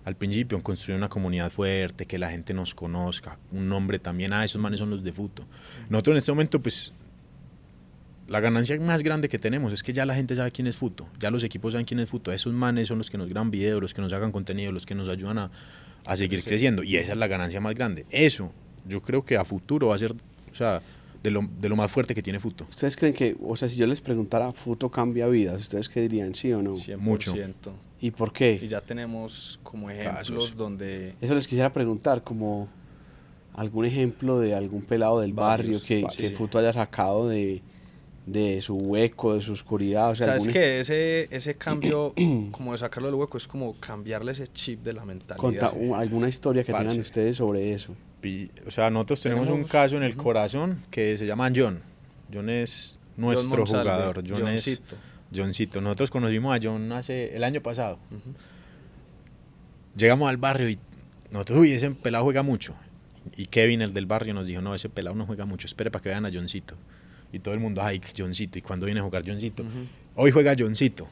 al 0.06 0.16
principio 0.16 0.56
en 0.56 0.62
construir 0.62 0.96
una 0.96 1.08
comunidad 1.10 1.50
fuerte, 1.50 2.06
que 2.06 2.16
la 2.16 2.30
gente 2.30 2.54
nos 2.54 2.74
conozca, 2.74 3.38
un 3.52 3.68
nombre 3.68 3.98
también, 3.98 4.32
ah, 4.32 4.44
esos 4.44 4.60
manes 4.62 4.78
son 4.78 4.88
los 4.88 5.02
de 5.04 5.12
Futo. 5.12 5.44
Nosotros 5.90 6.14
en 6.14 6.18
este 6.18 6.32
momento, 6.32 6.62
pues, 6.62 6.92
la 8.28 8.40
ganancia 8.40 8.78
más 8.80 9.02
grande 9.02 9.28
que 9.28 9.38
tenemos 9.38 9.72
es 9.72 9.82
que 9.82 9.92
ya 9.92 10.06
la 10.06 10.14
gente 10.14 10.34
sabe 10.34 10.50
quién 10.52 10.66
es 10.68 10.76
Futo, 10.76 11.06
ya 11.20 11.30
los 11.30 11.44
equipos 11.44 11.72
saben 11.72 11.84
quién 11.86 12.00
es 12.00 12.08
Futo, 12.08 12.32
esos 12.32 12.52
manes 12.54 12.88
son 12.88 12.98
los 12.98 13.10
que 13.10 13.18
nos 13.18 13.28
graban 13.28 13.50
videos, 13.50 13.82
los 13.82 13.92
que 13.94 14.00
nos 14.00 14.12
hagan 14.12 14.32
contenido, 14.32 14.72
los 14.72 14.86
que 14.86 14.94
nos 14.94 15.08
ayudan 15.08 15.38
a, 15.38 15.50
a 16.04 16.16
seguir 16.16 16.40
Sí. 16.42 16.48
creciendo, 16.48 16.82
y 16.84 16.96
esa 16.96 17.12
es 17.12 17.18
la 17.18 17.26
ganancia 17.26 17.60
más 17.60 17.74
grande. 17.74 18.06
Eso, 18.10 18.52
yo 18.88 19.02
creo 19.02 19.24
que 19.24 19.36
a 19.36 19.44
futuro 19.44 19.88
va 19.88 19.96
a 19.96 19.98
ser, 19.98 20.12
o 20.12 20.54
sea, 20.54 20.82
de 21.22 21.30
lo, 21.32 21.48
de 21.60 21.68
lo 21.68 21.74
más 21.74 21.90
fuerte 21.90 22.14
que 22.14 22.22
tiene 22.22 22.38
Futo. 22.38 22.64
¿Ustedes 22.70 22.96
creen 22.96 23.12
que, 23.12 23.36
o 23.42 23.56
sea, 23.56 23.68
si 23.68 23.76
yo 23.76 23.88
les 23.88 24.00
preguntara, 24.00 24.52
¿Futo 24.52 24.88
cambia 24.88 25.26
vidas? 25.26 25.62
¿Ustedes 25.62 25.88
qué 25.88 26.00
dirían, 26.02 26.32
sí 26.36 26.52
o 26.52 26.62
no? 26.62 26.74
100%. 26.76 26.96
Mucho. 26.98 27.34
¿Y 28.00 28.10
por 28.10 28.28
Y 28.28 28.32
qué? 28.32 28.68
ya 28.68 28.80
tenemos 28.80 29.58
como 29.62 29.88
ejemplos 29.90 30.16
Casos. 30.28 30.56
donde... 30.56 31.14
Eso 31.20 31.34
les 31.34 31.46
quisiera 31.48 31.72
preguntar, 31.72 32.22
como 32.22 32.68
algún 33.54 33.86
ejemplo 33.86 34.38
de 34.38 34.54
algún 34.54 34.82
pelado 34.82 35.20
del 35.20 35.32
barrio 35.32 35.78
Varios, 35.78 35.84
que, 35.84 36.04
que 36.16 36.28
Sí. 36.28 36.34
Futo 36.34 36.58
haya 36.58 36.74
sacado 36.74 37.26
de, 37.26 37.62
de 38.26 38.60
su 38.60 38.74
hueco, 38.76 39.34
de 39.34 39.40
su 39.40 39.52
oscuridad. 39.52 40.10
O 40.10 40.14
sea, 40.14 40.26
¿Sabes 40.26 40.42
algún- 40.42 40.52
que 40.52 40.80
ese, 40.80 41.28
ese 41.34 41.54
cambio, 41.56 42.12
como 42.50 42.72
de 42.72 42.78
sacarlo 42.78 43.08
del 43.08 43.14
hueco, 43.14 43.38
es 43.38 43.48
como 43.48 43.74
cambiarle 43.80 44.32
ese 44.32 44.46
chip 44.48 44.82
de 44.84 44.92
la 44.92 45.04
mentalidad? 45.06 45.36
conta- 45.40 45.72
un- 45.72 45.94
alguna 45.94 46.28
historia 46.28 46.64
que 46.64 46.72
Parce. 46.72 46.88
tengan 46.88 47.00
ustedes 47.02 47.36
sobre 47.36 47.72
eso. 47.72 47.94
Y, 48.22 48.50
o 48.66 48.70
sea, 48.70 48.90
nosotros 48.90 49.22
tenemos, 49.22 49.44
un 49.48 49.54
Tenemos- 49.54 49.70
caso 49.70 49.96
en 49.96 50.02
el 50.02 50.16
corazón 50.16 50.82
que 50.90 51.16
se 51.16 51.26
llama 51.26 51.50
John. 51.54 51.80
John 52.32 52.50
es 52.50 52.98
nuestro 53.16 53.50
John 53.50 53.58
Monsalve, 53.60 53.90
jugador. 53.90 54.24
John 54.28 54.48
es 54.48 54.82
Johncito. 55.36 55.80
Nosotros 55.80 56.10
conocimos 56.10 56.56
a 56.56 56.60
John 56.62 56.90
hace 56.92 57.36
el 57.36 57.44
año 57.44 57.60
pasado. 57.60 57.98
Llegamos 59.96 60.28
al 60.28 60.36
barrio 60.36 60.68
y 60.68 60.78
nosotros, 61.30 61.58
uy, 61.58 61.72
ese 61.72 61.90
pelado 61.90 62.24
juega 62.24 62.42
mucho. 62.42 62.74
Y 63.36 63.46
Kevin, 63.46 63.82
el 63.82 63.92
del 63.92 64.06
barrio, 64.06 64.34
nos 64.34 64.46
dijo, 64.46 64.60
no, 64.62 64.74
ese 64.74 64.88
pelado 64.88 65.16
no 65.16 65.26
juega 65.26 65.46
mucho, 65.46 65.66
espere 65.66 65.90
para 65.90 66.02
que 66.02 66.08
vean 66.10 66.26
a 66.26 66.30
Johncito. 66.32 66.76
Y 67.32 67.40
todo 67.40 67.54
el 67.54 67.60
mundo, 67.60 67.82
ay, 67.82 68.00
Johncito. 68.16 68.58
¿Y 68.58 68.62
cuándo 68.62 68.86
viene 68.86 69.00
a 69.00 69.02
jugar 69.02 69.24
Johncito? 69.26 69.62
Ujú. 69.62 69.86
Hoy 70.14 70.30
juega 70.30 70.54
Johncito. 70.56 71.08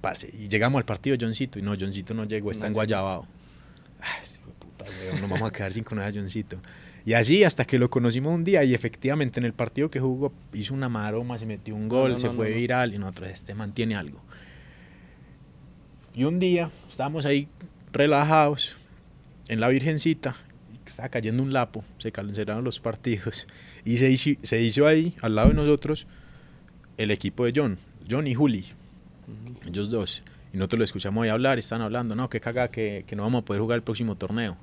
Parce, 0.00 0.30
y 0.32 0.48
llegamos 0.48 0.78
al 0.78 0.84
partido 0.84 1.16
Johncito 1.20 1.58
y 1.58 1.62
no, 1.62 1.74
Johncito 1.78 2.14
no 2.14 2.24
llegó, 2.24 2.50
está 2.50 2.66
No 2.66 2.68
en. 2.68 2.74
Guayabao. 2.74 3.26
Ay, 4.00 4.28
de 4.28 4.52
puta, 4.52 4.84
weón, 5.02 5.20
nos 5.20 5.30
vamos 5.30 5.48
a 5.48 5.52
quedar 5.52 5.72
sin 5.72 5.82
conocer 5.82 6.10
a 6.16 6.20
Johncito. 6.20 6.56
Y 7.08 7.14
así 7.14 7.42
hasta 7.42 7.64
que 7.64 7.78
lo 7.78 7.88
conocimos 7.88 8.34
un 8.34 8.44
día 8.44 8.62
y 8.64 8.74
efectivamente 8.74 9.40
en 9.40 9.46
el 9.46 9.54
partido 9.54 9.90
que 9.90 9.98
jugó 9.98 10.30
hizo 10.52 10.74
una 10.74 10.90
maroma, 10.90 11.38
se 11.38 11.46
metió 11.46 11.74
un 11.74 11.88
gol, 11.88 12.12
no, 12.12 12.18
se 12.18 12.26
no, 12.26 12.34
fue 12.34 12.52
viral 12.52 12.92
y 12.92 12.98
nosotros, 12.98 13.30
este 13.30 13.54
mantiene 13.54 13.96
algo. 13.96 14.20
Y 16.14 16.24
un 16.24 16.38
día 16.38 16.70
estábamos 16.86 17.24
ahí 17.24 17.48
relajados 17.94 18.76
en 19.48 19.58
la 19.58 19.68
Virgencita, 19.68 20.36
estaba 20.84 21.08
cayendo 21.08 21.42
un 21.42 21.54
lapo, 21.54 21.82
se 21.96 22.12
cancelaron 22.12 22.62
los 22.62 22.78
partidos 22.78 23.46
y 23.86 23.96
se 23.96 24.10
hizo, 24.10 24.32
se 24.42 24.60
hizo 24.60 24.86
ahí, 24.86 25.14
al 25.22 25.34
lado 25.34 25.48
de 25.48 25.54
nosotros, 25.54 26.06
el 26.98 27.10
equipo 27.10 27.46
de 27.46 27.54
John, 27.56 27.78
John 28.06 28.26
y 28.26 28.34
Juli, 28.34 28.66
ellos 29.66 29.88
dos. 29.88 30.22
Y 30.52 30.58
nosotros 30.58 30.78
lo 30.80 30.84
escuchamos 30.84 31.24
ahí 31.24 31.30
hablar, 31.30 31.58
están 31.58 31.80
hablando, 31.80 32.14
no, 32.14 32.28
que 32.28 32.38
caga 32.38 32.68
que, 32.68 33.06
que 33.06 33.16
no 33.16 33.22
vamos 33.22 33.40
a 33.40 33.44
poder 33.46 33.62
jugar 33.62 33.76
el 33.76 33.82
próximo 33.82 34.14
torneo. 34.14 34.58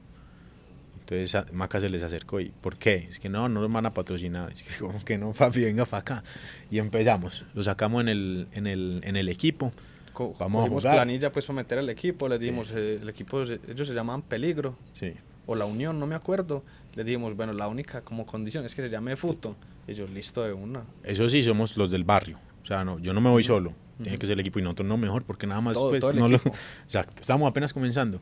Entonces 1.08 1.54
Maca 1.54 1.80
se 1.80 1.90
les 1.90 2.02
acercó 2.02 2.40
y, 2.40 2.50
¿por 2.50 2.78
qué? 2.78 3.08
Es 3.10 3.20
que 3.20 3.30
no, 3.30 3.48
no 3.48 3.62
nos 3.62 3.72
van 3.72 3.86
a 3.86 3.94
patrocinar. 3.94 4.52
Es 4.52 4.64
que 4.64 4.74
como 4.80 5.04
que 5.06 5.18
no, 5.18 5.34
papi, 5.34 5.64
venga 5.64 5.86
para 5.86 6.02
acá. 6.02 6.24
Y 6.72 6.80
empezamos, 6.80 7.46
lo 7.54 7.64
sacamos 7.64 8.02
en 8.02 8.10
el, 8.10 8.48
en 8.54 8.66
el, 8.68 9.02
en 9.04 9.16
el 9.16 9.30
equipo. 9.30 9.72
Co- 10.14 10.36
Vamos 10.40 10.66
a 10.66 10.70
jugar. 10.70 10.96
planilla 10.96 11.32
pues 11.32 11.46
para 11.46 11.58
meter 11.58 11.78
el 11.78 11.90
equipo, 11.90 12.28
les 12.30 12.40
dijimos, 12.40 12.72
eh, 12.74 13.00
el 13.02 13.10
equipo, 13.10 13.42
ellos 13.44 13.88
se 13.88 13.94
llamaban 13.94 14.22
Peligro, 14.24 14.78
Sí. 14.94 15.14
o 15.46 15.56
La 15.56 15.66
Unión, 15.66 16.00
no 16.00 16.08
me 16.08 16.16
acuerdo. 16.16 16.64
Les 16.96 17.06
dijimos, 17.06 17.36
bueno, 17.36 17.52
la 17.54 17.68
única 17.68 18.02
como 18.02 18.26
condición 18.26 18.66
es 18.66 18.74
que 18.74 18.82
se 18.82 18.90
llame 18.90 19.16
Futo. 19.18 19.56
Ellos, 19.88 20.10
listo 20.10 20.42
de 20.44 20.54
una. 20.54 20.84
Eso 21.04 21.28
sí, 21.30 21.44
somos 21.44 21.76
los 21.78 21.92
del 21.92 22.04
barrio. 22.06 22.40
O 22.64 22.66
sea, 22.66 22.84
no, 22.84 22.98
yo 22.98 23.14
no 23.14 23.22
me 23.22 23.30
voy 23.30 23.44
solo. 23.44 23.74
Tiene 24.02 24.18
que 24.18 24.26
ser 24.26 24.34
el 24.34 24.40
equipo 24.40 24.58
y 24.60 24.62
nosotros 24.64 24.88
no 24.88 24.98
mejor 24.98 25.24
porque 25.24 25.46
nada 25.48 25.62
más 25.62 25.74
Todo- 25.74 25.90
pues, 25.90 26.02
todo 26.02 26.14
no 26.14 26.28
lo-. 26.28 26.42
Exacto, 26.86 27.22
estamos 27.22 27.48
apenas 27.50 27.72
comenzando. 27.74 28.22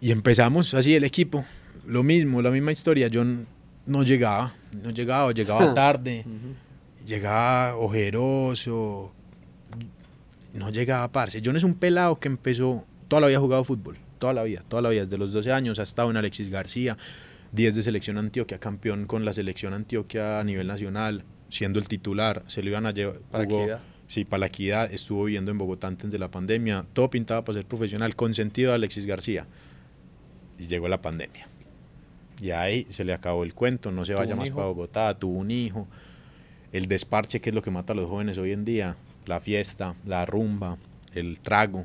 Y 0.00 0.12
empezamos 0.12 0.72
así 0.74 0.94
el 0.94 1.04
equipo, 1.04 1.44
lo 1.86 2.02
mismo, 2.02 2.40
la 2.40 2.50
misma 2.50 2.72
historia. 2.72 3.08
Yo 3.08 3.22
no 3.86 4.02
llegaba, 4.02 4.54
no 4.82 4.90
llegaba, 4.90 5.32
llegaba 5.32 5.74
tarde, 5.74 6.24
llegaba 7.06 7.76
ojeroso, 7.76 9.12
no 10.54 10.70
llegaba 10.70 11.12
parce. 11.12 11.42
John 11.44 11.56
es 11.56 11.64
un 11.64 11.74
pelado 11.74 12.18
que 12.18 12.28
empezó, 12.28 12.84
toda 13.08 13.20
la 13.20 13.26
vida 13.26 13.38
ha 13.38 13.40
jugado 13.40 13.64
fútbol, 13.64 13.98
toda 14.18 14.32
la 14.32 14.42
vida, 14.42 14.64
toda 14.68 14.80
la 14.80 14.88
vida, 14.88 15.04
desde 15.04 15.18
los 15.18 15.32
12 15.32 15.52
años 15.52 15.78
ha 15.78 15.82
estado 15.82 16.10
en 16.10 16.16
Alexis 16.16 16.48
García, 16.48 16.96
10 17.52 17.74
de 17.74 17.82
selección 17.82 18.16
Antioquia, 18.16 18.58
campeón 18.58 19.06
con 19.06 19.24
la 19.24 19.32
selección 19.32 19.74
Antioquia 19.74 20.40
a 20.40 20.44
nivel 20.44 20.66
nacional, 20.66 21.24
siendo 21.50 21.78
el 21.78 21.88
titular, 21.88 22.42
se 22.46 22.62
lo 22.62 22.70
iban 22.70 22.86
a 22.86 22.92
llevar. 22.92 23.18
Para 23.30 23.44
jugó-. 23.44 23.78
Sí, 24.06 24.24
para 24.24 24.40
la 24.40 24.46
equidad, 24.46 24.92
estuvo 24.92 25.24
viviendo 25.24 25.52
en 25.52 25.58
Bogotá 25.58 25.86
antes 25.86 26.10
de 26.10 26.18
la 26.18 26.28
pandemia, 26.30 26.84
todo 26.94 27.10
pintaba 27.10 27.44
para 27.44 27.58
ser 27.58 27.66
profesional, 27.66 28.16
consentido 28.16 28.70
de 28.70 28.76
Alexis 28.76 29.06
García. 29.06 29.46
Y 30.60 30.66
llegó 30.68 30.88
la 30.88 31.00
pandemia. 31.02 31.48
Y 32.40 32.50
ahí 32.52 32.86
se 32.90 33.02
le 33.04 33.12
acabó 33.12 33.42
el 33.44 33.52
cuento, 33.54 33.90
no 33.90 34.04
se 34.04 34.14
vaya 34.14 34.36
más 34.36 34.46
hijo. 34.48 34.56
para 34.56 34.68
Bogotá, 34.68 35.18
tuvo 35.18 35.38
un 35.38 35.50
hijo. 35.50 35.88
El 36.72 36.86
desparche, 36.86 37.40
que 37.40 37.50
es 37.50 37.54
lo 37.54 37.62
que 37.62 37.70
mata 37.70 37.92
a 37.92 37.96
los 37.96 38.08
jóvenes 38.08 38.38
hoy 38.38 38.52
en 38.52 38.64
día, 38.64 38.96
la 39.26 39.40
fiesta, 39.40 39.94
la 40.06 40.24
rumba, 40.24 40.78
el 41.14 41.40
trago. 41.40 41.84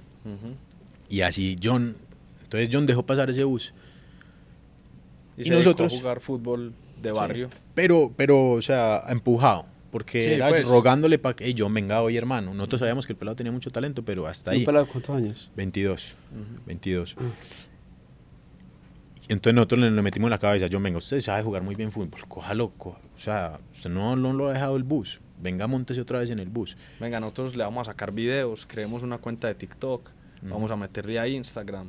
Y 1.09 1.21
así 1.21 1.55
John, 1.61 1.95
entonces 2.43 2.69
John 2.71 2.85
dejó 2.85 3.03
pasar 3.05 3.29
ese 3.29 3.43
bus. 3.43 3.73
Y, 5.37 5.41
Y 5.41 5.43
se 5.45 5.49
dedicó 5.51 5.69
nosotros- 5.69 5.93
a 5.93 5.97
jugar 5.97 6.19
fútbol 6.21 6.73
de 7.01 7.11
barrio. 7.11 7.49
Pero, 7.73 8.11
pero, 8.15 8.51
o 8.51 8.61
sea, 8.61 9.03
empujado. 9.09 9.65
Porque 9.91 10.21
Sí, 10.21 10.29
era 10.31 10.49
pues. 10.49 10.67
rogándole 10.67 11.17
para 11.19 11.35
que 11.37 11.45
"Ey, 11.45 11.55
John 11.57 11.73
venga 11.73 12.01
hoy, 12.01 12.17
hermano. 12.17 12.53
Nosotros 12.53 12.79
sabíamos 12.79 13.05
que 13.05 13.13
el 13.13 13.17
pelado 13.17 13.35
tenía 13.37 13.51
mucho 13.51 13.71
talento, 13.71 14.03
pero 14.03 14.27
hasta 14.27 14.51
ahí. 14.51 14.59
¿Un 14.59 14.65
pelado 14.65 14.85
de 14.85 14.91
cuántos 14.91 15.15
años? 15.15 15.49
22. 15.55 16.15
Ujú. 16.33 16.61
22. 16.65 17.15
Y 17.17 17.17
Entonces 19.27 19.53
nosotros 19.55 19.79
le, 19.81 19.89
metimos 20.01 20.27
en 20.27 20.31
la 20.31 20.37
cabeza, 20.37 20.67
John, 20.71 20.83
venga, 20.83 20.97
usted 20.99 21.19
sabe 21.21 21.41
jugar 21.43 21.63
muy 21.63 21.75
bien 21.75 21.91
fútbol, 21.91 22.21
cójalo, 22.27 22.71
co- 22.77 22.97
o 23.15 23.19
sea, 23.19 23.59
usted 23.71 23.89
no, 23.89 24.15
no 24.15 24.33
lo 24.33 24.49
ha 24.49 24.53
dejado 24.53 24.75
el 24.75 24.83
bus, 24.83 25.19
venga, 25.41 25.65
montese 25.67 26.01
otra 26.01 26.19
vez 26.19 26.29
en 26.29 26.39
el 26.39 26.49
bus. 26.49 26.77
Venga, 26.99 27.19
nosotros 27.19 27.55
le 27.55 27.63
vamos 27.63 27.87
a 27.87 27.91
sacar 27.91 28.11
videos, 28.11 28.65
creemos 28.67 29.01
una 29.03 29.17
cuenta 29.17 29.47
de 29.47 29.55
TikTok, 29.55 30.09
vamos 30.43 30.69
a 30.69 30.75
meterle 30.75 31.17
a 31.19 31.27
Instagram 31.27 31.87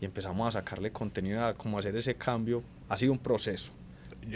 y 0.00 0.04
empezamos 0.04 0.46
a 0.54 0.60
sacarle 0.60 0.92
contenido, 0.92 1.44
a 1.44 1.54
como 1.54 1.78
hacer 1.80 1.96
ese 1.96 2.14
cambio. 2.14 2.62
Ha 2.88 2.96
sido 2.96 3.10
un 3.12 3.18
proceso. 3.18 3.72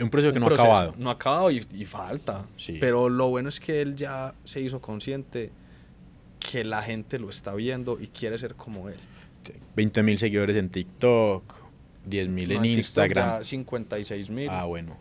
Un 0.01 0.11
proceso 0.11 0.33
que 0.33 0.39
Un 0.39 0.43
no 0.43 0.47
proceso. 0.49 0.63
ha 0.73 0.79
acabado. 0.81 0.95
No 0.99 1.11
ha 1.11 1.13
acabado 1.13 1.51
y, 1.53 1.65
y 1.75 1.85
falta. 1.85 2.45
Sí. 2.57 2.79
Pero 2.81 3.09
lo 3.09 3.29
bueno 3.29 3.49
es 3.51 3.61
que 3.61 3.81
él 3.83 3.95
ya 3.95 4.35
se 4.43 4.61
hizo 4.61 4.81
consciente 4.81 5.53
que 6.41 6.65
la 6.65 6.83
gente 6.83 7.19
lo 7.21 7.31
está 7.31 7.55
viendo 7.55 8.01
y 8.01 8.09
quiere 8.09 8.37
ser 8.39 8.57
como 8.57 8.89
él. 8.89 8.97
20 9.77 10.03
mil 10.03 10.19
seguidores 10.19 10.57
en 10.57 10.69
TikTok, 10.71 11.62
10 12.07 12.29
mil 12.29 12.51
en 12.53 12.63
TikTok 12.63 12.79
Instagram. 12.79 13.39
ya 13.39 13.45
56 13.45 14.31
mil, 14.31 14.49
Ah, 14.51 14.65
bueno. 14.65 14.97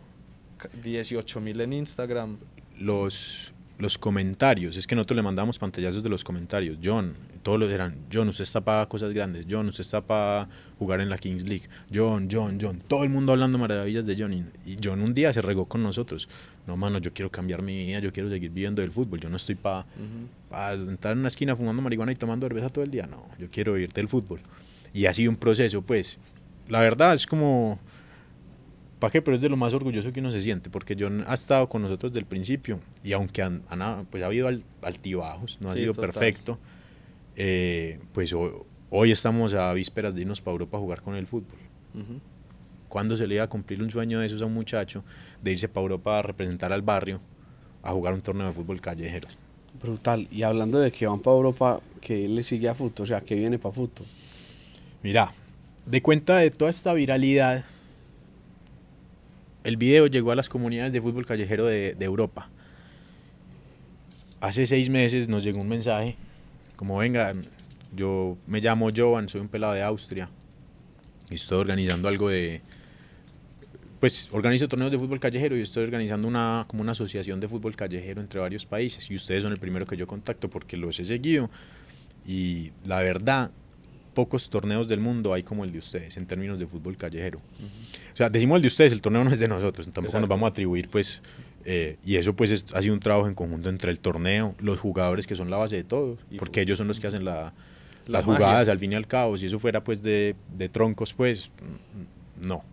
18 0.82 1.40
mil 1.40 1.60
en 1.60 1.72
Instagram. 1.72 2.36
Los, 2.78 3.52
los 3.78 3.98
comentarios, 3.98 4.76
es 4.76 4.86
que 4.86 4.94
nosotros 4.94 5.16
le 5.16 5.22
mandamos 5.22 5.58
pantallazos 5.58 6.02
de 6.02 6.08
los 6.08 6.22
comentarios. 6.24 6.78
John, 6.82 7.14
todos 7.42 7.58
los 7.58 7.70
eran, 7.72 7.96
John, 8.12 8.28
usted 8.28 8.44
está 8.44 8.60
para 8.60 8.86
cosas 8.86 9.12
grandes. 9.12 9.46
John, 9.50 9.68
usted 9.68 9.80
está 9.80 10.00
para 10.00 10.48
jugar 10.78 11.00
en 11.00 11.08
la 11.10 11.18
Kings 11.18 11.48
League. 11.48 11.68
John, 11.92 12.28
John, 12.30 12.58
John. 12.60 12.80
Todo 12.86 13.02
el 13.04 13.10
mundo 13.10 13.32
hablando 13.32 13.58
maravillas 13.58 14.06
de 14.06 14.16
John. 14.18 14.32
Y, 14.64 14.76
John 14.82 15.02
un 15.02 15.12
día 15.14 15.32
se 15.32 15.42
regó 15.42 15.66
con 15.66 15.82
nosotros. 15.82 16.28
No, 16.66 16.76
mano, 16.76 16.98
yo 16.98 17.12
quiero 17.12 17.30
cambiar 17.30 17.62
mi 17.62 17.76
vida, 17.86 17.98
yo 17.98 18.12
quiero 18.12 18.28
seguir 18.30 18.50
viviendo 18.50 18.82
del 18.82 18.92
fútbol. 18.92 19.18
Yo 19.20 19.28
no 19.28 19.36
estoy 19.36 19.56
para 19.56 19.80
Ujú. 19.80 20.90
estar 20.92 21.12
en 21.12 21.18
una 21.18 21.28
esquina 21.28 21.56
fumando 21.56 21.82
marihuana 21.82 22.12
y 22.12 22.16
tomando 22.16 22.46
cerveza 22.46 22.68
todo 22.68 22.84
el 22.84 22.90
día. 22.92 23.06
No, 23.08 23.26
yo 23.38 23.48
quiero 23.50 23.72
vivir 23.72 23.92
del 23.92 24.06
fútbol. 24.08 24.40
Y 24.94 25.06
ha 25.06 25.12
sido 25.14 25.30
un 25.30 25.36
proceso, 25.36 25.82
pues. 25.82 26.18
La 26.72 26.80
verdad 26.80 27.12
es 27.12 27.26
como. 27.26 27.78
¿Para 28.98 29.10
qué? 29.10 29.20
Pero 29.20 29.34
es 29.34 29.42
de 29.42 29.50
lo 29.50 29.58
más 29.58 29.74
orgulloso 29.74 30.10
que 30.10 30.20
uno 30.20 30.30
se 30.30 30.40
siente, 30.40 30.70
porque 30.70 30.96
John 30.98 31.22
ha 31.26 31.34
estado 31.34 31.68
con 31.68 31.82
nosotros 31.82 32.12
desde 32.12 32.20
el 32.20 32.26
principio 32.26 32.80
y 33.04 33.12
aunque 33.12 33.42
han, 33.42 33.62
han- 33.68 34.06
pues 34.06 34.22
ha 34.22 34.26
habido 34.26 34.48
al- 34.48 34.62
altibajos, 34.80 35.58
no 35.60 35.68
ha 35.70 35.74
Sí, 35.74 35.80
sido 35.80 35.92
total. 35.92 36.10
perfecto, 36.12 36.58
eh, 37.36 37.98
pues 38.14 38.32
ho- 38.32 38.64
hoy 38.88 39.10
estamos 39.12 39.52
a 39.52 39.70
vísperas 39.74 40.14
de 40.14 40.22
irnos 40.22 40.40
para 40.40 40.52
Europa 40.52 40.78
a 40.78 40.80
jugar 40.80 41.02
con 41.02 41.14
el 41.14 41.26
fútbol. 41.26 41.58
Ujú. 41.94 42.20
¿Cuándo 42.88 43.16
se 43.18 43.26
le 43.26 43.34
iba 43.34 43.44
a 43.44 43.48
cumplir 43.48 43.82
un 43.82 43.90
sueño 43.90 44.20
de 44.20 44.26
esos 44.26 44.40
a 44.40 44.46
un 44.46 44.54
muchacho 44.54 45.04
de 45.42 45.52
irse 45.52 45.68
para 45.68 45.82
Europa 45.82 46.20
a 46.20 46.22
representar 46.22 46.72
al 46.72 46.80
barrio 46.82 47.20
a 47.82 47.90
jugar 47.92 48.14
un 48.14 48.22
torneo 48.22 48.46
de 48.46 48.52
fútbol 48.54 48.80
callejero? 48.80 49.28
Brutal. 49.82 50.26
Y 50.30 50.42
hablando 50.42 50.78
de 50.78 50.90
que 50.92 51.06
van 51.06 51.20
para 51.20 51.36
Europa, 51.36 51.80
que 52.00 52.24
él 52.24 52.36
le 52.36 52.42
sigue 52.42 52.68
a 52.68 52.74
Futo, 52.74 53.02
o 53.02 53.06
sea, 53.06 53.20
que 53.20 53.34
viene 53.34 53.58
para 53.58 53.74
Futo. 53.74 54.04
Mira, 55.02 55.32
de 55.86 56.02
cuenta 56.02 56.38
de 56.38 56.50
toda 56.50 56.70
esta 56.70 56.94
viralidad, 56.94 57.64
el 59.64 59.76
video 59.76 60.06
llegó 60.06 60.32
a 60.32 60.36
las 60.36 60.48
comunidades 60.48 60.92
de 60.92 61.00
fútbol 61.00 61.26
callejero 61.26 61.66
de, 61.66 61.96
Europa. 62.00 62.48
Hace 64.40 64.66
seis 64.66 64.90
meses 64.90 65.28
nos 65.28 65.44
llegó 65.44 65.60
un 65.60 65.68
mensaje, 65.68 66.16
como 66.76 66.98
venga, 66.98 67.32
yo 67.94 68.36
me 68.46 68.60
llamo 68.60 68.88
Jovan, 68.94 69.28
soy 69.28 69.40
un 69.40 69.48
pelado 69.48 69.72
de 69.74 69.82
Austria 69.82 70.28
y 71.30 71.36
estoy 71.36 71.58
organizando 71.60 72.08
algo 72.08 72.28
de, 72.28 72.60
pues 74.00 74.28
organizo 74.32 74.66
torneos 74.66 74.90
de 74.90 74.98
fútbol 74.98 75.20
callejero 75.20 75.56
y 75.56 75.60
estoy 75.60 75.84
organizando 75.84 76.26
una, 76.26 76.64
como 76.66 76.82
una 76.82 76.90
asociación 76.90 77.38
de 77.38 77.48
fútbol 77.48 77.76
callejero 77.76 78.20
entre 78.20 78.40
varios 78.40 78.66
países 78.66 79.08
y 79.08 79.14
ustedes 79.14 79.44
son 79.44 79.52
el 79.52 79.58
primero 79.58 79.86
que 79.86 79.96
yo 79.96 80.08
contacto 80.08 80.50
porque 80.50 80.76
los 80.76 80.98
he 80.98 81.04
seguido 81.04 81.50
y 82.26 82.72
la 82.84 82.98
verdad 82.98 83.52
pocos 84.14 84.50
torneos 84.50 84.88
del 84.88 85.00
mundo 85.00 85.32
hay 85.34 85.42
como 85.42 85.64
el 85.64 85.72
de 85.72 85.78
ustedes 85.78 86.16
en 86.16 86.26
términos 86.26 86.58
de 86.58 86.66
fútbol 86.66 86.96
callejero. 86.96 87.38
O 88.12 88.16
sea, 88.16 88.28
decimos 88.30 88.56
el 88.56 88.62
de 88.62 88.68
ustedes, 88.68 88.92
el 88.92 89.00
torneo 89.00 89.24
no 89.24 89.32
es 89.32 89.38
de 89.38 89.48
nosotros, 89.48 89.88
tampoco 89.92 90.20
nos 90.20 90.28
vamos 90.28 90.46
a 90.46 90.50
atribuir, 90.50 90.88
pues, 90.88 91.22
eh, 91.64 91.96
y 92.04 92.16
eso 92.16 92.34
pues 92.34 92.50
es- 92.50 92.66
ha 92.74 92.82
sido 92.82 92.94
un 92.94 93.00
trabajo 93.00 93.26
en 93.28 93.34
conjunto 93.34 93.68
entre 93.68 93.90
el 93.90 94.00
torneo, 94.00 94.54
los 94.60 94.80
jugadores 94.80 95.26
que 95.26 95.34
son 95.36 95.48
la 95.50 95.56
base 95.56 95.76
de 95.76 95.84
todo, 95.84 96.18
Y 96.30 96.36
porque 96.38 96.60
ellos 96.60 96.78
son 96.78 96.88
los 96.88 97.00
que 97.00 97.06
hacen 97.06 97.24
la- 97.24 97.52
La 98.06 98.18
las 98.18 98.26
magia. 98.26 98.46
jugadas 98.46 98.68
al 98.68 98.78
fin 98.78 98.92
y 98.92 98.94
al 98.96 99.06
cabo, 99.06 99.38
si 99.38 99.46
eso 99.46 99.58
fuera 99.58 99.82
pues 99.84 100.02
de, 100.02 100.34
de 100.56 100.68
troncos, 100.68 101.14
pues, 101.14 101.50
no. 102.44 102.64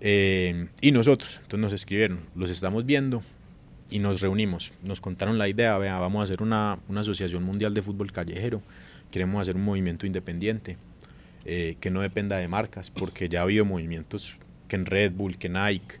Eh, 0.00 0.68
y 0.80 0.92
nosotros, 0.92 1.36
entonces 1.42 1.60
nos 1.60 1.72
escribieron, 1.72 2.20
los 2.34 2.50
estamos 2.50 2.84
viendo 2.84 3.22
y 3.90 3.98
nos 4.00 4.20
reunimos, 4.20 4.72
nos 4.82 5.00
contaron 5.00 5.38
la 5.38 5.48
idea, 5.48 5.78
vea, 5.78 5.98
vamos 5.98 6.20
a 6.20 6.24
hacer 6.24 6.42
una, 6.42 6.78
una 6.88 7.00
asociación 7.00 7.42
mundial 7.42 7.72
de 7.74 7.80
fútbol 7.82 8.12
callejero, 8.12 8.60
queremos 9.14 9.40
hacer 9.40 9.54
un 9.54 9.62
movimiento 9.62 10.06
independiente, 10.06 10.76
eh, 11.44 11.76
que 11.78 11.88
no 11.88 12.00
dependa 12.00 12.36
de 12.36 12.48
marcas, 12.48 12.90
porque 12.90 13.28
ya 13.28 13.38
ha 13.38 13.42
habido 13.44 13.64
movimientos 13.64 14.36
que 14.66 14.74
en 14.74 14.86
Red 14.86 15.12
Bull, 15.12 15.38
que 15.38 15.48
Nike, 15.48 16.00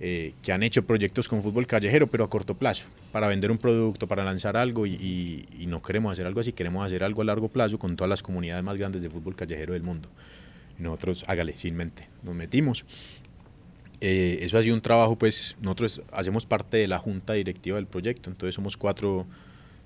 eh, 0.00 0.34
que 0.42 0.50
han 0.50 0.64
hecho 0.64 0.84
proyectos 0.84 1.28
con 1.28 1.40
fútbol 1.40 1.68
callejero, 1.68 2.08
pero 2.08 2.24
a 2.24 2.28
corto 2.30 2.54
plazo, 2.56 2.88
para 3.12 3.28
vender 3.28 3.52
un 3.52 3.58
producto, 3.58 4.08
para 4.08 4.24
lanzar 4.24 4.56
algo, 4.56 4.86
y, 4.86 4.94
y- 4.94 5.46
y 5.62 5.66
no 5.66 5.80
queremos 5.82 6.10
hacer 6.12 6.26
algo 6.26 6.40
así, 6.40 6.52
queremos 6.52 6.84
hacer 6.84 7.04
algo 7.04 7.22
a 7.22 7.26
largo 7.26 7.46
plazo 7.48 7.78
con 7.78 7.94
todas 7.94 8.08
las 8.10 8.24
comunidades 8.24 8.64
más 8.64 8.76
grandes 8.76 9.02
de 9.02 9.08
fútbol 9.10 9.36
callejero 9.36 9.74
del 9.74 9.84
mundo. 9.84 10.08
Y 10.80 10.82
nosotros, 10.82 11.22
hágale, 11.28 11.56
sin 11.56 11.76
mente, 11.76 12.08
nos 12.24 12.34
metimos. 12.34 12.84
Eh, 14.00 14.38
eso 14.42 14.58
ha 14.58 14.62
sido 14.62 14.74
un 14.74 14.80
trabajo, 14.80 15.16
pues 15.16 15.56
nosotros 15.62 16.02
hacemos 16.12 16.44
parte 16.44 16.76
de 16.76 16.88
la 16.88 16.98
junta 16.98 17.34
directiva 17.34 17.76
del 17.76 17.86
proyecto, 17.86 18.30
entonces 18.30 18.54
somos 18.56 18.76
cuatro, 18.76 19.26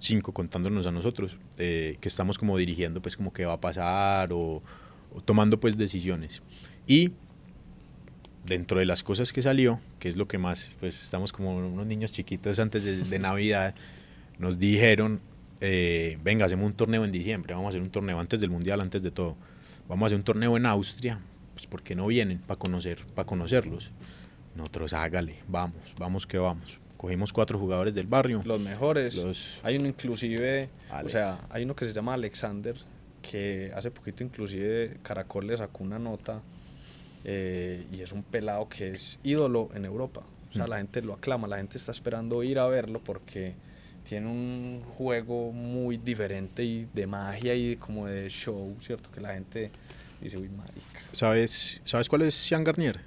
cinco 0.03 0.33
contándonos 0.33 0.87
a 0.87 0.93
nosotros, 0.93 1.37
eh, 1.59 1.97
que 2.01 2.09
estamos 2.09 2.39
como 2.39 2.57
dirigiendo 2.59 3.01
pues 3.01 3.17
como 3.17 3.33
qué 3.33 3.47
va 3.47 3.55
a 3.55 3.61
pasar 3.61 4.33
o, 4.33 4.63
o 5.15 5.21
tomando 5.25 5.59
pues 5.61 5.79
decisiones. 5.79 6.43
Y 6.87 7.13
dentro 8.45 8.81
de 8.81 8.87
las 8.87 9.03
cosas 9.03 9.33
que 9.33 9.43
salió, 9.43 9.81
que 9.99 10.09
es 10.09 10.17
lo 10.17 10.27
que 10.27 10.39
más, 10.39 10.73
pues 10.81 11.03
estamos 11.03 11.33
como 11.33 11.57
unos 11.57 11.87
niños 11.87 12.13
chiquitos 12.13 12.59
antes 12.59 12.85
de, 12.85 12.97
de 12.97 13.19
Navidad, 13.19 13.75
nos 14.39 14.59
dijeron, 14.59 15.21
eh, 15.61 16.19
venga, 16.25 16.47
hacemos 16.47 16.67
un 16.67 16.75
torneo 16.75 17.05
en 17.05 17.13
diciembre, 17.13 17.55
vamos 17.55 17.67
a 17.67 17.69
hacer 17.71 17.83
un 17.83 17.91
torneo 17.91 18.19
antes 18.19 18.41
del 18.41 18.51
Mundial, 18.51 18.81
antes 18.81 19.03
de 19.03 19.11
todo. 19.11 19.37
Vamos 19.89 20.05
a 20.05 20.07
hacer 20.07 20.19
un 20.19 20.25
torneo 20.25 20.57
en 20.57 20.67
Austria, 20.67 21.21
pues 21.55 21.67
¿por 21.67 21.83
qué 21.83 21.95
no 21.95 22.07
vienen 22.07 22.39
para 22.39 22.59
conocer, 22.59 23.05
para 23.15 23.27
conocerlos? 23.27 23.91
Nosotros 24.57 24.93
hágale, 24.93 25.37
vamos, 25.49 25.95
vamos 25.99 26.27
que 26.27 26.39
vamos. 26.39 26.82
Cogimos 27.03 27.33
cuatro 27.33 27.59
jugadores 27.59 27.93
del 27.95 28.07
barrio. 28.07 28.43
Los 28.45 28.61
mejores. 28.61 29.17
Los- 29.17 29.61
Hay 29.65 29.77
uno 29.77 29.89
inclusive, 29.89 30.69
Alex. 30.89 31.07
o 31.07 31.09
sea, 31.11 31.39
hay 31.51 31.65
uno 31.65 31.75
que 31.75 31.85
se 31.85 31.93
llama 31.93 32.15
Alexander, 32.15 32.77
que 33.21 33.73
hace 33.75 33.91
poquito 33.91 34.23
inclusive 34.23 34.99
Caracol 35.03 35.49
le 35.49 35.57
sacó 35.57 35.83
una 35.83 35.99
nota 35.99 36.41
eh, 37.25 37.85
y 37.93 38.01
es 38.03 38.13
un 38.13 38.23
pelado 38.23 38.69
que 38.69 38.91
es 38.93 39.19
ídolo 39.25 39.69
en 39.75 39.85
Europa. 39.85 40.23
O 40.51 40.55
sea, 40.55 40.67
Mm. 40.67 40.71
la 40.71 40.77
gente 40.79 41.03
lo 41.03 41.15
aclama, 41.15 41.49
la 41.49 41.57
gente 41.57 41.77
está 41.77 41.91
esperando 41.91 42.43
ir 42.45 42.59
a 42.61 42.67
verlo 42.69 43.01
porque 43.03 43.55
tiene 44.09 44.29
un 44.29 44.83
juego 44.97 45.51
muy 45.51 45.97
diferente 45.97 46.63
y 46.65 46.87
de 46.93 47.07
magia 47.09 47.55
y 47.55 47.77
como 47.77 48.07
de 48.07 48.29
show, 48.29 48.77
¿cierto? 48.81 49.11
Que 49.11 49.21
la 49.21 49.35
gente 49.35 49.71
dice, 50.21 50.37
uy, 50.39 50.49
marica. 50.49 51.01
¿Sabes, 51.13 51.81
¿Sabes 51.85 52.09
cuál 52.09 52.23
es 52.23 52.49
Jean 52.49 52.63
Garnier? 52.63 53.01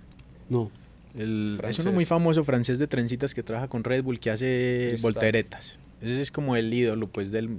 No. 0.50 0.70
El, 1.18 1.60
es 1.64 1.80
uno 1.80 1.92
muy 1.92 2.06
famoso 2.06 2.44
francés 2.44 2.78
de 2.80 2.88
trencitas 2.88 3.34
que 3.34 3.42
trabaja 3.44 3.68
con 3.68 3.84
Red 3.84 4.04
Bull 4.04 4.20
que 4.20 4.30
hace 4.32 4.88
Freestyle. 4.90 5.02
volteretas. 5.02 5.80
Ese 6.02 6.22
es 6.22 6.32
como 6.32 6.56
el 6.56 6.74
ídolo 6.74 7.08
pues 7.08 7.32
del, 7.32 7.58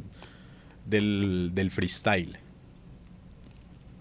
del, 0.86 1.50
del 1.54 1.70
freestyle. 1.70 2.36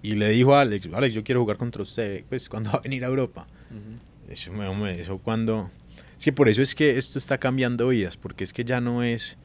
Y 0.01 0.13
le 0.15 0.29
dijo 0.29 0.53
a 0.55 0.61
Alex, 0.61 0.87
Alex, 0.93 1.13
yo 1.13 1.23
quiero 1.23 1.41
jugar 1.41 1.57
contra 1.57 1.81
usted, 1.81 2.23
pues 2.29 2.47
cuando 2.49 2.71
va 2.73 2.77
a 2.79 2.81
venir 2.81 3.03
a 3.03 3.07
Europa. 3.07 3.47
Ujú. 3.71 4.31
Eso, 4.31 4.51
me- 4.51 4.99
eso 4.99 5.17
cuando... 5.19 5.71
Es 6.17 6.23
que 6.25 6.31
por 6.33 6.47
eso 6.47 6.61
es 6.61 6.75
que 6.75 6.97
esto 6.97 7.17
está 7.19 7.37
cambiando 7.37 7.89
vidas, 7.89 8.15
porque 8.17 8.43
es 8.43 8.53
que 8.53 8.63
ya 8.63 8.79
no 8.79 9.03
es, 9.03 9.37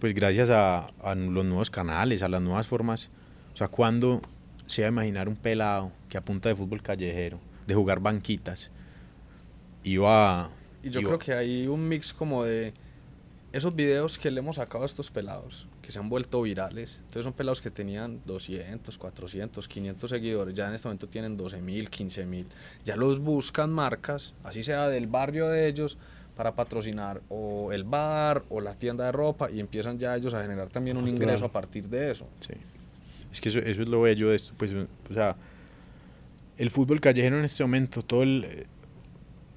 pues 0.00 0.12
gracias 0.14 0.50
a, 0.50 0.88
a 1.02 1.14
los 1.14 1.44
nuevos 1.44 1.70
canales, 1.70 2.22
a 2.22 2.28
las 2.28 2.42
nuevas 2.42 2.66
formas. 2.66 3.10
O 3.54 3.56
sea, 3.56 3.68
cuando 3.68 4.20
se 4.66 4.82
va 4.82 4.88
a 4.88 4.90
imaginar 4.90 5.28
un 5.28 5.36
pelado 5.36 5.92
que 6.08 6.18
apunta 6.18 6.48
de 6.48 6.56
fútbol 6.56 6.82
callejero, 6.82 7.38
de 7.66 7.74
jugar 7.74 8.00
banquitas, 8.00 8.70
iba. 9.84 10.50
Y 10.82 10.90
yo 10.90 11.00
iba- 11.00 11.08
creo 11.10 11.18
que 11.18 11.32
hay 11.34 11.66
un 11.66 11.88
mix 11.88 12.12
como 12.12 12.44
de 12.44 12.72
esos 13.52 13.74
videos 13.74 14.18
que 14.18 14.30
le 14.30 14.38
hemos 14.40 14.56
sacado 14.56 14.84
a 14.84 14.86
estos 14.86 15.10
pelados, 15.10 15.66
que 15.82 15.90
se 15.92 15.98
han 15.98 16.08
vuelto 16.08 16.40
virales. 16.42 16.98
Entonces 17.00 17.24
son 17.24 17.32
pelados 17.32 17.60
que 17.60 17.70
tenían 17.70 18.20
200, 18.24 18.96
400, 18.96 19.66
500 19.66 20.08
seguidores, 20.10 20.54
ya 20.54 20.68
en 20.68 20.74
este 20.74 20.86
momento 20.88 21.08
tienen 21.08 21.36
12 21.36 21.60
mil, 21.60 21.90
15 21.90 22.24
mil. 22.26 22.46
Ya 22.84 22.96
los 22.96 23.18
buscan 23.20 23.70
marcas, 23.72 24.34
así 24.44 24.62
sea 24.62 24.88
del 24.88 25.06
barrio 25.08 25.48
de 25.48 25.66
ellos, 25.68 25.98
para 26.36 26.54
patrocinar 26.54 27.20
o 27.28 27.70
el 27.72 27.84
bar 27.84 28.44
o 28.48 28.60
la 28.60 28.74
tienda 28.74 29.04
de 29.04 29.12
ropa 29.12 29.50
y 29.50 29.60
empiezan 29.60 29.98
ya 29.98 30.16
ellos 30.16 30.32
a 30.32 30.40
generar 30.40 30.68
también 30.68 30.96
un 30.96 31.06
ingreso 31.08 31.44
a 31.44 31.52
partir 31.52 31.86
de 31.88 32.12
eso. 32.12 32.26
Sí. 32.38 32.54
Es 33.30 33.40
que 33.40 33.48
eso, 33.50 33.58
eso 33.58 33.82
es 33.82 33.88
lo 33.88 34.00
bello 34.00 34.30
de 34.30 34.36
esto. 34.36 34.54
Pues, 34.56 34.72
o 34.72 35.12
sea, 35.12 35.36
el 36.56 36.70
fútbol 36.70 37.00
callejero 37.00 37.38
en 37.38 37.44
este 37.44 37.62
momento, 37.64 38.02
todo 38.02 38.22
el, 38.22 38.66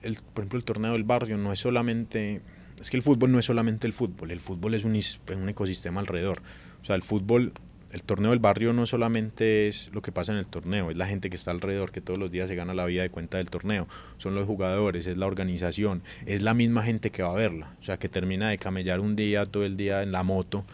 el, 0.04 0.16
por 0.34 0.43
ejemplo, 0.43 0.60
el 0.60 0.66
torneo 0.66 0.93
del 0.93 1.04
barrio 1.04 1.38
no 1.38 1.51
es 1.51 1.60
solamente... 1.60 2.41
Es 2.80 2.89
que 2.89 2.97
el 2.97 3.04
fútbol 3.04 3.32
no 3.32 3.39
es 3.39 3.45
solamente 3.45 3.88
el 3.88 3.93
fútbol, 3.93 4.32
el 4.32 4.39
fútbol 4.39 4.74
es 4.74 4.84
un, 4.84 4.95
is- 4.95 5.20
un 5.36 5.47
ecosistema 5.47 5.99
alrededor. 5.99 6.41
O 6.82 6.86
sea, 6.86 6.95
el 6.95 7.04
fútbol, 7.04 7.54
el 7.91 8.04
torneo 8.04 8.32
del 8.32 8.39
barrio 8.39 8.74
no 8.74 8.86
solamente 8.86 9.68
es 9.68 9.89
lo 9.93 10.01
que 10.01 10.12
pasa 10.12 10.34
en 10.34 10.39
el 10.39 10.47
torneo, 10.47 10.89
es 10.91 10.97
la 10.97 11.08
gente 11.08 11.30
que 11.30 11.36
está 11.36 11.51
alrededor, 11.51 11.91
que 11.91 12.01
todos 12.01 12.20
los 12.20 12.32
días 12.32 12.49
se 12.49 12.56
gana 12.56 12.74
la 12.74 12.86
vida 12.86 13.04
de 13.04 13.10
cuenta 13.10 13.38
del 13.38 13.49
torneo. 13.49 13.88
Son 14.18 14.36
los 14.36 14.45
jugadores, 14.47 15.08
es 15.08 15.18
la 15.18 15.28
organización, 15.28 16.04
es 16.26 16.41
la 16.41 16.54
misma 16.54 16.84
gente 16.84 17.10
que 17.10 17.24
va 17.24 17.30
a 17.30 17.36
verla. 17.36 17.76
O 17.80 17.84
sea, 17.84 17.97
que 17.97 18.10
termina 18.10 18.49
de 18.49 18.58
camellar 18.58 18.99
un 18.99 19.16
día, 19.16 19.45
todo 19.45 19.64
el 19.64 19.78
día 19.78 20.01
en 20.04 20.12
la 20.12 20.24
moto, 20.24 20.66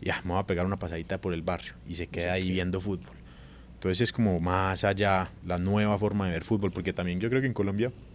y 0.00 0.06
ya, 0.06 0.20
me 0.24 0.32
voy 0.32 0.40
a 0.40 0.46
pegar 0.46 0.66
una 0.66 0.78
pasadita 0.78 1.20
por 1.20 1.32
el 1.32 1.42
barrio, 1.42 1.74
y 1.86 1.94
se 1.94 2.08
queda 2.08 2.32
ahí 2.32 2.50
viendo 2.50 2.80
fútbol. 2.80 3.14
Entonces 3.74 4.00
es 4.00 4.12
como 4.12 4.40
más 4.40 4.84
allá 4.84 5.30
la 5.46 5.58
nueva 5.58 5.98
forma 5.98 6.26
de 6.26 6.32
ver 6.32 6.44
fútbol, 6.44 6.70
porque 6.72 6.92
también 6.92 7.20
yo 7.20 7.28
creo 7.28 7.40
que 7.40 7.46
en 7.48 7.52
Colombia 7.52 7.92
ah, 7.92 8.11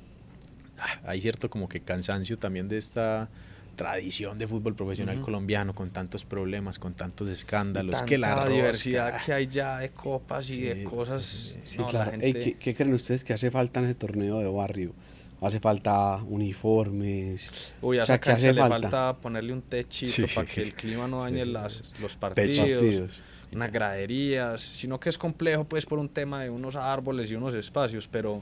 hay 1.05 1.21
cierto 1.21 1.49
como 1.49 1.67
que 1.69 1.81
cansancio 1.81 2.37
también 2.37 2.67
de 2.67 2.77
esta 2.77 3.29
tradición 3.75 4.39
de 4.39 4.47
fútbol 4.47 4.73
profesional 4.75 5.17
Ujú. 5.17 5.25
colombiano 5.25 5.75
con 5.75 5.91
tantos 5.91 6.25
problemas, 6.25 6.79
con 6.79 6.93
tantos 6.95 7.29
escándalos, 7.29 7.91
Tanta 7.91 8.05
que 8.07 8.17
la 8.17 8.33
rosca, 8.35 8.49
diversidad 8.49 9.21
que 9.23 9.33
hay 9.33 9.47
ya 9.47 9.77
de 9.77 9.89
copas 9.91 10.49
y 10.49 10.55
Sí, 10.55 10.61
de 10.61 10.83
cosas. 10.83 11.23
sí, 11.23 11.53
sí, 11.53 11.59
Sí, 11.63 11.77
no, 11.77 11.83
la 11.85 11.89
claro. 11.91 12.11
gente- 12.11 12.25
Ey, 12.25 12.33
¿qué, 12.33 12.53
qué 12.57 12.73
creen 12.75 12.93
ustedes 12.95 13.23
que 13.23 13.33
hace 13.33 13.51
falta 13.51 13.79
en 13.79 13.85
ese 13.85 13.95
torneo 13.95 14.39
de 14.39 14.49
barrio? 14.51 14.93
Hace 15.41 15.59
falta 15.59 16.23
uniformes. 16.27 17.75
Uy, 17.83 17.99
a 17.99 18.03
O 18.03 18.05
sea, 18.07 18.15
esa 18.15 18.19
¿qué 18.21 18.29
cancha 18.31 18.47
hace 18.49 18.53
le 18.53 18.61
falta? 18.67 18.89
falta? 18.89 19.21
ponerle 19.21 19.53
un 19.53 19.61
techito 19.61 20.11
Sí. 20.11 20.25
para 20.33 20.47
que 20.47 20.61
el 20.63 20.73
clima 20.73 21.07
no 21.07 21.19
dañe 21.23 21.43
Sí. 21.45 21.51
las, 21.51 21.93
los 22.01 22.15
partidos, 22.15 22.57
partidos. 22.59 23.21
unas 23.51 23.71
graderías, 23.71 24.61
sino 24.61 24.99
que 24.99 25.09
es 25.09 25.17
complejo 25.19 25.63
pues 25.65 25.85
por 25.85 25.99
un 25.99 26.09
tema 26.09 26.41
de 26.41 26.49
unos 26.49 26.75
árboles 26.75 27.29
y 27.31 27.35
unos 27.35 27.53
espacios, 27.53 28.07
pero 28.07 28.41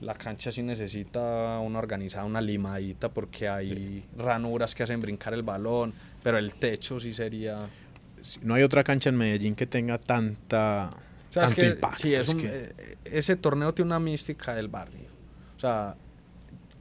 la 0.00 0.14
cancha 0.14 0.50
sí 0.52 0.62
necesita 0.62 1.58
una 1.60 1.78
organizada, 1.78 2.24
una 2.24 2.40
limadita 2.40 3.08
porque 3.08 3.48
hay 3.48 4.04
ranuras 4.16 4.74
que 4.74 4.82
hacen 4.82 5.00
brincar 5.00 5.34
el 5.34 5.42
balón, 5.42 5.92
pero 6.22 6.38
el 6.38 6.54
techo 6.54 6.98
sí 7.00 7.14
sería... 7.14 7.56
No 8.42 8.54
hay 8.54 8.62
otra 8.62 8.82
cancha 8.84 9.10
en 9.10 9.16
Medellín 9.16 9.54
que 9.54 9.66
tenga 9.66 9.98
tanta 9.98 10.90
O 11.30 11.32
sea, 11.32 11.44
es 11.44 11.48
tanto 11.50 11.60
que, 11.60 11.66
impacto. 11.68 11.98
sí, 12.02 12.14
es 12.14 12.20
es 12.20 12.28
un- 12.34 12.40
que- 12.40 12.72
ese 13.04 13.36
torneo 13.36 13.72
tiene 13.72 13.88
una 13.90 14.00
mística 14.00 14.54
del 14.54 14.68
barrio. 14.68 15.08
O 15.56 15.60
sea, 15.60 15.94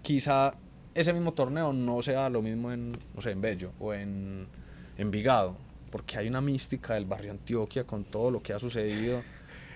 quizá 0.02 0.54
ese 0.94 1.12
mismo 1.14 1.34
torneo 1.34 1.74
no 1.74 2.02
sea 2.02 2.30
lo 2.30 2.42
mismo 2.42 2.72
en, 2.72 2.98
no 3.14 3.22
sé, 3.22 3.32
en 3.32 3.42
Bello 3.42 3.72
o 3.80 3.94
en 3.94 4.48
Envigado, 4.98 5.58
porque 5.92 6.18
hay 6.18 6.28
una 6.28 6.40
mística 6.42 6.94
del 6.94 7.06
barrio 7.06 7.32
Antioquia 7.32 7.84
con 7.84 8.04
todo 8.06 8.30
lo 8.32 8.42
que 8.44 8.54
ha 8.54 8.60
sucedido, 8.60 9.22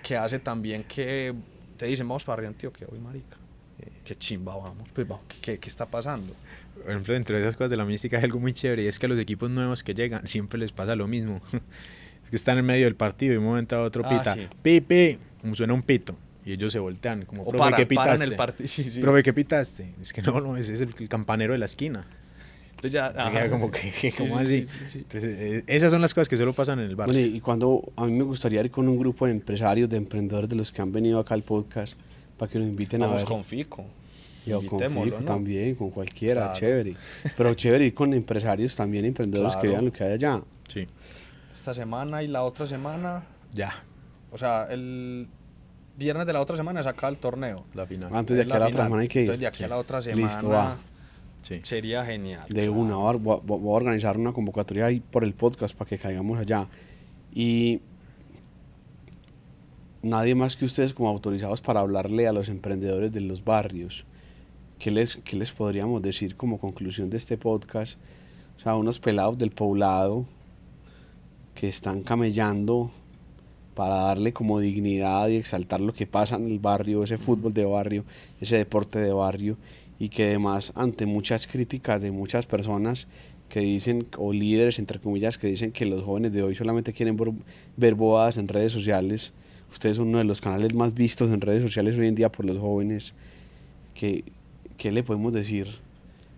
que 0.03 0.15
hace 0.15 0.39
también 0.39 0.83
que 0.83 1.33
te 1.77 1.85
dicen, 1.85 2.07
vamos 2.07 2.23
para 2.23 2.37
Barrio 2.37 2.49
Antioquia, 2.49 2.87
hoy 2.91 2.99
marica, 2.99 3.37
eh, 3.79 3.91
qué 4.03 4.15
chimba 4.15 4.55
vamos, 4.57 4.89
pues 4.93 5.07
vamos, 5.07 5.23
¿qué, 5.27 5.37
qué, 5.41 5.57
qué 5.59 5.69
está 5.69 5.85
pasando? 5.85 6.33
Por 6.75 6.89
ejemplo, 6.91 7.15
entre 7.15 7.39
esas 7.39 7.55
cosas 7.55 7.69
de 7.71 7.77
la 7.77 7.85
mística 7.85 8.17
hay 8.17 8.23
algo 8.23 8.39
muy 8.39 8.53
chévere 8.53 8.83
y 8.83 8.87
es 8.87 8.99
que 8.99 9.05
a 9.05 9.09
los 9.09 9.19
equipos 9.19 9.49
nuevos 9.49 9.83
que 9.83 9.93
llegan 9.93 10.27
siempre 10.27 10.59
les 10.59 10.71
pasa 10.71 10.95
lo 10.95 11.07
mismo. 11.07 11.41
es 12.23 12.29
que 12.29 12.35
están 12.35 12.57
en 12.57 12.65
medio 12.65 12.85
del 12.85 12.95
partido 12.95 13.31
y 13.31 13.33
de 13.35 13.39
un 13.39 13.45
momento 13.45 13.75
a 13.75 13.81
otro 13.81 14.03
Ah, 14.05 14.09
pita, 14.09 14.33
sí. 14.33 14.47
pi, 14.61 14.81
pi, 14.81 15.17
suena 15.53 15.73
un 15.73 15.81
pito 15.81 16.15
y 16.45 16.53
ellos 16.53 16.71
se 16.71 16.79
voltean 16.79 17.25
como, 17.25 17.43
O 17.43 17.49
profe, 17.49 17.57
para, 17.59 17.77
¿qué 17.77 17.85
pitaste? 17.85 18.23
el 18.23 18.35
partido, 18.35 18.67
sí, 18.69 18.89
sí. 18.89 19.01
Profe, 19.01 19.23
¿qué 19.23 19.33
pitaste? 19.33 19.93
Es 20.01 20.13
que 20.13 20.21
no, 20.21 20.39
no, 20.39 20.55
ese 20.55 20.73
es 20.73 20.81
el, 20.81 20.93
el 20.97 21.09
campanero 21.09 21.53
de 21.53 21.59
la 21.59 21.65
esquina. 21.65 22.05
Entonces 22.77 22.91
ya, 22.93 23.11
Se 23.11 23.19
ajá. 23.19 23.31
queda 23.31 23.49
como 23.49 23.71
que, 23.71 23.91
Sí, 23.91 24.11
¿cómo 24.11 24.39
sí, 24.39 24.45
así? 24.45 24.61
sí, 24.61 24.67
sí, 24.67 24.85
sí. 24.91 24.97
Entonces, 24.99 25.37
eh, 25.39 25.63
esas 25.67 25.91
son 25.91 26.01
las 26.01 26.13
cosas 26.13 26.29
que 26.29 26.37
solo 26.37 26.53
pasan 26.53 26.79
en 26.79 26.85
el 26.85 26.95
barrio. 26.95 27.13
Bueno, 27.13 27.27
y 27.35 27.39
cuando 27.41 27.81
a 27.95 28.05
mí 28.05 28.11
me 28.13 28.23
gustaría 28.23 28.61
ir 28.61 28.71
con 28.71 28.87
un 28.87 28.97
grupo 28.97 29.25
de 29.25 29.31
empresarios, 29.33 29.89
de 29.89 29.97
emprendedores 29.97 30.49
de 30.49 30.55
los 30.55 30.71
que 30.71 30.81
han 30.81 30.91
venido 30.91 31.19
acá 31.19 31.33
al 31.33 31.43
podcast 31.43 31.97
para 32.37 32.51
que 32.51 32.59
nos 32.59 32.67
inviten 32.67 33.01
a 33.03 33.07
ver. 33.07 33.25
con 33.25 33.43
Fico. 33.43 33.83
Y 34.45 34.53
o 34.53 34.65
con 34.65 34.79
Fico 34.79 35.19
¿no? 35.19 35.25
también, 35.25 35.75
con 35.75 35.89
cualquiera, 35.89 36.41
Claro. 36.41 36.53
chévere. 36.59 36.95
Pero 37.35 37.53
chévere 37.53 37.85
ir 37.87 37.93
con 37.93 38.13
empresarios 38.13 38.75
también, 38.75 39.03
emprendedores 39.05 39.55
que 39.57 39.67
vean 39.67 39.83
lo 39.85 39.91
que 39.91 40.03
hay 40.05 40.13
allá. 40.13 40.39
Sí, 40.69 40.87
Esta 41.53 41.73
semana 41.73 42.21
y 42.23 42.27
la 42.27 42.43
otra 42.43 42.65
semana, 42.67 43.23
ya, 43.53 43.83
o 44.31 44.37
sea, 44.37 44.67
el 44.69 45.27
viernes 45.97 46.25
de 46.27 46.31
la 46.33 46.41
otra 46.41 46.55
semana 46.55 46.81
se 46.83 46.87
acaba 46.89 47.09
el 47.09 47.17
torneo. 47.17 47.65
la 47.73 47.85
final. 47.87 48.09
Antes 48.15 48.37
de 48.37 48.43
Es 48.43 48.47
aquí 48.47 48.55
a 48.55 48.59
la 48.59 48.67
otra 48.67 48.83
semana 48.85 49.01
hay 49.01 49.07
que 49.09 49.19
ir. 49.19 49.23
Entonces 49.25 49.41
de 49.41 49.47
aquí 49.47 49.63
a 49.63 49.67
la 49.67 49.77
otra 49.77 50.01
semana 50.01 50.21
Listo, 50.27 50.47
va. 50.49 50.77
Sí. 51.47 51.61
sería 51.63 52.03
genial. 52.03 52.45
De 52.49 52.53
claro. 52.67 52.71
una, 52.73 52.95
voy 52.97 53.15
a, 53.15 53.17
voy 53.17 53.35
a- 53.37 53.61
voy 53.61 53.73
a 53.73 53.75
organizar 53.77 54.17
una 54.17 54.33
convocatoria 54.33 54.87
ahí 54.87 54.99
por 54.99 55.23
el 55.23 55.33
podcast 55.33 55.75
para 55.77 55.87
que 55.89 55.97
caigamos 55.97 56.37
allá. 56.39 56.67
Y 57.33 57.79
nadie 60.01 60.35
más 60.35 60.55
que 60.55 60.65
ustedes 60.65 60.93
como 60.93 61.09
autorizados 61.09 61.61
para 61.61 61.79
hablarle 61.79 62.27
a 62.27 62.33
los 62.33 62.49
emprendedores 62.49 63.11
de 63.11 63.21
los 63.21 63.43
barrios. 63.43 64.05
¿Qué 64.79 64.91
les, 64.91 65.17
qué 65.17 65.35
les 65.35 65.51
podríamos 65.51 66.01
decir 66.01 66.35
como 66.35 66.59
conclusión 66.59 67.09
de 67.09 67.17
este 67.17 67.37
podcast? 67.37 67.97
O 68.57 68.59
sea, 68.59 68.75
unos 68.75 68.99
pelados 68.99 69.37
del 69.37 69.51
poblado 69.51 70.25
que 71.55 71.67
están 71.67 72.03
camellando 72.03 72.91
para 73.73 73.95
darle 73.95 74.33
como 74.33 74.59
dignidad 74.59 75.27
y 75.29 75.35
exaltar 75.37 75.81
lo 75.81 75.93
que 75.93 76.07
pasa 76.07 76.35
en 76.35 76.45
el 76.47 76.59
barrio, 76.59 77.03
ese 77.03 77.17
fútbol 77.17 77.53
de 77.53 77.65
barrio, 77.65 78.05
ese 78.41 78.57
deporte 78.57 78.99
de 78.99 79.11
barrio, 79.13 79.57
y 79.99 80.09
que 80.09 80.25
además 80.25 80.71
ante 80.75 81.05
muchas 81.05 81.47
críticas 81.47 82.01
de 82.01 82.11
muchas 82.11 82.45
personas 82.45 83.07
que 83.49 83.61
dicen, 83.61 84.07
o 84.17 84.33
líderes 84.33 84.77
entre 84.79 84.99
comillas, 84.99 85.37
que 85.37 85.47
dicen 85.47 85.71
que 85.71 85.85
los 85.85 86.03
jóvenes 86.03 86.33
de 86.33 86.43
hoy 86.43 86.53
solamente 86.55 86.93
quieren 86.93 87.17
ver, 87.77 87.95
bobadas 87.95 88.37
en 88.37 88.47
redes 88.47 88.71
sociales, 88.73 89.31
ustedes 89.71 89.97
son 89.97 90.09
uno 90.09 90.17
de 90.17 90.25
los 90.25 90.41
canales 90.41 90.73
más 90.73 90.93
vistos 90.93 91.31
en 91.31 91.39
redes 91.41 91.61
sociales 91.61 91.97
hoy 91.97 92.07
en 92.07 92.15
día 92.15 92.29
por 92.31 92.45
los 92.45 92.57
jóvenes, 92.57 93.13
que, 93.93 94.23
¿qué 94.77 94.91
le 94.91 95.01
podemos 95.03 95.31
decir 95.33 95.67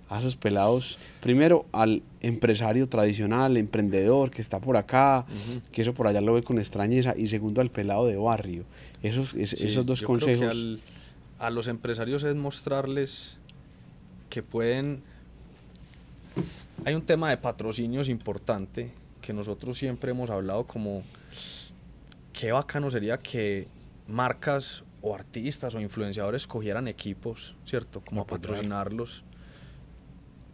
a 0.07 0.19
esos 0.19 0.35
pelados? 0.35 0.97
Primero 1.19 1.65
al 1.71 2.03
empresario 2.21 2.87
tradicional, 2.87 3.57
emprendedor 3.57 4.29
que 4.29 4.41
está 4.41 4.59
por 4.59 4.77
acá, 4.77 5.25
Ujú. 5.29 5.61
que 5.71 5.81
eso 5.81 5.93
por 5.95 6.07
allá 6.07 6.21
lo 6.21 6.33
ve 6.35 6.43
con 6.43 6.59
extrañeza, 6.59 7.15
y 7.17 7.25
segundo 7.27 7.59
al 7.61 7.71
pelado 7.71 8.05
de 8.05 8.17
barrio. 8.17 8.65
Esos, 9.01 9.33
es- 9.33 9.49
Sí, 9.51 9.65
esos 9.67 9.85
dos 9.85 9.99
yo 10.01 10.07
creo 10.07 10.19
que 10.19 10.25
consejos. 10.37 10.53
al- 10.53 10.79
a 11.39 11.49
los 11.49 11.67
empresarios 11.67 12.23
es 12.23 12.35
mostrarles 12.35 13.37
que 14.29 14.43
pueden... 14.43 15.01
Hay 16.85 16.95
un 16.95 17.01
tema 17.01 17.29
de 17.29 17.37
patrocinios 17.37 18.07
importante 18.07 18.91
que 19.21 19.33
nosotros 19.33 19.77
siempre 19.77 20.11
hemos 20.11 20.29
hablado 20.29 20.65
como 20.65 21.03
qué 22.31 22.51
bacano 22.51 22.89
sería 22.89 23.17
que 23.17 23.67
marcas 24.07 24.83
o 25.01 25.13
artistas 25.13 25.75
o 25.75 25.81
influenciadores 25.81 26.47
cogieran 26.47 26.87
equipos, 26.87 27.55
¿cierto? 27.65 28.01
Como 28.01 28.21
a 28.21 28.27
patrocinarlos. 28.27 29.23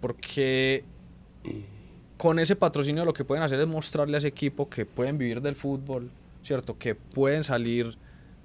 Porque 0.02 0.84
con 2.18 2.40
ese 2.40 2.56
patrocinio 2.56 3.06
lo 3.06 3.14
que 3.14 3.24
pueden 3.24 3.44
hacer 3.44 3.60
es 3.60 3.68
mostrarle 3.68 4.16
a 4.16 4.20
ese 4.20 4.28
equipo 4.28 4.70
que 4.70 4.86
pueden 4.86 5.18
vivir 5.18 5.42
del 5.42 5.56
fútbol, 5.56 6.10
¿cierto? 6.44 6.78
Que 6.78 6.96
pueden 6.96 7.44
salir 7.44 7.98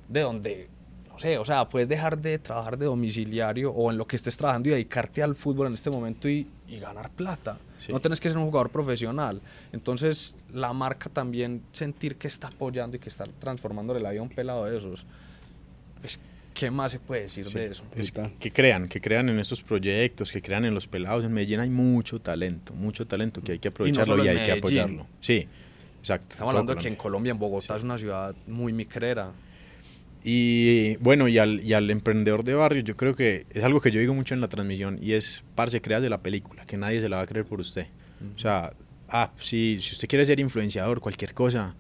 de 0.09 0.21
donde, 0.21 0.69
sé, 1.21 1.39
o 1.39 1.45
sea, 1.45 1.69
puedes 1.69 1.89
dejar 1.89 2.19
de 2.19 2.39
trabajar 2.39 2.77
de 2.79 2.87
domiciliario 2.87 3.71
o 3.71 3.91
en 3.91 3.99
lo 3.99 4.07
que 4.07 4.17
estés 4.17 4.37
trabajando 4.37 4.69
y 4.71 4.73
dedicarte 4.73 5.23
al 5.23 5.35
fútbol 5.37 5.69
en 5.69 5.75
este 5.75 5.91
momento 5.91 6.29
y, 6.29 6.47
y 6.69 6.79
ganar 6.81 7.11
plata. 7.11 7.59
Sí. 7.79 7.93
No 7.93 8.01
tienes 8.01 8.21
que 8.21 8.29
ser 8.29 8.39
un 8.39 8.45
jugador 8.47 8.71
profesional. 8.71 9.41
Entonces, 9.73 10.35
la 10.53 10.73
marca 10.73 11.09
también 11.11 11.63
sentir 11.73 12.17
que 12.17 12.27
está 12.29 12.49
apoyando 12.49 12.97
y 12.97 13.01
que 13.01 13.09
está 13.09 13.25
transformándole 13.39 14.01
la 14.01 14.11
vida 14.11 14.21
a 14.21 14.25
un 14.25 14.29
pelado 14.31 14.65
de 14.65 14.77
esos. 14.79 15.07
Pues, 16.01 16.19
¿qué 16.55 16.71
más 16.71 16.93
se 16.93 16.99
puede 16.99 17.23
decir 17.23 17.47
Sí. 17.49 17.55
de 17.59 17.67
eso? 17.67 17.85
Es 17.95 18.13
que 18.13 18.51
crean, 18.53 18.89
que 18.89 19.01
crean 19.01 19.29
en 19.29 19.39
estos 19.39 19.63
proyectos, 19.63 20.33
que 20.33 20.43
crean 20.43 20.65
en 20.65 20.75
los 20.75 20.87
pelados. 20.87 21.25
En 21.25 21.33
Medellín 21.33 21.61
hay 21.61 21.71
mucho 21.71 22.21
talento, 22.21 22.75
mucho 22.75 23.07
talento 23.07 23.41
que 23.41 23.53
hay 23.53 23.59
que 23.59 23.69
aprovecharlo 23.69 24.15
y, 24.15 24.19
solo 24.19 24.23
en 24.25 24.29
hay 24.31 24.35
que 24.37 24.41
Medellín. 24.41 24.59
apoyarlo. 24.59 25.07
Sí, 25.21 25.47
exacto. 26.01 26.29
Estamos 26.31 26.55
hablando 26.55 26.75
de 26.75 26.81
que 26.81 26.89
en 26.89 26.97
Colombia. 26.97 27.03
Colombia, 27.03 27.31
en 27.33 27.39
Bogotá, 27.39 27.77
es 27.77 27.83
una 27.83 27.99
ciudad 27.99 28.35
muy 28.47 28.73
micrera. 28.73 29.33
Y 30.25 30.97
bueno, 30.97 31.29
y 31.29 31.39
al, 31.39 31.63
y 31.65 31.73
al 31.73 31.89
emprendedor 31.91 32.45
de 32.45 32.55
barrio, 32.55 32.83
yo 32.83 32.97
creo 32.97 33.15
que 33.17 33.47
es 33.51 33.65
algo 33.65 33.81
que 33.81 33.91
yo 33.91 34.01
digo 34.01 34.15
mucho 34.15 34.35
en 34.35 34.41
la 34.41 34.49
transmisión 34.49 34.99
y 35.01 35.13
es, 35.13 35.43
parce, 35.55 35.81
creas 35.81 36.03
de 36.03 36.11
la 36.11 36.23
película, 36.23 36.65
que 36.67 36.77
nadie 36.77 37.01
se 37.01 37.09
la 37.09 37.17
va 37.17 37.23
a 37.23 37.27
creer 37.27 37.47
por 37.47 37.61
usted. 37.61 37.87
O 38.37 38.39
sea, 38.39 38.73
ah, 39.09 39.33
si, 39.41 39.79
si 39.81 39.93
usted 39.93 40.09
quiere 40.09 40.25
ser 40.27 40.39
influenciador, 40.41 41.01
cualquier 41.01 41.33
cosa, 41.33 41.75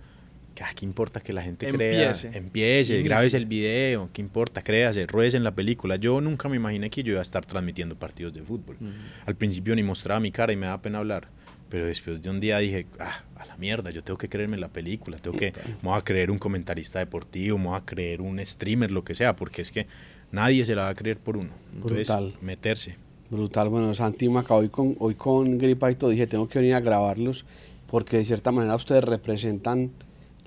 ah, 0.60 0.70
¿qué 0.74 0.86
importa 0.86 1.20
que 1.20 1.34
la 1.34 1.42
gente 1.42 1.68
Empiece. 1.68 2.28
crea? 2.30 2.38
Empiece, 2.40 2.94
Inicie. 2.94 3.02
grabes 3.02 3.34
el 3.34 3.44
video, 3.44 4.08
¿qué 4.14 4.22
importa? 4.22 4.62
Créase, 4.62 5.06
ruedes 5.06 5.34
en 5.34 5.44
la 5.44 5.54
película. 5.54 5.96
Yo 5.96 6.20
nunca 6.22 6.48
me 6.48 6.56
imaginé 6.56 6.88
que 6.88 7.02
yo 7.02 7.12
iba 7.12 7.20
a 7.20 7.22
estar 7.22 7.44
transmitiendo 7.44 7.94
partidos 7.96 8.32
de 8.32 8.42
fútbol. 8.42 8.78
Al 9.26 9.36
principio 9.36 9.76
ni 9.76 9.82
mostraba 9.82 10.18
mi 10.18 10.30
cara 10.32 10.50
y 10.52 10.56
me 10.56 10.64
daba 10.66 10.80
pena 10.80 10.98
hablar. 10.98 11.28
Pero 11.70 11.86
después 11.86 12.20
de 12.20 12.28
un 12.28 12.40
día 12.40 12.58
dije, 12.58 12.86
ah, 12.98 13.22
a 13.36 13.46
la 13.46 13.56
mierda, 13.56 13.90
yo 13.90 14.02
tengo 14.02 14.18
que 14.18 14.28
creerme 14.28 14.56
en 14.56 14.60
la 14.60 14.68
película, 14.68 15.16
tengo 15.18 15.36
que, 15.36 15.52
me 15.82 15.88
voy 15.88 15.98
a 15.98 16.02
creer 16.02 16.30
un 16.30 16.38
comentarista 16.38 16.98
deportivo, 16.98 17.56
me 17.56 17.68
voy 17.68 17.76
a 17.76 17.84
creer 17.84 18.20
un 18.20 18.44
streamer, 18.44 18.90
lo 18.90 19.04
que 19.04 19.14
sea, 19.14 19.36
porque 19.36 19.62
es 19.62 19.70
que 19.70 19.86
nadie 20.32 20.64
se 20.64 20.74
la 20.74 20.82
va 20.82 20.88
a 20.90 20.94
creer 20.94 21.18
por 21.18 21.36
uno. 21.36 21.50
Entonces, 21.72 22.08
Brutal. 22.08 22.34
meterse. 22.40 22.96
Brutal, 23.30 23.68
bueno, 23.68 23.94
Santi 23.94 24.28
Maca, 24.28 24.54
hoy 24.54 24.68
con, 24.68 24.96
hoy 24.98 25.14
con 25.14 25.56
Gripa 25.56 25.90
y 25.90 25.94
todo 25.94 26.10
dije, 26.10 26.26
tengo 26.26 26.48
que 26.48 26.58
venir 26.58 26.74
a 26.74 26.80
grabarlos 26.80 27.46
porque 27.86 28.18
de 28.18 28.24
cierta 28.24 28.52
manera 28.52 28.74
ustedes 28.74 29.04
representan 29.04 29.90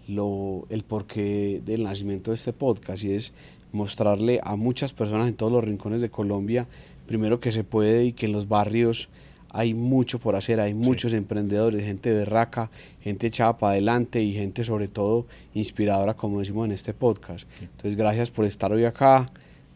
lo, 0.07 0.65
el 0.69 0.83
porqué 0.83 1.61
del 1.65 1.83
nacimiento 1.83 2.31
de 2.31 2.35
este 2.35 2.53
podcast 2.53 3.03
y 3.03 3.11
es 3.11 3.33
mostrarle 3.71 4.39
a 4.43 4.55
muchas 4.55 4.93
personas 4.93 5.27
en 5.27 5.35
todos 5.35 5.51
los 5.51 5.63
rincones 5.63 6.01
de 6.01 6.09
Colombia, 6.09 6.67
primero 7.07 7.39
que 7.39 7.51
se 7.51 7.63
puede 7.63 8.05
y 8.05 8.13
que 8.13 8.27
en 8.27 8.31
los 8.31 8.47
barrios 8.47 9.09
hay 9.53 9.73
mucho 9.73 10.19
por 10.19 10.35
hacer, 10.35 10.59
hay 10.59 10.73
muchos 10.73 11.13
emprendedores, 11.13 11.81
gente 11.85 12.11
berraca, 12.11 12.69
gente 13.01 13.27
echada 13.27 13.55
para 13.57 13.71
adelante 13.73 14.21
y 14.21 14.33
gente 14.33 14.65
sobre 14.65 14.87
todo 14.87 15.25
inspiradora, 15.53 16.15
como 16.15 16.39
decimos 16.39 16.65
en 16.65 16.71
este 16.73 16.93
podcast. 16.93 17.47
Entonces, 17.61 17.95
gracias 17.95 18.31
por 18.31 18.45
estar 18.45 18.71
hoy 18.73 18.83
acá. 18.83 19.27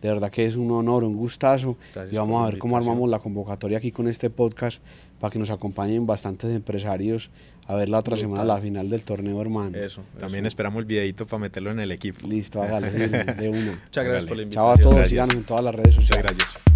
De 0.01 0.09
verdad 0.09 0.30
que 0.30 0.45
es 0.45 0.55
un 0.55 0.69
honor, 0.71 1.03
un 1.03 1.15
gustazo. 1.15 1.75
Gracias 1.93 2.13
y 2.13 2.17
vamos 2.17 2.43
a 2.43 2.49
ver 2.51 2.59
cómo 2.59 2.78
armamos 2.78 3.09
la 3.09 3.19
convocatoria 3.19 3.78
aquí 3.80 3.91
con 3.91 4.07
este 4.07 4.30
podcast 4.30 4.80
para 5.19 5.32
que 5.32 5.39
nos 5.39 5.49
acompañen 5.49 6.05
bastantes 6.05 6.51
empresarios 6.51 7.32
a 7.65 7.75
ver 7.75 7.89
la 7.89 7.97
otra 7.99 8.11
Brutal. 8.15 8.30
semana 8.30 8.45
la 8.45 8.61
final 8.61 8.89
del 8.89 9.03
torneo, 9.03 9.41
hermano. 9.41 9.75
Eso. 9.78 10.01
También 10.19 10.45
eso. 10.45 10.49
esperamos 10.49 10.80
el 10.80 10.86
videito 10.86 11.25
para 11.25 11.39
meterlo 11.39 11.71
en 11.71 11.80
el 11.80 11.91
equipo. 11.91 12.28
Listo, 12.28 12.61
hágale, 12.61 12.91
de 13.09 13.49
una. 13.49 13.80
Muchas 13.84 14.05
gracias 14.05 14.25
por 14.25 14.38
la 14.38 14.43
invitación. 14.43 14.49
Chao 14.51 14.71
a 14.71 14.78
todos, 14.78 14.93
Gracias. 14.93 15.09
síganos 15.09 15.36
en 15.36 15.43
todas 15.43 15.63
las 15.63 15.75
redes 15.75 15.95
Muchas 15.95 16.07
sociales. 16.07 16.38
gracias. 16.38 16.66